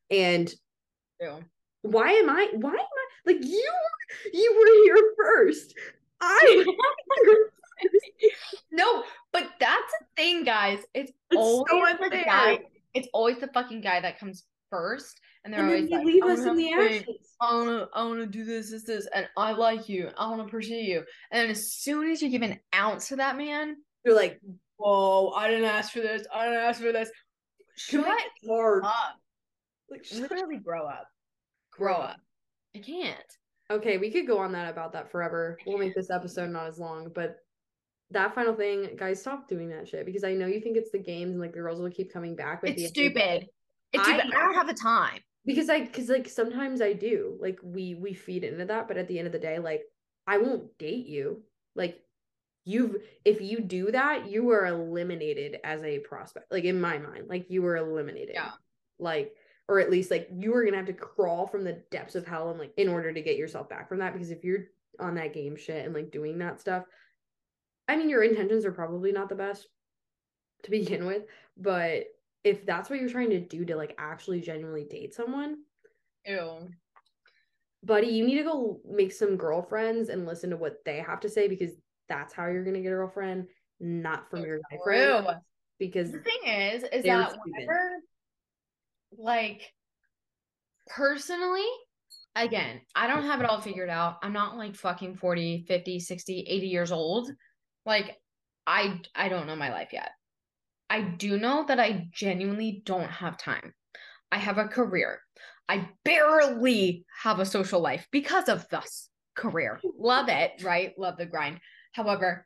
And 0.09 0.53
Ew. 1.19 1.39
why 1.81 2.11
am 2.11 2.29
I? 2.29 2.49
Why 2.53 2.71
am 2.71 2.77
I? 2.77 3.07
Like 3.25 3.43
you, 3.43 3.73
you 4.33 4.55
were 4.57 4.95
here 4.95 5.13
first. 5.17 5.73
I. 6.21 6.65
No, 8.71 9.03
but 9.31 9.47
that's 9.59 9.93
a 10.01 10.05
thing, 10.15 10.43
guys. 10.43 10.79
It's, 10.93 11.11
It's 11.31 11.37
always 11.37 11.67
so 11.69 12.09
the 12.09 12.21
guy. 12.25 12.59
It's 12.93 13.07
always 13.13 13.39
the 13.39 13.47
fucking 13.47 13.81
guy 13.81 13.99
that 14.01 14.19
comes 14.19 14.45
first, 14.69 15.19
and 15.43 15.53
they're 15.53 15.61
and 15.61 15.69
always 15.69 15.89
like, 15.89 16.05
leave 16.05 16.23
"I 16.23 16.31
us 16.33 16.39
in 16.39 16.55
the 16.55 16.63
thing. 16.63 16.73
ashes. 16.73 17.35
I 17.39 17.53
wanna, 17.55 17.87
I 17.93 18.03
wanna 18.03 18.25
do 18.25 18.43
this, 18.43 18.71
this, 18.71 18.83
this, 18.85 19.07
and 19.13 19.27
I 19.37 19.51
like 19.51 19.87
you. 19.87 20.09
I 20.17 20.27
wanna 20.29 20.47
pursue 20.47 20.73
you. 20.75 21.03
And 21.31 21.41
then 21.41 21.49
as 21.51 21.71
soon 21.73 22.09
as 22.09 22.21
you 22.21 22.29
give 22.29 22.41
an 22.41 22.59
ounce 22.75 23.07
to 23.09 23.15
that 23.17 23.37
man, 23.37 23.77
You're 24.03 24.15
like, 24.15 24.39
whoa, 24.77 25.29
I 25.35 25.47
didn't 25.49 25.65
ask 25.65 25.91
for 25.91 25.99
this. 26.01 26.25
I 26.33 26.45
didn't 26.45 26.59
ask 26.63 26.81
for 26.81 26.91
this. 26.91 27.09
Shut 27.75 28.05
hard. 28.47 28.83
up. 28.85 29.19
Like, 29.89 30.05
Literally 30.13 30.57
grow 30.57 30.85
up. 30.87 31.07
Grow 31.71 31.95
up. 31.95 32.17
I 32.75 32.79
can't. 32.79 33.37
Okay, 33.69 33.97
we 33.97 34.11
could 34.11 34.25
go 34.27 34.37
on 34.39 34.51
that 34.53 34.69
about 34.71 34.93
that 34.93 35.11
forever. 35.11 35.57
We'll 35.65 35.77
make 35.77 35.93
this 35.93 36.09
episode 36.09 36.49
not 36.49 36.67
as 36.67 36.79
long, 36.79 37.11
but 37.13 37.37
that 38.11 38.33
final 38.33 38.53
thing, 38.55 38.95
guys, 38.95 39.19
stop 39.21 39.47
doing 39.47 39.69
that 39.69 39.87
shit 39.87 40.05
because 40.05 40.23
I 40.23 40.33
know 40.33 40.47
you 40.47 40.61
think 40.61 40.77
it's 40.77 40.91
the 40.91 40.97
games 40.99 41.31
and 41.31 41.41
like 41.41 41.53
the 41.53 41.59
girls 41.59 41.79
will 41.81 41.89
keep 41.91 42.11
coming 42.13 42.35
back. 42.35 42.61
But 42.61 42.71
It's 42.71 42.77
the 42.77 42.83
end 42.85 43.17
of 43.17 43.21
stupid. 43.21 43.49
It's 43.93 44.07
I- 44.07 44.19
stupid. 44.19 44.35
I 44.35 44.39
don't 44.45 44.53
have 44.55 44.67
the 44.67 44.73
time. 44.73 45.19
because 45.45 45.69
I 45.69 45.81
because 45.81 46.09
like 46.09 46.27
sometimes 46.29 46.81
I 46.81 46.93
do 46.93 47.37
like 47.39 47.59
we 47.63 47.95
we 47.95 48.13
feed 48.13 48.43
into 48.43 48.65
that, 48.65 48.87
but 48.87 48.97
at 48.97 49.07
the 49.07 49.17
end 49.17 49.27
of 49.27 49.33
the 49.33 49.39
day, 49.39 49.59
like 49.59 49.81
I 50.25 50.37
won't 50.37 50.77
date 50.77 51.07
you. 51.07 51.43
Like 51.75 51.99
you've 52.65 52.97
if 53.25 53.41
you 53.41 53.59
do 53.61 53.91
that, 53.91 54.29
you 54.29 54.49
are 54.51 54.65
eliminated 54.65 55.57
as 55.63 55.83
a 55.83 55.99
prospect. 55.99 56.51
Like 56.51 56.63
in 56.65 56.79
my 56.81 56.97
mind, 56.97 57.27
like 57.27 57.47
you 57.49 57.61
were 57.61 57.77
eliminated. 57.77 58.35
Yeah. 58.35 58.51
Like 58.99 59.33
or 59.69 59.79
at 59.79 59.91
least 59.91 60.11
like 60.11 60.29
you 60.33 60.53
are 60.55 60.63
gonna 60.63 60.77
have 60.77 60.85
to 60.87 60.93
crawl 60.93 61.45
from 61.45 61.63
the 61.65 61.81
depths 61.91 62.15
of 62.15 62.25
hell 62.25 62.49
and 62.51 62.59
like 62.59 62.71
in 62.77 62.87
order 62.87 63.11
to 63.11 63.21
get 63.21 63.37
yourself 63.37 63.67
back 63.69 63.89
from 63.89 63.99
that. 63.99 64.13
Because 64.13 64.31
if 64.31 64.43
you're 64.45 64.65
on 64.99 65.15
that 65.15 65.33
game 65.33 65.55
shit 65.57 65.85
and 65.85 65.93
like 65.93 66.09
doing 66.11 66.37
that 66.39 66.59
stuff, 66.59 66.83
I 67.87 67.95
mean 67.95 68.09
your 68.09 68.23
intentions 68.23 68.65
are 68.65 68.71
probably 68.71 69.11
not 69.11 69.29
the 69.29 69.35
best 69.35 69.67
to 70.63 70.71
begin 70.71 71.05
with, 71.05 71.23
but 71.55 72.05
if 72.43 72.65
that's 72.65 72.89
what 72.89 72.99
you're 72.99 73.09
trying 73.09 73.29
to 73.31 73.39
do 73.39 73.65
to 73.65 73.75
like 73.75 73.95
actually 73.97 74.41
genuinely 74.41 74.85
date 74.85 75.13
someone, 75.13 75.57
Ew. 76.25 76.69
buddy, 77.83 78.07
you 78.07 78.25
need 78.25 78.37
to 78.37 78.43
go 78.43 78.79
make 78.89 79.11
some 79.11 79.37
girlfriends 79.37 80.09
and 80.09 80.25
listen 80.25 80.49
to 80.51 80.57
what 80.57 80.77
they 80.85 80.99
have 80.99 81.19
to 81.21 81.29
say 81.29 81.47
because 81.47 81.71
that's 82.09 82.33
how 82.33 82.47
you're 82.47 82.63
gonna 82.63 82.81
get 82.81 82.89
a 82.91 82.95
girlfriend, 82.95 83.47
not 83.79 84.29
from 84.29 84.45
your 84.45 84.59
guy 84.71 84.77
friend. 84.83 85.27
Because 85.79 86.11
The 86.11 86.19
thing 86.19 86.39
is, 86.45 86.83
is 86.91 87.03
that 87.03 87.29
stupid. 87.29 87.41
whenever, 87.45 87.99
like, 89.17 89.71
personally, 90.87 91.67
again, 92.35 92.81
I 92.95 93.05
don't 93.05 93.25
have 93.25 93.41
it 93.41 93.45
all 93.47 93.61
figured 93.61 93.89
out. 93.89 94.17
I'm 94.23 94.33
not 94.33 94.57
like 94.57 94.75
fucking 94.75 95.17
40, 95.17 95.65
50, 95.67 95.99
60, 95.99 96.39
80 96.47 96.67
years 96.67 96.91
old. 96.91 97.29
Like, 97.87 98.17
I 98.67 98.99
I 99.15 99.29
don't 99.29 99.47
know 99.47 99.55
my 99.55 99.69
life 99.69 99.93
yet. 99.93 100.11
I 100.89 101.01
do 101.01 101.39
know 101.39 101.65
that 101.67 101.79
I 101.79 102.07
genuinely 102.11 102.81
don't 102.85 103.09
have 103.09 103.37
time. 103.37 103.73
I 104.29 104.37
have 104.37 104.57
a 104.57 104.67
career. 104.67 105.21
I 105.69 105.89
barely 106.03 107.05
have 107.23 107.39
a 107.39 107.45
social 107.45 107.79
life 107.79 108.05
because 108.11 108.49
of 108.49 108.67
this 108.67 109.09
career. 109.35 109.79
Love 109.97 110.27
it, 110.27 110.61
right? 110.63 110.93
Love 110.97 111.17
the 111.17 111.25
grind. 111.25 111.59
However, 111.93 112.45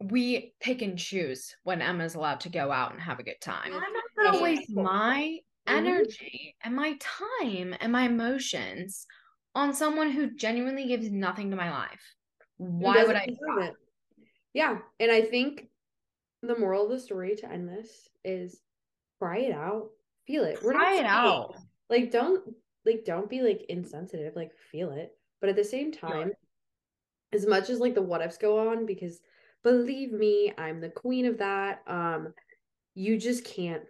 we 0.00 0.54
pick 0.60 0.80
and 0.80 0.98
choose 0.98 1.54
when 1.64 1.82
Emma's 1.82 2.14
allowed 2.14 2.40
to 2.40 2.48
go 2.48 2.72
out 2.72 2.92
and 2.92 3.00
have 3.00 3.18
a 3.18 3.24
good 3.24 3.40
time. 3.42 3.72
I'm 3.72 3.92
not 3.92 4.32
gonna 4.32 4.42
waste 4.42 4.70
my 4.70 5.38
energy 5.66 6.56
and 6.64 6.74
my 6.74 6.96
time 6.98 7.74
and 7.80 7.92
my 7.92 8.04
emotions 8.04 9.06
on 9.54 9.74
someone 9.74 10.12
who 10.12 10.34
genuinely 10.34 10.86
gives 10.86 11.10
nothing 11.10 11.50
to 11.50 11.56
my 11.56 11.70
life. 11.70 12.14
Why 12.56 13.04
would 13.04 13.16
I? 13.16 13.26
Deserve 14.52 14.68
try? 14.68 14.72
it? 14.72 14.88
Yeah, 15.00 15.04
and 15.04 15.12
I 15.12 15.22
think 15.22 15.68
the 16.42 16.58
moral 16.58 16.84
of 16.84 16.90
the 16.90 17.00
story 17.00 17.36
to 17.36 17.50
end 17.50 17.68
this 17.68 18.08
is 18.24 18.60
cry 19.18 19.38
it 19.38 19.52
out, 19.52 19.90
feel 20.26 20.44
it. 20.44 20.60
We're 20.62 20.72
not 20.72 20.92
it 20.92 21.04
out. 21.04 21.56
Like 21.90 22.10
don't 22.10 22.42
like 22.86 23.04
don't 23.04 23.30
be 23.30 23.42
like 23.42 23.66
insensitive, 23.68 24.36
like 24.36 24.52
feel 24.70 24.90
it. 24.90 25.12
But 25.40 25.50
at 25.50 25.56
the 25.56 25.64
same 25.64 25.92
time, 25.92 26.32
as 27.32 27.46
much 27.46 27.70
as 27.70 27.80
like 27.80 27.94
the 27.94 28.02
what 28.02 28.22
ifs 28.22 28.38
go 28.38 28.68
on, 28.68 28.86
because 28.86 29.20
believe 29.62 30.12
me, 30.12 30.52
I'm 30.56 30.80
the 30.80 30.88
queen 30.88 31.26
of 31.26 31.38
that. 31.38 31.82
Um, 31.86 32.34
you 32.94 33.18
just 33.18 33.44
can't 33.44 33.82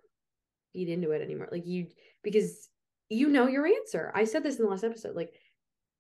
feed 0.73 0.89
into 0.89 1.13
it 1.13 1.23
anymore. 1.23 1.49
Like 1.51 1.67
you 1.67 1.87
because 2.23 2.69
you 3.09 3.29
know 3.29 3.47
your 3.47 3.67
answer. 3.67 4.13
I 4.15 4.25
said 4.25 4.43
this 4.43 4.57
in 4.57 4.65
the 4.65 4.71
last 4.71 4.85
episode. 4.85 5.17
Like 5.17 5.33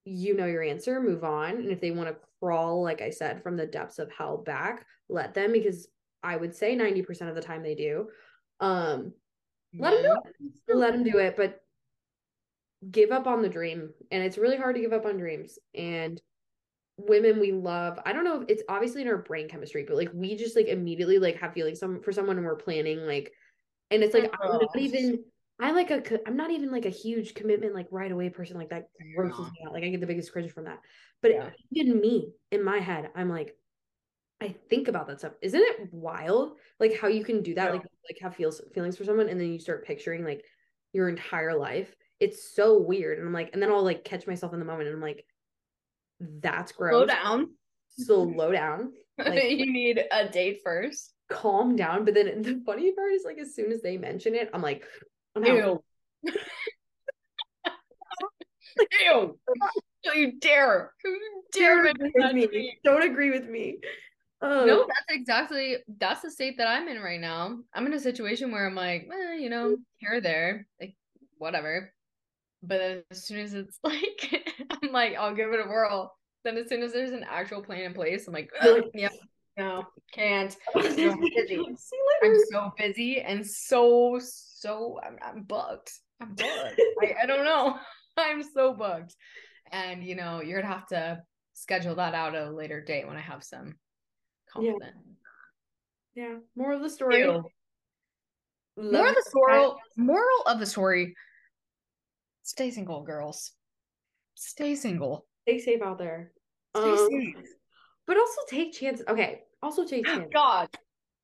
you 0.08 0.36
know 0.36 0.46
your 0.46 0.62
answer, 0.62 1.00
move 1.00 1.24
on. 1.24 1.52
And 1.52 1.70
if 1.70 1.80
they 1.80 1.90
want 1.90 2.08
to 2.08 2.16
crawl, 2.40 2.82
like 2.82 3.00
I 3.00 3.10
said, 3.10 3.42
from 3.42 3.56
the 3.56 3.66
depths 3.66 3.98
of 3.98 4.10
hell 4.10 4.38
back, 4.38 4.86
let 5.08 5.34
them 5.34 5.52
because 5.52 5.88
I 6.22 6.36
would 6.36 6.54
say 6.54 6.76
90% 6.76 7.28
of 7.28 7.34
the 7.34 7.40
time 7.40 7.62
they 7.62 7.74
do. 7.74 8.08
Um, 8.60 9.12
let 9.78 10.02
them 10.02 10.02
do 10.02 10.48
it. 10.68 10.76
Let 10.76 10.92
them 10.92 11.04
do 11.04 11.18
it, 11.18 11.36
but 11.36 11.60
give 12.90 13.10
up 13.10 13.26
on 13.26 13.42
the 13.42 13.48
dream. 13.48 13.90
And 14.10 14.22
it's 14.22 14.38
really 14.38 14.56
hard 14.56 14.76
to 14.76 14.80
give 14.80 14.92
up 14.92 15.06
on 15.06 15.16
dreams. 15.16 15.58
And 15.74 16.20
women 16.96 17.38
we 17.38 17.52
love, 17.52 17.98
I 18.04 18.12
don't 18.12 18.24
know 18.24 18.42
if 18.42 18.48
it's 18.48 18.62
obviously 18.68 19.02
in 19.02 19.08
our 19.08 19.18
brain 19.18 19.48
chemistry, 19.48 19.84
but 19.86 19.96
like 19.96 20.10
we 20.12 20.36
just 20.36 20.56
like 20.56 20.66
immediately 20.66 21.18
like 21.18 21.36
have 21.40 21.52
feelings 21.52 21.80
some 21.80 22.00
for 22.02 22.12
someone 22.12 22.36
and 22.36 22.46
we're 22.46 22.56
planning 22.56 23.06
like 23.06 23.32
and 23.90 24.02
it's 24.02 24.14
like 24.14 24.32
I'm 24.42 24.52
not 24.52 24.76
even 24.76 25.24
I 25.60 25.72
like 25.72 25.90
a 25.90 26.28
I'm 26.28 26.36
not 26.36 26.50
even 26.50 26.70
like 26.70 26.86
a 26.86 26.90
huge 26.90 27.34
commitment 27.34 27.74
like 27.74 27.88
right 27.90 28.12
away 28.12 28.28
person 28.30 28.56
like 28.56 28.70
that 28.70 28.88
grosses 29.16 29.50
me 29.52 29.58
out. 29.66 29.72
Like 29.72 29.82
I 29.84 29.88
get 29.88 30.00
the 30.00 30.06
biggest 30.06 30.32
cringe 30.32 30.52
from 30.52 30.64
that. 30.64 30.78
But 31.20 31.32
Yeah. 31.32 31.50
even 31.72 32.00
me 32.00 32.32
in 32.52 32.62
my 32.62 32.78
head, 32.78 33.10
I'm 33.16 33.28
like, 33.28 33.56
I 34.40 34.54
think 34.70 34.86
about 34.86 35.08
that 35.08 35.18
stuff. 35.18 35.32
Isn't 35.42 35.60
it 35.60 35.92
wild? 35.92 36.52
Like 36.78 36.96
how 37.00 37.08
you 37.08 37.24
can 37.24 37.42
do 37.42 37.54
that, 37.56 37.66
Yeah. 37.66 37.72
like 37.72 37.82
like 37.82 38.18
have 38.22 38.36
feels 38.36 38.60
feelings 38.72 38.96
for 38.96 39.04
someone, 39.04 39.28
and 39.28 39.40
then 39.40 39.52
you 39.52 39.58
start 39.58 39.84
picturing 39.84 40.24
like 40.24 40.44
your 40.92 41.08
entire 41.08 41.58
life. 41.58 41.92
It's 42.20 42.54
so 42.54 42.78
weird, 42.78 43.18
and 43.18 43.26
I'm 43.26 43.34
like, 43.34 43.50
and 43.52 43.60
then 43.62 43.70
I'll 43.70 43.82
like 43.82 44.04
catch 44.04 44.26
myself 44.26 44.52
in 44.52 44.60
the 44.60 44.64
moment, 44.64 44.88
and 44.88 44.96
I'm 44.96 45.02
like, 45.02 45.24
that's 46.20 46.72
gross. 46.72 46.92
Slow 46.92 47.06
down. 47.06 47.54
Slow 47.88 48.52
down. 48.52 48.92
Like- 49.18 49.58
you 49.58 49.72
need 49.72 50.00
a 50.12 50.28
date 50.28 50.60
first. 50.62 51.12
Calm 51.28 51.74
down. 51.74 52.04
But 52.04 52.14
then 52.14 52.40
the 52.42 52.62
funny 52.64 52.92
part 52.92 53.12
is 53.12 53.24
like 53.24 53.38
as 53.38 53.52
soon 53.56 53.72
as 53.72 53.82
they 53.82 53.98
mention 53.98 54.36
it, 54.36 54.48
I'm 54.54 54.62
like. 54.62 54.84
Ew. 55.44 55.82
Ew. 59.02 59.38
Don't 60.04 60.16
you 60.16 60.38
dare. 60.40 60.92
Don't 61.04 61.14
you 61.14 61.42
dare 61.52 61.84
Don't 61.84 61.96
agree 61.96 62.12
with 62.40 62.50
me. 62.52 62.58
me. 62.58 62.78
Don't 62.84 63.02
agree 63.02 63.30
with 63.30 63.48
me. 63.48 63.78
Um, 64.40 64.66
No, 64.66 64.86
that's 64.86 65.18
exactly 65.18 65.78
that's 65.98 66.22
the 66.22 66.30
state 66.30 66.58
that 66.58 66.68
I'm 66.68 66.86
in 66.88 67.00
right 67.00 67.20
now. 67.20 67.58
I'm 67.74 67.86
in 67.86 67.92
a 67.94 67.98
situation 68.00 68.52
where 68.52 68.66
I'm 68.66 68.76
like, 68.76 69.08
eh, 69.12 69.34
you 69.36 69.50
know, 69.50 69.76
here 69.96 70.14
or 70.14 70.20
there, 70.20 70.66
like 70.80 70.94
whatever. 71.38 71.92
But 72.62 73.04
as 73.10 73.24
soon 73.24 73.40
as 73.40 73.54
it's 73.54 73.78
like, 73.84 74.44
I'm 74.82 74.92
like, 74.92 75.16
I'll 75.16 75.34
give 75.34 75.52
it 75.52 75.60
a 75.60 75.68
whirl. 75.68 76.14
Then 76.44 76.56
as 76.56 76.68
soon 76.68 76.82
as 76.82 76.92
there's 76.92 77.10
an 77.10 77.24
actual 77.28 77.62
plan 77.62 77.80
in 77.82 77.94
place, 77.94 78.28
I'm 78.28 78.34
like- 78.34 78.50
yeah, 78.94 79.08
no, 79.58 79.84
can't. 80.12 80.56
I'm 80.74 80.82
so 80.96 81.16
busy. 81.36 81.58
I'm 82.22 82.36
so 82.50 82.72
busy 82.78 83.20
and 83.20 83.46
so 83.46 84.18
so 84.22 84.98
I'm 85.04 85.18
I'm 85.22 85.42
bugged. 85.42 85.90
I'm 86.20 86.34
bugged. 86.34 86.80
I, 87.02 87.14
I 87.22 87.26
don't 87.26 87.44
know. 87.44 87.76
I'm 88.16 88.42
so 88.42 88.72
bugged. 88.72 89.14
And 89.70 90.02
you 90.02 90.14
know, 90.16 90.40
you're 90.40 90.62
gonna 90.62 90.72
have 90.72 90.86
to 90.88 91.20
schedule 91.54 91.96
that 91.96 92.14
out 92.14 92.34
at 92.34 92.46
a 92.46 92.50
later 92.50 92.80
date 92.80 93.06
when 93.06 93.16
I 93.16 93.20
have 93.20 93.44
some 93.44 93.74
Yeah. 94.60 94.72
confidence. 94.72 94.96
Yeah. 96.14 96.36
More 96.56 96.72
of 96.72 96.80
the 96.80 96.90
story. 96.90 97.20
Ew. 97.20 97.44
Love 98.76 98.92
More 98.92 99.08
of 99.08 99.14
the 99.16 99.24
story 99.28 99.70
moral 99.96 100.42
of 100.46 100.60
the 100.60 100.66
story. 100.66 101.14
Stay 102.42 102.70
single, 102.70 103.02
girls. 103.02 103.52
Stay 104.34 104.74
single. 104.76 105.26
Stay 105.42 105.58
safe 105.58 105.82
out 105.82 105.98
there. 105.98 106.32
Stay 106.76 106.92
Um, 106.92 107.08
safe. 107.10 107.34
but 108.06 108.16
also 108.16 108.40
take 108.48 108.72
chances. 108.72 109.04
Okay. 109.08 109.42
Also 109.62 109.84
take 109.84 110.04
chances. 110.06 110.30
God. 110.32 110.68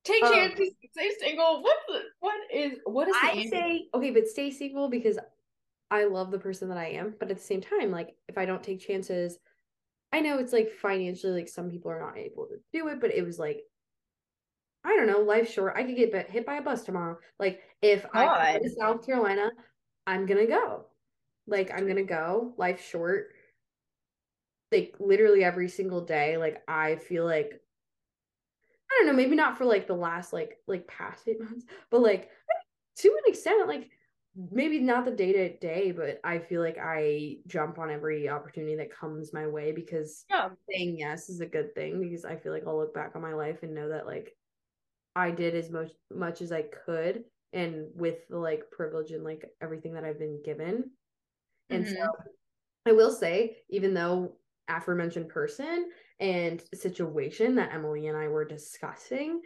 Take 0.03 0.23
Um, 0.23 0.33
chances, 0.33 0.69
stay 0.91 1.09
single. 1.19 1.63
What 1.63 1.77
the 1.87 1.99
what 2.19 2.35
is 2.53 2.73
what 2.85 3.07
is 3.07 3.15
I 3.23 3.31
answer? 3.31 3.49
say 3.49 3.87
okay, 3.93 4.11
but 4.11 4.27
stay 4.27 4.51
single 4.51 4.87
because 4.89 5.17
I 5.89 6.05
love 6.05 6.31
the 6.31 6.39
person 6.39 6.69
that 6.69 6.77
I 6.77 6.89
am. 6.89 7.15
But 7.19 7.31
at 7.31 7.37
the 7.37 7.43
same 7.43 7.61
time, 7.61 7.91
like 7.91 8.15
if 8.27 8.37
I 8.37 8.45
don't 8.45 8.63
take 8.63 8.79
chances, 8.79 9.39
I 10.13 10.19
know 10.21 10.37
it's 10.37 10.53
like 10.53 10.69
financially, 10.71 11.33
like 11.33 11.47
some 11.47 11.69
people 11.71 11.89
are 11.91 11.99
not 11.99 12.17
able 12.17 12.45
to 12.47 12.57
do 12.71 12.87
it, 12.89 13.01
but 13.01 13.11
it 13.13 13.25
was 13.25 13.39
like 13.39 13.61
I 14.83 14.95
don't 14.95 15.07
know, 15.07 15.21
life's 15.21 15.51
short. 15.51 15.73
I 15.75 15.83
could 15.83 15.95
get 15.95 16.11
bit- 16.11 16.29
hit 16.29 16.45
by 16.45 16.57
a 16.57 16.61
bus 16.61 16.83
tomorrow. 16.83 17.17
Like 17.39 17.61
if 17.81 18.05
I 18.13 18.57
go 18.57 18.63
to 18.63 18.69
South 18.79 19.03
Carolina, 19.05 19.49
I'm 20.05 20.27
gonna 20.27 20.45
go. 20.45 20.85
Like 21.47 21.71
I'm 21.73 21.87
gonna 21.87 22.03
go. 22.03 22.53
Life's 22.57 22.83
short. 22.87 23.29
Like 24.71 24.95
literally 24.99 25.43
every 25.43 25.69
single 25.69 26.01
day. 26.01 26.37
Like 26.37 26.61
I 26.67 26.97
feel 26.97 27.25
like 27.25 27.59
I 28.91 28.97
don't 28.99 29.07
know, 29.07 29.13
maybe 29.13 29.35
not 29.35 29.57
for 29.57 29.65
like 29.65 29.87
the 29.87 29.95
last 29.95 30.33
like 30.33 30.57
like 30.67 30.87
past 30.87 31.27
eight 31.27 31.39
months, 31.43 31.65
but 31.89 32.01
like 32.01 32.29
to 32.97 33.07
an 33.09 33.31
extent, 33.31 33.67
like 33.67 33.89
maybe 34.51 34.79
not 34.79 35.05
the 35.05 35.11
day 35.11 35.31
to 35.33 35.57
day, 35.57 35.91
but 35.91 36.19
I 36.23 36.39
feel 36.39 36.61
like 36.61 36.77
I 36.81 37.37
jump 37.47 37.79
on 37.79 37.89
every 37.89 38.27
opportunity 38.27 38.75
that 38.75 38.95
comes 38.95 39.33
my 39.33 39.47
way 39.47 39.71
because 39.71 40.25
Yeah. 40.29 40.49
saying 40.69 40.97
yes 40.97 41.29
is 41.29 41.39
a 41.39 41.45
good 41.45 41.73
thing 41.73 42.01
because 42.01 42.25
I 42.25 42.35
feel 42.35 42.51
like 42.51 42.63
I'll 42.67 42.77
look 42.77 42.93
back 42.93 43.15
on 43.15 43.21
my 43.21 43.33
life 43.33 43.63
and 43.63 43.73
know 43.73 43.89
that 43.89 44.05
like 44.05 44.35
I 45.15 45.31
did 45.31 45.55
as 45.55 45.69
much 45.69 45.91
much 46.13 46.41
as 46.41 46.51
I 46.51 46.63
could 46.63 47.23
and 47.53 47.87
with 47.95 48.27
the 48.29 48.37
like 48.37 48.69
privilege 48.71 49.11
and 49.11 49.23
like 49.23 49.49
everything 49.61 49.93
that 49.93 50.03
I've 50.03 50.19
been 50.19 50.41
given. 50.43 50.91
And 51.69 51.87
so 51.87 51.95
mm-hmm. 51.95 52.89
I 52.89 52.91
will 52.91 53.11
say, 53.11 53.57
even 53.69 53.93
though 53.93 54.33
aforementioned 54.67 55.29
person 55.29 55.89
and 56.19 56.61
situation 56.73 57.55
that 57.55 57.73
Emily 57.73 58.07
and 58.07 58.17
I 58.17 58.27
were 58.27 58.45
discussing, 58.45 59.41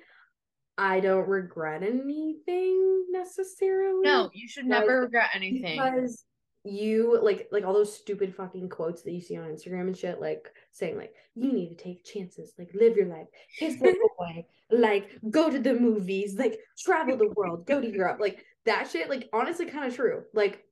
I 0.77 0.99
don't 0.99 1.27
regret 1.27 1.83
anything 1.83 3.05
necessarily. 3.11 4.01
No, 4.03 4.29
you 4.33 4.47
should 4.47 4.65
Like, 4.67 4.81
never 4.81 5.01
regret 5.01 5.29
anything. 5.33 5.81
because 5.81 6.25
you 6.65 7.17
like 7.23 7.47
like 7.53 7.63
all 7.65 7.73
those 7.73 7.95
stupid 7.97 8.35
fucking 8.35 8.67
quotes 8.67 9.01
that 9.03 9.11
you 9.13 9.21
see 9.21 9.37
on 9.37 9.45
Instagram 9.45 9.87
and 9.87 9.97
shit, 9.97 10.19
like 10.21 10.51
saying 10.71 10.97
like 10.97 11.13
you 11.35 11.51
need 11.53 11.69
to 11.69 11.83
take 11.83 12.03
chances, 12.05 12.53
like 12.57 12.69
live 12.73 12.95
your 12.97 13.07
life, 13.07 13.27
kiss 13.57 13.75
the 13.79 13.95
boy, 14.17 14.45
like 14.69 15.09
go 15.29 15.49
to 15.49 15.59
the 15.59 15.73
movies, 15.73 16.37
like 16.37 16.59
travel 16.77 17.17
the 17.17 17.29
world, 17.35 17.65
go 17.65 17.79
to 17.81 17.89
Europe, 17.89 18.19
like 18.19 18.43
that 18.65 18.89
shit. 18.89 19.09
Like 19.09 19.29
honestly, 19.33 19.65
kind 19.65 19.85
of 19.85 19.95
true. 19.95 20.23
Like 20.33 20.63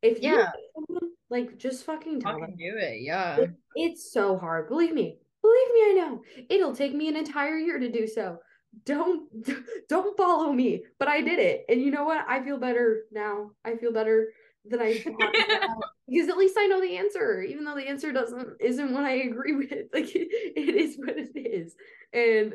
if 0.00 0.20
Yeah. 0.20 0.50
like 0.76 1.02
like 1.30 1.58
just 1.58 1.84
fucking 1.84 2.20
tell 2.20 2.38
them. 2.40 2.54
Do 2.56 2.76
it, 2.78 3.00
yeah. 3.02 3.36
It- 3.38 3.50
it's 3.74 4.12
so 4.12 4.36
hard. 4.38 4.68
Believe 4.68 4.92
me. 4.94 5.18
Believe 5.42 5.68
me, 5.74 5.80
I 5.80 5.92
know. 5.94 6.22
It'll 6.48 6.74
take 6.74 6.94
me 6.94 7.08
an 7.08 7.16
entire 7.16 7.58
year 7.58 7.78
to 7.78 7.90
do 7.90 8.06
so. 8.06 8.38
Don't 8.84 9.28
don't 9.88 10.16
follow 10.16 10.52
me. 10.52 10.84
But 10.98 11.08
I 11.08 11.20
did 11.20 11.38
it. 11.38 11.64
And 11.68 11.80
you 11.80 11.90
know 11.90 12.04
what? 12.04 12.24
I 12.28 12.42
feel 12.42 12.58
better 12.58 13.02
now. 13.10 13.50
I 13.64 13.76
feel 13.76 13.92
better 13.92 14.28
than 14.64 14.80
I 14.80 14.92
because 16.08 16.28
at 16.28 16.36
least 16.36 16.56
I 16.58 16.66
know 16.66 16.80
the 16.80 16.96
answer, 16.96 17.42
even 17.42 17.64
though 17.64 17.74
the 17.74 17.88
answer 17.88 18.12
doesn't 18.12 18.48
isn't 18.60 18.92
what 18.92 19.04
I 19.04 19.14
agree 19.14 19.54
with. 19.56 19.88
Like 19.92 20.14
it, 20.14 20.28
it 20.56 20.74
is 20.74 20.96
what 20.96 21.16
it 21.16 21.36
is. 21.36 21.74
And 22.12 22.54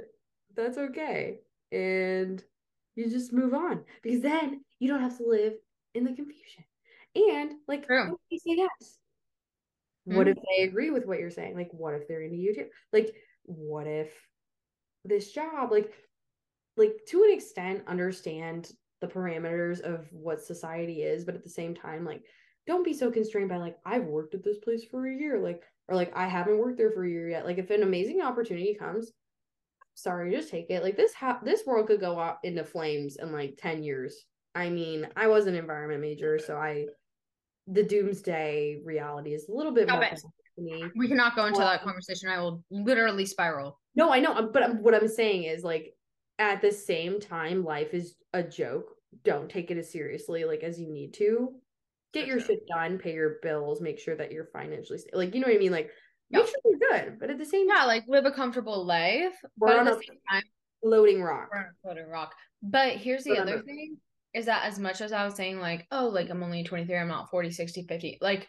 that's 0.55 0.77
okay. 0.77 1.39
And 1.71 2.43
you 2.95 3.09
just 3.09 3.33
move 3.33 3.53
on. 3.53 3.83
Because 4.01 4.21
then 4.21 4.63
you 4.79 4.87
don't 4.87 5.01
have 5.01 5.17
to 5.17 5.27
live 5.27 5.53
in 5.93 6.03
the 6.03 6.13
confusion. 6.13 6.63
And 7.15 7.53
like 7.67 7.85
True. 7.85 8.17
say 8.31 8.39
yes? 8.45 8.97
What 10.07 10.27
mm-hmm. 10.27 10.37
if 10.37 10.43
they 10.57 10.63
agree 10.63 10.89
with 10.89 11.05
what 11.05 11.19
you're 11.19 11.29
saying? 11.29 11.55
Like, 11.55 11.69
what 11.71 11.93
if 11.93 12.07
they're 12.07 12.21
into 12.21 12.37
YouTube? 12.37 12.69
Like, 12.93 13.13
what 13.43 13.87
if 13.87 14.09
this 15.03 15.33
job, 15.33 15.69
like, 15.69 15.91
like 16.77 16.93
to 17.09 17.23
an 17.23 17.33
extent, 17.33 17.83
understand 17.87 18.71
the 19.01 19.07
parameters 19.07 19.81
of 19.81 20.07
what 20.11 20.41
society 20.41 21.03
is, 21.03 21.25
but 21.25 21.35
at 21.35 21.43
the 21.43 21.49
same 21.49 21.75
time, 21.75 22.05
like, 22.05 22.21
don't 22.67 22.85
be 22.85 22.93
so 22.93 23.11
constrained 23.11 23.49
by 23.49 23.57
like, 23.57 23.75
I've 23.85 24.05
worked 24.05 24.33
at 24.33 24.45
this 24.45 24.59
place 24.59 24.85
for 24.89 25.07
a 25.07 25.13
year, 25.13 25.39
like, 25.39 25.61
or 25.89 25.95
like 25.95 26.15
I 26.15 26.27
haven't 26.27 26.57
worked 26.57 26.77
there 26.77 26.91
for 26.91 27.03
a 27.03 27.09
year 27.09 27.29
yet. 27.29 27.45
Like, 27.45 27.57
if 27.57 27.69
an 27.69 27.83
amazing 27.83 28.21
opportunity 28.21 28.75
comes, 28.75 29.11
sorry, 29.93 30.31
just 30.31 30.49
take 30.49 30.69
it. 30.69 30.83
Like 30.83 30.95
this, 30.95 31.13
ha- 31.13 31.41
this 31.43 31.63
world 31.65 31.87
could 31.87 31.99
go 31.99 32.17
out 32.17 32.37
into 32.43 32.63
flames 32.63 33.17
in 33.17 33.33
like 33.33 33.57
ten 33.57 33.83
years. 33.83 34.23
I 34.55 34.69
mean, 34.69 35.05
I 35.17 35.27
was 35.27 35.47
an 35.47 35.55
environment 35.55 35.99
major, 35.99 36.39
so 36.39 36.55
I 36.55 36.85
the 37.67 37.83
doomsday 37.83 38.79
reality 38.83 39.33
is 39.33 39.47
a 39.49 39.51
little 39.51 39.71
bit 39.73 39.87
Stop 39.87 40.01
more 40.01 40.05
it. 40.05 40.91
We 40.95 41.07
cannot 41.07 41.35
go 41.35 41.45
into 41.45 41.59
that 41.59 41.83
conversation. 41.83 42.29
I 42.29 42.39
will 42.41 42.63
literally 42.71 43.25
spiral. 43.25 43.79
No, 43.95 44.11
I 44.11 44.19
know, 44.19 44.33
um, 44.33 44.51
but 44.51 44.75
what 44.81 44.95
I'm 44.95 45.07
saying 45.07 45.43
is 45.43 45.63
like 45.63 45.93
at 46.39 46.61
the 46.61 46.71
same 46.71 47.19
time, 47.19 47.63
life 47.63 47.93
is 47.93 48.15
a 48.33 48.41
joke. 48.41 48.95
Don't 49.23 49.49
take 49.49 49.69
it 49.71 49.77
as 49.77 49.91
seriously 49.91 50.45
like 50.45 50.63
as 50.63 50.79
you 50.79 50.89
need 50.91 51.13
to. 51.15 51.53
Get 52.13 52.23
For 52.23 52.27
your 52.29 52.39
sure. 52.39 52.47
shit 52.47 52.67
done, 52.67 52.97
pay 52.97 53.13
your 53.13 53.35
bills, 53.43 53.81
make 53.81 53.99
sure 53.99 54.15
that 54.15 54.31
you're 54.31 54.45
financially 54.53 54.97
sta- 54.99 55.15
like 55.17 55.35
you 55.35 55.41
know 55.41 55.47
what 55.47 55.55
I 55.57 55.59
mean. 55.59 55.71
Like 55.71 55.91
Yeah. 56.29 56.39
make 56.39 56.47
sure 56.47 56.59
you're 56.65 56.79
good, 56.91 57.19
but 57.19 57.29
at 57.29 57.37
the 57.37 57.45
same 57.45 57.67
Yeah, 57.67 57.75
time, 57.75 57.87
like 57.87 58.05
live 58.07 58.25
a 58.25 58.31
comfortable 58.31 58.85
life, 58.85 59.35
We're 59.57 59.67
but 59.67 59.73
at 59.75 59.79
on 59.79 59.85
the 59.85 59.91
a- 59.91 59.95
same 59.95 60.17
time, 60.29 60.43
floating 60.81 61.21
rock. 61.21 61.49
we're 61.51 61.59
on 61.59 61.65
a 61.65 61.73
floating 61.83 62.07
rock. 62.07 62.33
But 62.63 62.93
here's 62.97 63.23
the 63.23 63.37
other 63.37 63.61
thing 63.61 63.97
is 64.37 64.45
that 64.45 64.65
as 64.65 64.77
much 64.77 65.01
as 65.01 65.11
I 65.11 65.25
was 65.25 65.35
saying, 65.35 65.59
like, 65.59 65.87
oh, 65.91 66.07
like 66.07 66.29
I'm 66.29 66.43
only 66.43 66.63
23, 66.63 66.95
I'm 66.95 67.07
not 67.07 67.31
40, 67.31 67.49
60, 67.49 67.85
50, 67.89 68.17
like 68.21 68.47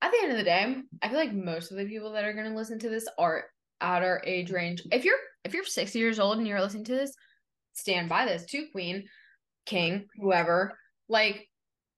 at 0.00 0.10
the 0.10 0.18
end 0.22 0.32
of 0.32 0.38
the 0.38 0.44
day, 0.44 0.76
I 1.02 1.08
feel 1.08 1.18
like 1.18 1.34
most 1.34 1.70
of 1.70 1.76
the 1.76 1.84
people 1.84 2.12
that 2.12 2.24
are 2.24 2.32
gonna 2.32 2.56
listen 2.56 2.78
to 2.78 2.88
this 2.88 3.06
are 3.18 3.44
at 3.82 4.02
our 4.02 4.22
age 4.24 4.50
range. 4.50 4.82
If 4.90 5.04
you're 5.04 5.18
if 5.44 5.52
you're 5.52 5.64
60 5.64 5.98
years 5.98 6.18
old 6.18 6.38
and 6.38 6.48
you're 6.48 6.60
listening 6.60 6.84
to 6.84 6.94
this, 6.94 7.12
stand 7.74 8.08
by 8.08 8.24
this 8.24 8.46
too, 8.46 8.66
Queen, 8.72 9.04
King, 9.66 10.06
whoever. 10.16 10.78
Like 11.08 11.46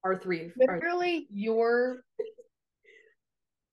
Our 0.03 0.19
three. 0.19 0.51
Literally 0.57 1.29
your 1.31 2.03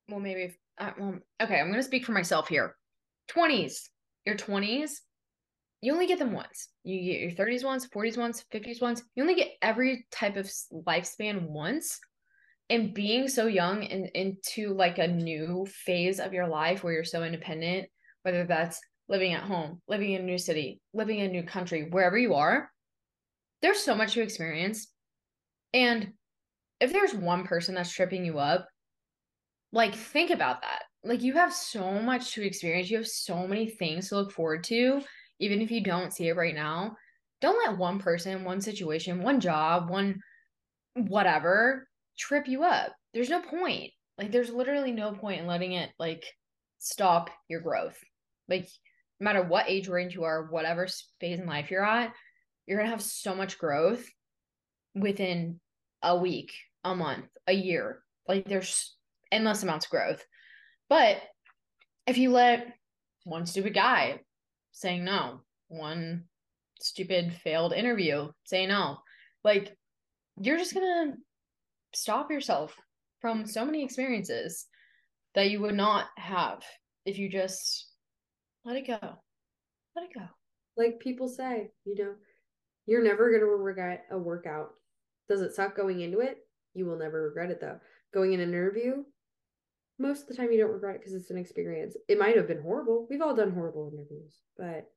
well 0.07 0.19
maybe 0.19 0.43
if, 0.43 0.57
uh, 0.77 0.91
well, 0.99 1.19
okay 1.41 1.59
i'm 1.59 1.71
gonna 1.71 1.81
speak 1.81 2.05
for 2.05 2.11
myself 2.11 2.49
here 2.49 2.75
20s 3.31 3.87
your 4.25 4.35
20s 4.35 4.91
you 5.81 5.93
only 5.93 6.07
get 6.07 6.19
them 6.19 6.33
once. 6.33 6.69
You 6.83 6.99
get 7.01 7.21
your 7.21 7.31
30s 7.31 7.63
once 7.63 7.87
40s 7.87 8.17
once 8.17 8.43
50s 8.51 8.81
once. 8.81 9.03
You 9.15 9.23
only 9.23 9.35
get 9.35 9.51
every 9.61 10.05
type 10.11 10.37
of 10.37 10.51
lifespan 10.71 11.49
once. 11.49 11.99
And 12.69 12.93
being 12.93 13.27
so 13.27 13.47
young 13.47 13.83
and 13.83 14.07
into 14.13 14.73
like 14.73 14.97
a 14.97 15.07
new 15.07 15.67
phase 15.69 16.21
of 16.21 16.31
your 16.33 16.47
life 16.47 16.83
where 16.83 16.93
you're 16.93 17.03
so 17.03 17.23
independent 17.23 17.89
whether 18.21 18.45
that's 18.45 18.79
living 19.09 19.33
at 19.33 19.43
home 19.43 19.81
living 19.89 20.13
in 20.13 20.21
a 20.21 20.25
new 20.25 20.37
city 20.37 20.79
living 20.93 21.19
in 21.19 21.25
a 21.25 21.33
new 21.33 21.43
country 21.43 21.89
wherever 21.89 22.17
you 22.17 22.33
are 22.35 22.71
there's 23.61 23.79
so 23.79 23.95
much 23.95 24.13
to 24.13 24.21
experience. 24.21 24.87
And 25.73 26.13
if 26.79 26.91
there's 26.91 27.13
one 27.13 27.45
person 27.45 27.75
that's 27.75 27.91
tripping 27.91 28.25
you 28.25 28.39
up, 28.39 28.67
like 29.71 29.95
think 29.95 30.31
about 30.31 30.61
that. 30.61 30.83
Like 31.03 31.21
you 31.21 31.33
have 31.33 31.53
so 31.53 31.99
much 32.01 32.33
to 32.33 32.45
experience. 32.45 32.89
You 32.89 32.97
have 32.97 33.07
so 33.07 33.47
many 33.47 33.69
things 33.69 34.09
to 34.09 34.15
look 34.15 34.31
forward 34.31 34.63
to, 34.65 35.01
even 35.41 35.59
if 35.59 35.71
you 35.71 35.83
don't 35.83 36.13
see 36.13 36.29
it 36.29 36.37
right 36.37 36.55
now. 36.55 36.95
Don't 37.41 37.57
let 37.67 37.77
one 37.77 37.99
person, 37.99 38.43
one 38.43 38.61
situation, 38.61 39.23
one 39.23 39.39
job, 39.39 39.89
one 39.89 40.21
whatever 40.93 41.87
trip 42.17 42.47
you 42.47 42.63
up. 42.63 42.93
There's 43.13 43.29
no 43.29 43.41
point. 43.41 43.91
Like 44.17 44.31
there's 44.31 44.51
literally 44.51 44.91
no 44.91 45.11
point 45.13 45.41
in 45.41 45.47
letting 45.47 45.73
it 45.73 45.89
like 45.97 46.23
stop 46.77 47.31
your 47.49 47.61
growth. 47.61 47.97
Like 48.47 48.69
no 49.19 49.25
matter 49.25 49.41
what 49.41 49.69
age 49.69 49.87
range 49.87 50.13
you 50.13 50.23
are, 50.23 50.45
whatever 50.45 50.87
phase 51.19 51.39
in 51.39 51.47
life 51.47 51.71
you're 51.71 51.83
at, 51.83 52.13
you're 52.67 52.77
gonna 52.77 52.91
have 52.91 53.01
so 53.01 53.33
much 53.33 53.57
growth 53.57 54.07
within 54.93 55.59
a 56.03 56.15
week, 56.15 56.53
a 56.83 56.93
month, 56.93 57.25
a 57.47 57.53
year. 57.53 58.03
Like 58.27 58.45
there's 58.45 58.95
endless 59.31 59.63
amounts 59.63 59.87
of 59.87 59.91
growth. 59.91 60.23
But 60.87 61.17
if 62.05 62.19
you 62.19 62.29
let 62.31 62.67
one 63.23 63.47
stupid 63.47 63.73
guy 63.73 64.19
saying 64.71 65.03
no, 65.03 65.41
one 65.67 66.25
stupid 66.79 67.33
failed 67.43 67.73
interview 67.73 68.29
say 68.43 68.65
no, 68.65 68.97
like 69.43 69.75
you're 70.39 70.57
just 70.57 70.73
gonna 70.73 71.13
stop 71.93 72.31
yourself 72.31 72.75
from 73.19 73.45
so 73.45 73.65
many 73.65 73.83
experiences 73.83 74.65
that 75.35 75.51
you 75.51 75.61
would 75.61 75.75
not 75.75 76.07
have 76.17 76.61
if 77.05 77.17
you 77.17 77.29
just 77.29 77.87
let 78.65 78.75
it 78.75 78.87
go. 78.87 78.99
Let 79.95 80.05
it 80.05 80.13
go. 80.13 80.25
like 80.77 80.99
people 80.99 81.27
say, 81.27 81.69
you 81.85 81.95
know, 81.95 82.13
you're 82.85 83.03
never 83.03 83.31
gonna 83.31 83.45
regret 83.45 84.05
a 84.11 84.17
workout. 84.17 84.69
Does 85.29 85.41
it 85.41 85.53
suck 85.53 85.75
going 85.75 86.01
into 86.01 86.19
it? 86.19 86.37
You 86.73 86.85
will 86.85 86.97
never 86.97 87.23
regret 87.23 87.51
it 87.51 87.59
though. 87.61 87.79
Going 88.13 88.33
in 88.33 88.39
an 88.39 88.49
interview, 88.49 89.03
most 90.01 90.23
of 90.23 90.27
the 90.29 90.35
time 90.35 90.51
you 90.51 90.59
don't 90.59 90.71
regret 90.71 90.95
it 90.95 91.01
because 91.01 91.13
it's 91.13 91.29
an 91.29 91.37
experience. 91.37 91.95
It 92.07 92.19
might 92.19 92.35
have 92.35 92.47
been 92.47 92.61
horrible. 92.61 93.07
We've 93.09 93.21
all 93.21 93.35
done 93.35 93.51
horrible 93.51 93.91
interviews, 93.93 94.41
but 94.57 94.89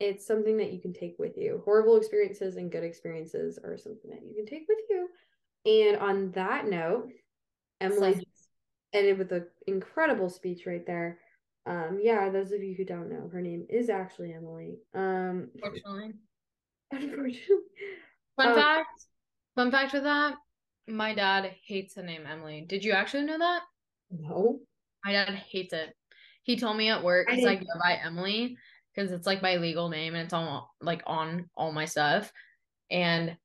it's 0.00 0.26
something 0.26 0.56
that 0.58 0.72
you 0.72 0.80
can 0.80 0.92
take 0.92 1.16
with 1.18 1.36
you. 1.36 1.62
Horrible 1.64 1.96
experiences 1.96 2.56
and 2.56 2.70
good 2.72 2.84
experiences 2.84 3.58
are 3.62 3.78
something 3.78 4.10
that 4.10 4.22
you 4.22 4.34
can 4.34 4.46
take 4.46 4.66
with 4.68 4.78
you. 4.90 5.08
And 5.64 5.96
on 5.98 6.32
that 6.32 6.66
note, 6.66 7.08
Emily 7.80 8.26
ended 8.92 9.18
with 9.18 9.32
an 9.32 9.46
incredible 9.66 10.28
speech 10.28 10.66
right 10.66 10.84
there. 10.86 11.18
Um, 11.66 12.00
yeah, 12.02 12.28
those 12.30 12.50
of 12.50 12.62
you 12.62 12.74
who 12.74 12.84
don't 12.84 13.08
know, 13.08 13.30
her 13.32 13.40
name 13.40 13.66
is 13.70 13.88
actually 13.88 14.34
Emily. 14.34 14.78
Um, 14.94 15.50
Unfortunately. 15.54 16.12
unfortunately, 16.90 17.40
Fun 18.36 18.48
Um, 18.48 18.54
fact. 18.54 19.04
Fun 19.54 19.70
fact 19.70 19.92
with 19.92 20.02
that. 20.02 20.34
My 20.88 21.14
dad 21.14 21.54
hates 21.66 21.94
the 21.94 22.02
name 22.02 22.26
Emily. 22.26 22.64
Did 22.68 22.84
you 22.84 22.92
actually 22.92 23.24
know 23.24 23.38
that? 23.38 23.62
no. 24.10 24.60
My 25.04 25.12
dad 25.12 25.30
hates 25.30 25.72
it. 25.72 25.94
He 26.44 26.56
told 26.56 26.76
me 26.76 26.88
at 26.90 27.02
work 27.02 27.26
I 27.28 27.32
because 27.36 27.46
I 27.46 27.54
didn't- 27.54 27.66
go 27.68 27.80
by 27.80 27.94
Emily 28.04 28.56
because 28.94 29.10
it's 29.10 29.26
like 29.26 29.42
my 29.42 29.56
legal 29.56 29.88
name 29.88 30.14
and 30.14 30.24
it's 30.24 30.32
on 30.32 30.62
like 30.80 31.02
on 31.06 31.48
all 31.56 31.72
my 31.72 31.86
stuff. 31.86 32.32
And 32.90 33.36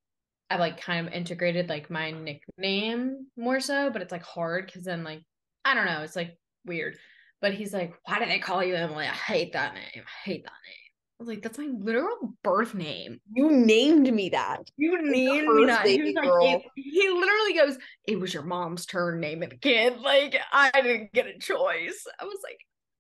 I 0.50 0.58
like 0.58 0.80
kind 0.80 1.08
of 1.08 1.14
integrated 1.14 1.68
like 1.70 1.90
my 1.90 2.12
nickname 2.12 3.28
more 3.36 3.60
so, 3.60 3.90
but 3.90 4.02
it's 4.02 4.12
like 4.12 4.24
hard 4.24 4.66
because 4.68 4.84
then 4.84 5.04
like 5.04 5.22
I 5.66 5.74
don't 5.74 5.86
know, 5.86 6.02
it's 6.02 6.16
like 6.16 6.38
weird. 6.66 6.98
But 7.42 7.54
he's 7.54 7.74
like, 7.74 7.94
why 8.06 8.20
do 8.20 8.26
they 8.26 8.40
call 8.40 8.64
you 8.64 8.76
Emily? 8.76 9.06
I 9.06 9.10
hate 9.14 9.54
that 9.54 9.74
name. 9.74 9.84
I 9.96 10.24
hate 10.30 10.44
that 10.44 10.52
name. 10.52 10.87
Was 11.20 11.28
like, 11.28 11.42
that's 11.42 11.58
my 11.58 11.66
literal 11.66 12.36
birth 12.44 12.76
name. 12.76 13.20
You 13.34 13.50
named 13.52 14.14
me 14.14 14.30
that. 14.30 14.70
You 14.78 15.02
named 15.02 15.48
me 15.56 15.66
that. 15.66 15.88
He 15.88 16.02
was 16.02 16.14
like, 16.14 16.30
it- 16.60 16.72
he 16.76 17.10
literally 17.10 17.54
goes, 17.54 17.78
it 18.08 18.20
was 18.20 18.34
your 18.34 18.44
mom's 18.44 18.86
turn 18.86 19.20
naming 19.20 19.50
the 19.50 19.58
kid. 19.58 19.98
Like, 20.02 20.36
I 20.54 20.70
didn't 20.82 21.14
get 21.14 21.26
a 21.26 21.40
choice. 21.40 22.06
I 22.20 22.26
was 22.26 22.38
like, 22.44 22.60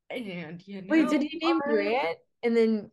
and 0.09 0.25
you 0.65 0.81
know. 0.81 0.87
Wait, 0.89 1.09
did 1.09 1.21
he 1.21 1.37
name? 1.37 1.59
Grant? 1.59 2.17
And 2.43 2.57
then, 2.57 2.91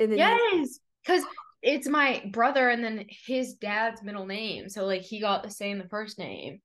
and 0.00 0.10
then 0.10 0.18
Yes, 0.18 0.80
because 1.06 1.24
it's 1.62 1.88
my 1.88 2.22
brother 2.32 2.68
and 2.68 2.82
then 2.82 3.06
his 3.26 3.54
dad's 3.54 4.02
middle 4.02 4.26
name. 4.26 4.68
So 4.68 4.84
like 4.86 5.02
he 5.02 5.20
got 5.20 5.42
the 5.42 5.50
same 5.50 5.78
the 5.78 5.88
first 5.88 6.18
name, 6.18 6.60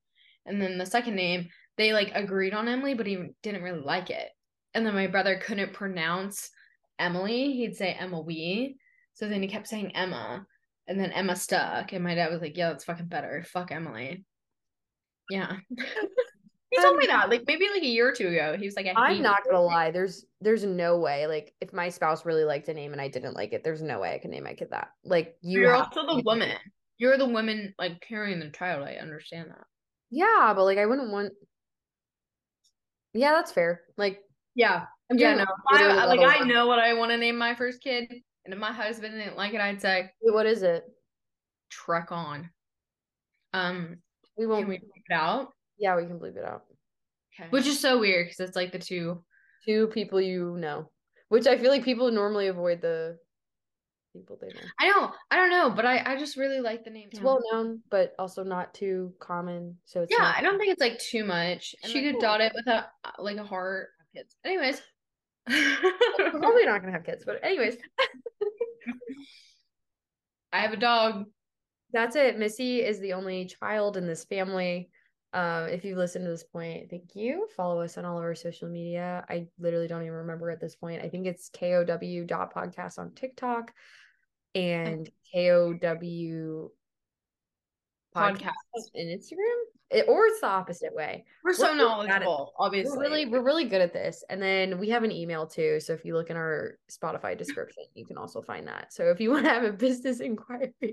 and 0.45 0.62
then 0.62 0.78
the 0.78 0.86
second 0.86 1.16
name 1.16 1.49
they 1.78 1.93
like 1.93 2.12
agreed 2.16 2.53
on 2.53 2.68
Emily, 2.68 2.95
but 2.95 3.07
he 3.07 3.18
didn't 3.43 3.64
really 3.64 3.82
like 3.82 4.10
it. 4.10 4.30
And 4.74 4.86
then 4.86 4.93
my 4.95 5.07
brother 5.07 5.39
couldn't 5.43 5.74
pronounce 5.74 6.49
Emily, 6.99 7.53
he'd 7.53 7.75
say 7.75 7.95
Emma 7.97 8.19
Wee. 8.19 8.77
So 9.13 9.27
then 9.27 9.41
he 9.41 9.47
kept 9.47 9.67
saying 9.67 9.95
Emma, 9.95 10.45
and 10.87 10.99
then 10.99 11.11
Emma 11.11 11.35
stuck. 11.35 11.93
And 11.93 12.03
my 12.03 12.15
dad 12.15 12.31
was 12.31 12.41
like, 12.41 12.57
"Yeah, 12.57 12.69
that's 12.69 12.83
fucking 12.83 13.07
better. 13.07 13.43
Fuck 13.47 13.71
Emily." 13.71 14.25
Yeah. 15.29 15.57
he 16.71 16.81
told 16.81 16.97
me 16.97 17.05
um, 17.05 17.19
that 17.19 17.29
like 17.29 17.43
maybe 17.47 17.67
like 17.71 17.83
a 17.83 17.87
year 17.87 18.09
or 18.09 18.11
two 18.13 18.27
ago. 18.27 18.55
He 18.57 18.65
was 18.65 18.75
like, 18.75 18.87
I 18.87 18.93
I'm 18.93 19.21
not 19.21 19.43
gonna 19.45 19.61
lie. 19.61 19.91
There's 19.91 20.25
there's 20.41 20.63
no 20.63 20.97
way. 20.97 21.27
Like 21.27 21.53
if 21.61 21.73
my 21.73 21.89
spouse 21.89 22.25
really 22.25 22.43
liked 22.43 22.67
a 22.69 22.73
name 22.73 22.91
and 22.91 23.01
I 23.01 23.07
didn't 23.07 23.35
like 23.35 23.53
it, 23.53 23.63
there's 23.63 23.81
no 23.81 23.99
way 23.99 24.13
I 24.13 24.19
could 24.19 24.31
name 24.31 24.43
my 24.43 24.53
kid 24.53 24.69
that. 24.71 24.89
Like 25.03 25.35
you 25.41 25.61
You're 25.61 25.75
also 25.75 26.05
the 26.05 26.21
woman. 26.25 26.57
You're 26.97 27.17
the 27.17 27.25
woman 27.25 27.73
like 27.79 28.01
carrying 28.01 28.39
the 28.39 28.49
child. 28.49 28.83
I 28.83 28.95
understand 28.95 29.49
that. 29.49 29.65
Yeah, 30.11 30.53
but 30.55 30.65
like 30.65 30.77
I 30.77 30.85
wouldn't 30.85 31.11
want. 31.11 31.33
Yeah, 33.13 33.31
that's 33.31 33.51
fair. 33.51 33.81
Like 33.97 34.19
Yeah. 34.60 34.86
I'm 35.10 35.18
Yeah, 35.18 35.34
doing 35.36 35.45
no. 35.45 35.53
I, 35.72 36.05
like 36.05 36.20
I 36.20 36.43
know 36.45 36.68
what 36.68 36.80
I 36.80 36.93
want 36.93 37.12
to 37.12 37.18
name 37.18 37.38
my 37.38 37.55
first 37.55 37.82
kid, 37.82 38.12
and 38.45 38.53
if 38.53 38.60
my 38.60 38.72
husband 38.74 39.14
didn't 39.16 39.38
like 39.38 39.53
it, 39.53 39.62
I'd 39.62 39.82
say 39.82 40.12
What 40.22 40.45
is 40.45 40.62
it? 40.64 40.84
trek 41.72 42.12
on. 42.12 42.49
Um, 43.53 43.97
We 44.38 44.45
won't. 44.45 44.68
we 44.68 44.76
bleep 44.78 45.03
it 45.10 45.14
out? 45.14 45.53
Yeah, 45.80 45.95
we 45.95 46.05
can 46.05 46.20
bleep 46.20 46.36
it 46.36 46.43
out. 46.45 46.64
Okay. 47.39 47.47
Which 47.49 47.66
is 47.68 47.80
so 47.80 47.99
weird 47.99 48.28
because 48.28 48.39
it's 48.41 48.55
like 48.55 48.72
the 48.72 48.80
two. 48.80 49.24
Two 49.66 49.88
people 49.88 50.20
you 50.22 50.57
know, 50.57 50.89
which 51.30 51.47
I 51.47 51.57
feel 51.57 51.70
like 51.72 51.84
people 51.84 52.12
normally 52.12 52.47
avoid 52.47 52.82
the 52.82 53.18
people 54.14 54.38
they 54.41 54.47
know. 54.47 54.68
I 54.80 54.88
know. 54.89 55.12
I 55.32 55.36
don't 55.36 55.49
know, 55.49 55.70
but 55.70 55.86
I 55.86 56.01
I 56.05 56.18
just 56.18 56.38
really 56.38 56.60
like 56.60 56.84
the 56.84 56.89
name. 56.91 57.10
It's 57.12 57.22
well 57.22 57.41
known, 57.51 57.82
but 57.91 58.14
also 58.20 58.43
not 58.43 58.74
too 58.74 59.14
common. 59.20 59.78
So 59.86 60.01
it's 60.03 60.12
yeah, 60.12 60.24
not- 60.24 60.38
I 60.38 60.41
don't 60.41 60.57
think 60.60 60.72
it's 60.72 60.82
like 60.82 60.97
too 60.99 61.24
much. 61.24 61.76
And, 61.84 61.91
she 61.91 61.99
like, 61.99 62.05
could 62.05 62.14
cool. 62.16 62.22
dot 62.22 62.41
it 62.41 62.53
with 62.55 62.68
a 62.68 62.88
like 63.20 63.38
a 63.38 63.43
heart. 63.43 63.89
Kids. 64.16 64.36
Anyways. 64.43 64.82
Probably 65.47 66.66
not 66.66 66.82
gonna 66.82 66.91
have 66.91 67.05
kids, 67.05 67.24
but 67.26 67.39
anyways, 67.43 67.78
I 70.53 70.60
have 70.60 70.74
a 70.74 70.78
dog. 70.78 71.26
that's 71.91 72.16
it. 72.16 72.38
Missy 72.38 72.84
is 72.84 72.99
the 72.99 73.14
only 73.14 73.45
child 73.45 73.97
in 73.97 74.05
this 74.05 74.26
family. 74.26 74.89
Um, 75.32 75.68
if 75.68 75.86
you've 75.86 75.97
listened 75.97 76.26
to 76.26 76.32
this 76.32 76.43
point, 76.43 76.89
thank 76.89 77.16
you. 77.16 77.47
Follow 77.55 77.82
us 77.82 77.97
on 77.97 78.05
all 78.05 78.18
of 78.18 78.24
our 78.24 78.36
social 78.36 78.68
media. 78.68 79.24
I 79.30 79.47
literally 79.60 79.88
don't 79.88 80.01
even 80.01 80.14
remember 80.14 80.49
at 80.49 80.60
this 80.60 80.76
point. 80.76 81.03
I 81.03 81.10
think 81.10 81.28
it's 81.28 81.49
KOW 81.49 82.24
dot 82.26 82.53
podcast 82.53 82.97
on 82.97 83.14
TikTok 83.14 83.72
and 84.55 85.07
KOW 85.34 86.72
Podcast. 88.16 88.89
in 88.95 89.07
Instagram. 89.07 89.60
It, 89.91 90.05
or 90.07 90.25
it's 90.27 90.39
the 90.41 90.47
opposite 90.47 90.93
way. 90.93 91.25
We're 91.43 91.53
so 91.53 91.63
We're 91.63 91.71
at- 91.71 91.77
knowledgeable, 91.77 92.53
obviously. 92.59 92.95
We're 92.97 93.03
really 93.03 93.25
we're 93.25 93.41
really 93.43 93.65
good 93.65 93.81
at 93.81 93.91
this. 93.91 94.23
And 94.29 94.39
then 94.41 94.77
we 94.77 94.87
have 94.89 95.03
an 95.03 95.11
email 95.11 95.47
too. 95.47 95.79
So 95.79 95.93
if 95.93 96.05
you 96.05 96.13
look 96.13 96.29
in 96.29 96.37
our 96.37 96.77
Spotify 96.91 97.35
description, 97.35 97.85
you 97.95 98.05
can 98.05 98.15
also 98.17 98.39
find 98.41 98.67
that. 98.67 98.93
So 98.93 99.05
if 99.09 99.19
you 99.19 99.31
want 99.31 99.45
to 99.45 99.49
have 99.49 99.63
a 99.63 99.73
business 99.73 100.19
inquiry. 100.29 100.73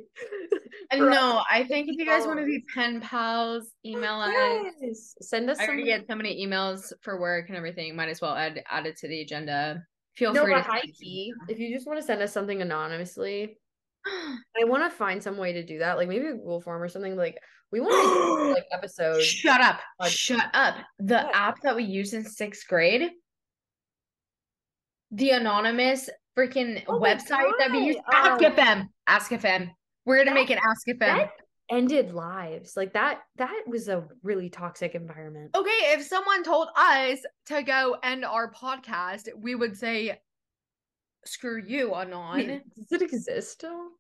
Us. 0.92 1.44
I 1.51 1.64
think 1.64 1.88
if 1.88 1.97
you 1.99 2.07
guys 2.07 2.26
want 2.26 2.38
to 2.38 2.44
be 2.47 2.62
pen 2.72 3.01
pals, 3.01 3.72
email 3.84 4.20
us. 4.20 4.32
yes, 4.80 5.14
send 5.20 5.51
us 5.51 5.59
I 5.59 5.62
some. 5.66 5.74
already 5.74 5.84
get 5.86 6.07
so 6.09 6.14
many 6.14 6.47
emails 6.47 6.92
for 7.03 7.20
work 7.20 7.49
and 7.49 7.57
everything. 7.57 7.97
Might 7.97 8.09
as 8.09 8.20
well 8.20 8.34
add 8.36 8.62
add 8.70 8.86
it 8.86 8.97
to 8.99 9.09
the 9.09 9.20
agenda. 9.20 9.84
Feel 10.14 10.32
No, 10.32 10.44
free 10.44 10.55
but 10.55 10.62
to 10.62 10.68
high 10.70 10.80
key, 10.82 11.32
if 11.49 11.59
you 11.59 11.74
just 11.74 11.86
want 11.86 11.99
to 11.99 12.07
send 12.07 12.22
us 12.22 12.32
something 12.32 12.62
anonymously, 12.62 13.59
I 14.61 14.64
want 14.64 14.90
to 14.90 14.96
find 14.96 15.22
some 15.22 15.36
way 15.36 15.52
to 15.52 15.64
do 15.64 15.78
that. 15.80 15.96
Like 15.96 16.09
maybe 16.09 16.26
a 16.26 16.32
Google 16.34 16.61
form 16.61 16.82
or 16.82 16.88
something. 16.88 17.16
Like 17.16 17.38
we 17.72 17.80
want 17.80 17.92
to 17.92 18.44
do 18.48 18.54
like 18.54 18.64
episode. 18.72 19.20
Shut 19.22 19.61
up. 19.61 19.80
Podcast. 20.00 20.09
Shut 20.11 20.46
up. 20.54 20.76
The 20.98 21.16
What? 21.22 21.34
app 21.34 21.61
that 21.62 21.76
we 21.76 21.84
used 21.84 22.14
in 22.14 22.24
sixth 22.24 22.66
grade, 22.68 23.11
the 25.11 25.30
anonymous 25.30 26.09
freaking 26.36 26.82
Oh 26.88 27.00
website 27.00 27.50
that 27.59 27.70
we 27.70 27.78
used. 27.86 27.98
God. 28.11 28.40
Ask 28.42 28.44
FM. 28.44 28.88
Ask 29.07 29.30
FM. 29.30 29.70
We're 30.04 30.18
gonna 30.18 30.30
That- 30.30 30.34
make 30.34 30.50
it 30.50 30.59
Ask 30.59 30.86
FM. 30.88 30.98
That 30.98 31.30
ended 31.68 32.12
lives. 32.12 32.76
Like 32.76 32.92
that. 32.92 33.22
That 33.36 33.64
was 33.66 33.88
a 33.88 34.07
really 34.22 34.50
toxic 34.50 34.94
environment. 34.94 35.50
Okay, 35.57 35.70
if 35.94 36.02
someone 36.04 36.44
told 36.44 36.68
us 36.76 37.18
to 37.46 37.62
go 37.62 37.96
end 38.02 38.24
our 38.24 38.52
podcast, 38.52 39.28
we 39.36 39.54
would 39.54 39.76
say, 39.76 40.20
"Screw 41.27 41.62
you, 41.64 41.95
Anon." 41.95 42.37
Wait, 42.37 42.62
does 42.77 42.93
it 42.93 43.03
exist 43.03 43.53
still? 43.53 43.91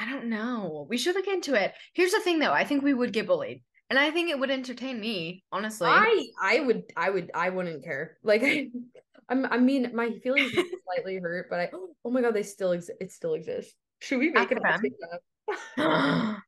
I 0.00 0.08
don't 0.08 0.26
know. 0.26 0.86
We 0.88 0.98
should 0.98 1.16
look 1.16 1.26
into 1.26 1.54
it. 1.54 1.74
Here's 1.94 2.12
the 2.12 2.20
thing, 2.20 2.38
though. 2.38 2.52
I 2.52 2.64
think 2.64 2.82
we 2.82 2.94
would 2.94 3.12
get 3.12 3.26
bullied, 3.26 3.62
and 3.90 3.98
I 3.98 4.10
think 4.10 4.30
it 4.30 4.38
would 4.38 4.50
entertain 4.50 5.00
me, 5.00 5.44
honestly. 5.50 5.88
I 5.90 6.26
I 6.40 6.60
would 6.60 6.84
I 6.96 7.10
would 7.10 7.30
I 7.34 7.50
wouldn't 7.50 7.84
care. 7.84 8.18
Like 8.22 8.42
I 8.44 8.68
I'm, 9.28 9.46
I 9.46 9.58
mean 9.58 9.90
my 9.94 10.10
feelings 10.22 10.56
are 10.56 10.64
slightly 10.84 11.16
hurt, 11.16 11.48
but 11.50 11.60
I 11.60 11.70
oh 12.04 12.10
my 12.10 12.22
god 12.22 12.34
they 12.34 12.42
still 12.42 12.72
exist. 12.72 12.98
It 13.00 13.12
still 13.12 13.34
exists. 13.34 13.74
Should 14.00 14.18
we 14.18 14.30
make 14.30 14.50
it 14.52 14.58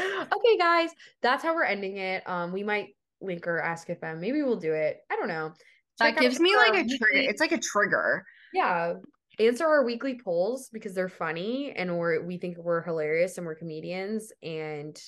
okay, 0.00 0.58
guys, 0.58 0.90
that's 1.22 1.42
how 1.42 1.54
we're 1.54 1.64
ending 1.64 1.96
it. 1.96 2.28
Um, 2.28 2.52
we 2.52 2.62
might 2.62 2.88
link 3.20 3.46
or 3.46 3.60
ask 3.60 3.88
FM. 3.88 4.20
Maybe 4.20 4.42
we'll 4.42 4.56
do 4.56 4.72
it. 4.72 4.98
I 5.10 5.16
don't 5.16 5.28
know. 5.28 5.52
that 5.98 6.10
Check 6.10 6.16
out 6.16 6.20
gives 6.20 6.40
me 6.40 6.54
like 6.56 6.74
a 6.74 6.84
trigger. 6.84 7.28
It's 7.28 7.40
like 7.40 7.52
a 7.52 7.58
trigger. 7.58 8.24
Yeah. 8.52 8.94
Answer 9.38 9.66
our 9.66 9.84
weekly 9.84 10.20
polls 10.22 10.68
because 10.72 10.94
they're 10.94 11.08
funny 11.08 11.72
and 11.76 11.96
we're 11.96 12.20
we 12.22 12.38
think 12.38 12.58
we're 12.58 12.82
hilarious 12.82 13.38
and 13.38 13.46
we're 13.46 13.54
comedians 13.54 14.32
and 14.42 15.00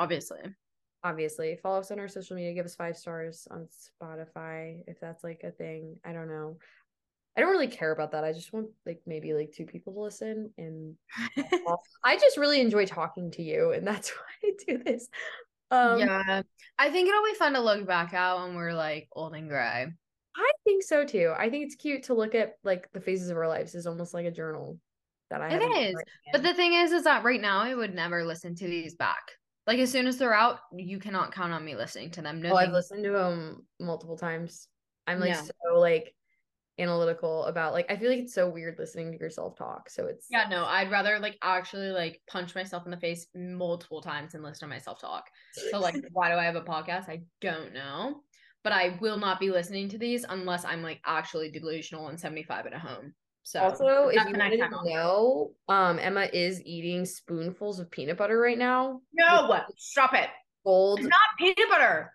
Obviously, 0.00 0.40
obviously. 1.04 1.58
Follow 1.62 1.80
us 1.80 1.90
on 1.90 2.00
our 2.00 2.08
social 2.08 2.34
media. 2.34 2.54
Give 2.54 2.64
us 2.64 2.74
five 2.74 2.96
stars 2.96 3.46
on 3.50 3.68
spotify 4.02 4.80
if 4.86 4.98
that's 4.98 5.22
like 5.22 5.42
a 5.44 5.50
thing. 5.50 5.96
I 6.06 6.14
don't 6.14 6.28
know. 6.28 6.56
I 7.36 7.42
don't 7.42 7.50
really 7.50 7.68
care 7.68 7.92
about 7.92 8.12
that. 8.12 8.24
I 8.24 8.32
just 8.32 8.50
want 8.50 8.68
like 8.86 9.02
maybe 9.06 9.34
like 9.34 9.52
two 9.54 9.66
people 9.66 9.92
to 9.92 10.00
listen 10.00 10.50
and 10.56 10.94
i 12.04 12.16
just 12.16 12.38
really 12.38 12.60
enjoy 12.60 12.86
talking 12.86 13.30
to 13.32 13.42
you 13.42 13.72
and 13.72 13.86
that's 13.86 14.10
why 14.42 14.50
i 14.50 14.52
do 14.66 14.82
this. 14.82 15.06
Um 15.70 15.98
yeah. 15.98 16.42
I 16.78 16.90
think 16.90 17.08
it'll 17.10 17.24
be 17.24 17.34
fun 17.34 17.52
to 17.52 17.60
look 17.60 17.86
back 17.86 18.14
at 18.14 18.42
when 18.42 18.54
we're 18.56 18.72
like 18.72 19.06
old 19.12 19.34
and 19.34 19.50
gray. 19.50 19.88
Think 20.70 20.84
so 20.84 21.04
too 21.04 21.32
i 21.36 21.50
think 21.50 21.64
it's 21.64 21.74
cute 21.74 22.04
to 22.04 22.14
look 22.14 22.34
at 22.36 22.52
like 22.62 22.88
the 22.92 23.00
phases 23.00 23.28
of 23.28 23.36
our 23.36 23.48
lives 23.48 23.74
is 23.74 23.86
almost 23.86 24.14
like 24.14 24.24
a 24.26 24.30
journal 24.30 24.78
that 25.30 25.40
i 25.40 25.48
It 25.48 25.62
is, 25.90 25.94
But 26.32 26.42
the 26.42 26.54
thing 26.54 26.74
is, 26.74 26.92
is 26.92 27.04
that 27.04 27.24
right 27.24 27.40
now 27.40 27.60
I 27.60 27.74
would 27.74 27.94
never 27.94 28.24
listen 28.24 28.54
to 28.56 28.66
these 28.66 28.96
back. 28.96 29.30
Like 29.66 29.78
as 29.78 29.90
soon 29.90 30.08
as 30.08 30.16
they're 30.18 30.34
out, 30.34 30.58
you 30.72 30.98
cannot 30.98 31.32
count 31.32 31.52
on 31.52 31.64
me 31.64 31.76
listening 31.76 32.10
to 32.12 32.22
them. 32.22 32.40
No, 32.42 32.52
oh 32.52 32.56
i've 32.56 32.72
listened 32.72 33.04
to 33.04 33.10
them 33.12 33.64
multiple 33.78 34.16
times 34.16 34.68
i'm 35.06 35.20
like 35.20 35.28
Yeah. 35.30 35.42
so 35.42 35.78
like 35.78 36.14
analytical 36.78 37.44
about 37.44 37.72
like 37.72 37.86
i 37.90 37.96
feel 37.96 38.08
like 38.08 38.20
it's 38.20 38.34
so 38.34 38.48
weird 38.48 38.76
listening 38.78 39.12
to 39.12 39.18
yourself 39.18 39.56
talk 39.56 39.90
so 39.90 40.06
it's 40.06 40.26
Yeah, 40.30 40.48
no, 40.48 40.64
I'd 40.64 40.90
rather 40.90 41.18
like 41.18 41.36
actually 41.42 41.90
like 41.90 42.20
punch 42.28 42.54
myself 42.54 42.84
in 42.86 42.90
the 42.90 42.96
face 42.96 43.26
multiple 43.34 44.00
times 44.00 44.34
and 44.34 44.42
listen 44.42 44.68
to 44.68 44.74
myself 44.74 45.00
talk. 45.00 45.24
So 45.70 45.78
like, 45.78 45.94
why 46.12 46.30
do 46.30 46.36
I 46.36 46.44
have 46.44 46.56
a 46.56 46.62
podcast? 46.62 47.08
I 47.08 47.20
don't 47.40 47.74
know. 47.74 48.22
But 48.62 48.72
I 48.72 48.98
will 49.00 49.16
not 49.16 49.40
be 49.40 49.50
listening 49.50 49.88
to 49.90 49.98
these 49.98 50.24
unless 50.28 50.64
I'm 50.64 50.82
like 50.82 51.00
actually 51.06 51.50
delusional 51.50 52.08
and 52.08 52.20
75 52.20 52.66
at 52.66 52.74
a 52.74 52.78
home. 52.78 53.14
So 53.42 53.60
also, 53.60 54.08
if 54.08 54.16
you 54.26 54.32
the 54.32 54.38
next 54.38 54.58
wanted 54.58 54.70
to 54.70 54.94
know, 54.94 55.52
um, 55.68 55.98
Emma 55.98 56.28
is 56.32 56.62
eating 56.64 57.04
spoonfuls 57.06 57.80
of 57.80 57.90
peanut 57.90 58.18
butter 58.18 58.38
right 58.38 58.58
now. 58.58 59.00
No, 59.14 59.60
stop 59.76 60.14
it. 60.14 60.28
Gold 60.64 61.00
It's 61.00 61.08
not 61.08 61.18
peanut 61.38 61.70
butter. 61.70 62.12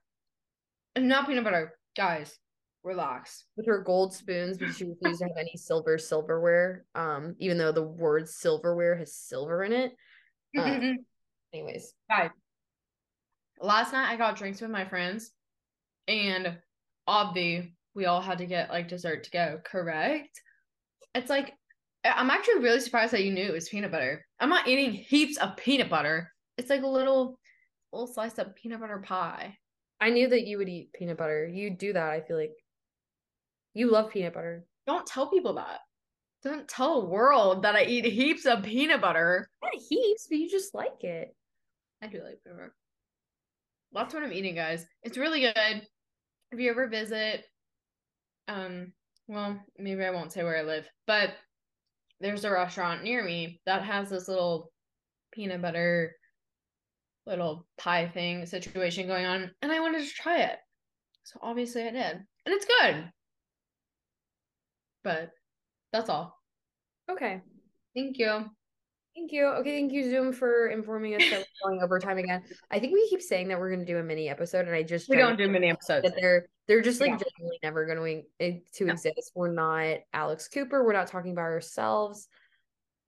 It's 0.95 1.03
not 1.03 1.27
peanut 1.27 1.43
butter. 1.43 1.73
Guys, 1.97 2.37
relax. 2.83 3.45
with 3.57 3.65
her 3.65 3.81
gold 3.81 4.13
spoons 4.13 4.57
because 4.57 4.77
she 4.77 4.85
refused 4.85 5.19
to 5.19 5.25
have 5.25 5.37
any 5.37 5.57
silver 5.57 5.97
silverware. 5.97 6.85
Um, 6.93 7.35
even 7.39 7.57
though 7.57 7.71
the 7.71 7.83
word 7.83 8.29
silverware 8.29 8.95
has 8.95 9.13
silver 9.15 9.63
in 9.63 9.73
it. 9.73 9.93
Uh, 10.57 10.79
anyways, 11.53 11.93
Guys, 12.09 12.29
last 13.59 13.91
night 13.91 14.09
I 14.09 14.15
got 14.15 14.37
drinks 14.37 14.61
with 14.61 14.71
my 14.71 14.85
friends, 14.85 15.31
and 16.08 16.58
obvi 17.08 17.72
we 17.95 18.06
all 18.06 18.22
had 18.22 18.38
to 18.38 18.45
get 18.45 18.70
like 18.70 18.89
dessert 18.89 19.24
to 19.24 19.32
go. 19.32 19.60
Correct? 19.64 20.41
It's 21.16 21.30
like 21.30 21.53
I'm 22.03 22.30
actually 22.30 22.60
really 22.60 22.82
surprised 22.82 23.14
that 23.14 23.24
you 23.24 23.32
knew 23.32 23.45
it 23.45 23.53
was 23.53 23.70
peanut 23.70 23.91
butter. 23.91 24.24
I'm 24.39 24.49
not 24.49 24.68
eating 24.68 24.91
heaps 24.91 25.38
of 25.38 25.58
peanut 25.58 25.89
butter. 25.89 26.32
It's 26.58 26.70
like 26.70 26.84
a 26.84 26.88
little 26.88 27.39
little 27.91 28.08
slice 28.08 28.38
of 28.38 28.56
peanut 28.56 28.82
butter 28.82 28.99
pie. 28.99 29.58
I 29.99 30.10
knew 30.10 30.28
that 30.28 30.45
you 30.45 30.58
would 30.58 30.70
eat 30.70 30.93
peanut 30.93 31.18
butter. 31.18 31.47
You 31.47 31.72
do 31.72 31.93
that. 31.93 32.10
I 32.10 32.22
feel 32.22 32.38
like 32.38 32.53
you 33.74 33.89
love 33.89 34.12
peanut 34.12 34.34
butter. 34.34 34.66
Don't 34.86 35.08
tell 35.08 35.30
people 35.30 35.53
that. 35.53 35.80
Don't 36.43 36.68
tell 36.68 37.01
the 37.01 37.08
world 37.08 37.64
that 37.64 37.76
I 37.76 37.86
eat 37.86 38.06
heaps 38.06 38.45
of 38.45 38.62
peanut 38.62 39.01
butter. 39.01 39.47
Not 39.64 39.82
heaps, 39.89 40.28
but 40.30 40.38
you 40.38 40.49
just 40.49 40.76
like 40.76 41.03
it. 41.03 41.34
I 42.03 42.08
do 42.08 42.18
like 42.18 42.43
peanut 42.43 42.58
butter. 42.58 42.76
That's 43.93 44.14
what 44.14 44.24
I'm 44.24 44.34
eating, 44.34 44.53
guys. 44.53 44.86
It's 45.01 45.18
really 45.18 45.39
good. 45.39 45.88
If 46.51 46.59
you 46.59 46.69
ever 46.69 46.87
visit, 46.87 47.43
um, 48.47 48.93
well, 49.27 49.59
maybe 49.77 50.03
I 50.03 50.11
won't 50.11 50.31
say 50.31 50.43
where 50.43 50.57
I 50.57 50.63
live, 50.63 50.87
but 51.07 51.31
there's 52.19 52.45
a 52.45 52.51
restaurant 52.51 53.03
near 53.03 53.23
me 53.23 53.61
that 53.65 53.83
has 53.83 54.09
this 54.09 54.27
little 54.27 54.71
peanut 55.31 55.61
butter 55.61 56.15
little 57.25 57.65
pie 57.77 58.07
thing 58.07 58.45
situation 58.45 59.07
going 59.07 59.25
on, 59.25 59.51
and 59.61 59.71
I 59.71 59.79
wanted 59.79 60.07
to 60.07 60.13
try 60.13 60.41
it. 60.41 60.57
So 61.23 61.39
obviously 61.41 61.83
I 61.83 61.91
did. 61.91 62.23
And 62.45 62.53
it's 62.53 62.65
good. 62.65 63.11
But 65.03 65.31
That's 65.91 66.09
all. 66.09 66.37
Okay. 67.09 67.41
Thank 67.95 68.17
you. 68.17 68.45
Thank 69.16 69.32
you. 69.32 69.45
Okay, 69.47 69.78
thank 69.80 69.93
you, 69.93 70.09
Zoom, 70.09 70.34
for 70.34 70.68
informing 70.68 71.16
us 71.16 71.22
that 71.30 71.39
we're 71.63 71.70
going 71.70 71.82
over 71.82 71.99
time 71.99 72.18
again. 72.18 72.43
I 72.70 72.80
think 72.80 72.93
we 72.93 73.07
keep 73.09 73.22
saying 73.22 73.47
that 73.47 73.59
we're 73.59 73.70
going 73.70 73.86
to 73.86 73.91
do 73.91 73.97
a 73.97 74.03
mini 74.03 74.28
episode, 74.28 74.66
and 74.68 74.76
I 74.76 74.84
just 74.84 75.07
We 75.09 75.16
don't 75.16 75.38
do 75.38 75.47
mini 75.47 75.70
episodes. 75.70 76.09
they're 76.20 76.47
they're 76.68 76.82
just 76.82 76.99
like 76.99 77.11
Yeah. 77.11 77.20
genuinely 77.20 77.59
never 77.63 77.86
going 77.86 78.24
to 78.39 78.59
to 78.74 78.86
No. 78.86 78.93
exist. 78.93 79.32
We're 79.34 79.51
not 79.53 79.99
Alex 80.13 80.49
Cooper. 80.49 80.84
We're 80.84 80.93
not 80.93 81.07
talking 81.07 81.32
about 81.32 81.43
ourselves. 81.43 82.28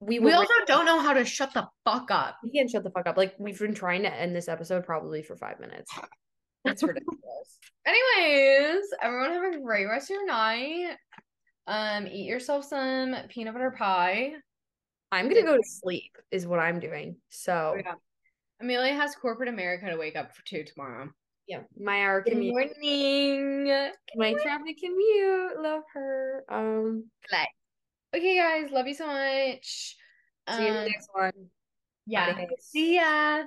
We 0.00 0.18
We 0.18 0.32
also 0.32 0.52
don't 0.66 0.86
know 0.86 1.00
how 1.00 1.12
to 1.12 1.24
shut 1.24 1.52
the 1.54 1.68
fuck 1.84 2.10
up. 2.10 2.36
we 2.42 2.52
can't 2.52 2.70
shut 2.70 2.84
the 2.84 2.90
fuck 2.90 3.06
up. 3.06 3.16
Like 3.16 3.34
we've 3.38 3.58
been 3.58 3.74
trying 3.74 4.02
to 4.02 4.12
end 4.12 4.34
this 4.34 4.48
episode 4.48 4.84
probably 4.86 5.22
for 5.22 5.36
five 5.36 5.60
minutes. 5.60 5.92
That's 6.64 6.82
ridiculous. 6.82 7.58
Anyways, 7.86 8.82
everyone 9.02 9.32
have 9.32 9.54
a 9.54 9.60
great 9.60 9.86
rest 9.86 10.10
of 10.10 10.14
your 10.14 10.26
night. 10.26 10.96
Um, 11.66 12.06
eat 12.06 12.26
yourself 12.26 12.64
some 12.64 13.14
peanut 13.28 13.52
butter 13.54 13.72
pie. 13.72 14.32
I'm 15.10 15.28
gonna 15.28 15.42
go 15.42 15.56
to 15.56 15.62
sleep, 15.62 16.16
is 16.30 16.46
what 16.46 16.58
I'm 16.58 16.80
doing. 16.80 17.16
So 17.30 17.74
Oh, 17.76 17.80
yeah. 17.84 17.94
Amelia 18.60 18.94
has 18.94 19.14
corporate 19.14 19.48
America 19.48 19.88
to 19.90 19.96
wake 19.96 20.16
up 20.16 20.34
for 20.34 20.44
two 20.44 20.64
tomorrow. 20.64 21.08
yeah, 21.46 21.60
my 21.78 22.02
hour 22.02 22.22
Good 22.22 22.32
commute, 22.32 22.52
morning. 22.54 23.94
my 24.16 24.34
traffic 24.42 24.78
commute. 24.78 25.60
Love 25.60 25.82
her. 25.94 26.44
Um, 26.48 27.04
Okay, 28.14 28.36
guys, 28.38 28.70
love 28.70 28.86
you 28.86 28.94
so 28.94 29.06
much. 29.06 29.96
see 30.50 30.62
you 30.64 30.68
in 30.68 30.74
the 30.74 30.80
Um, 30.80 30.86
next 30.86 31.08
one. 31.12 31.50
yeah. 32.06 32.34
Bye. 32.34 32.48
See 32.58 32.96
ya. 32.96 33.44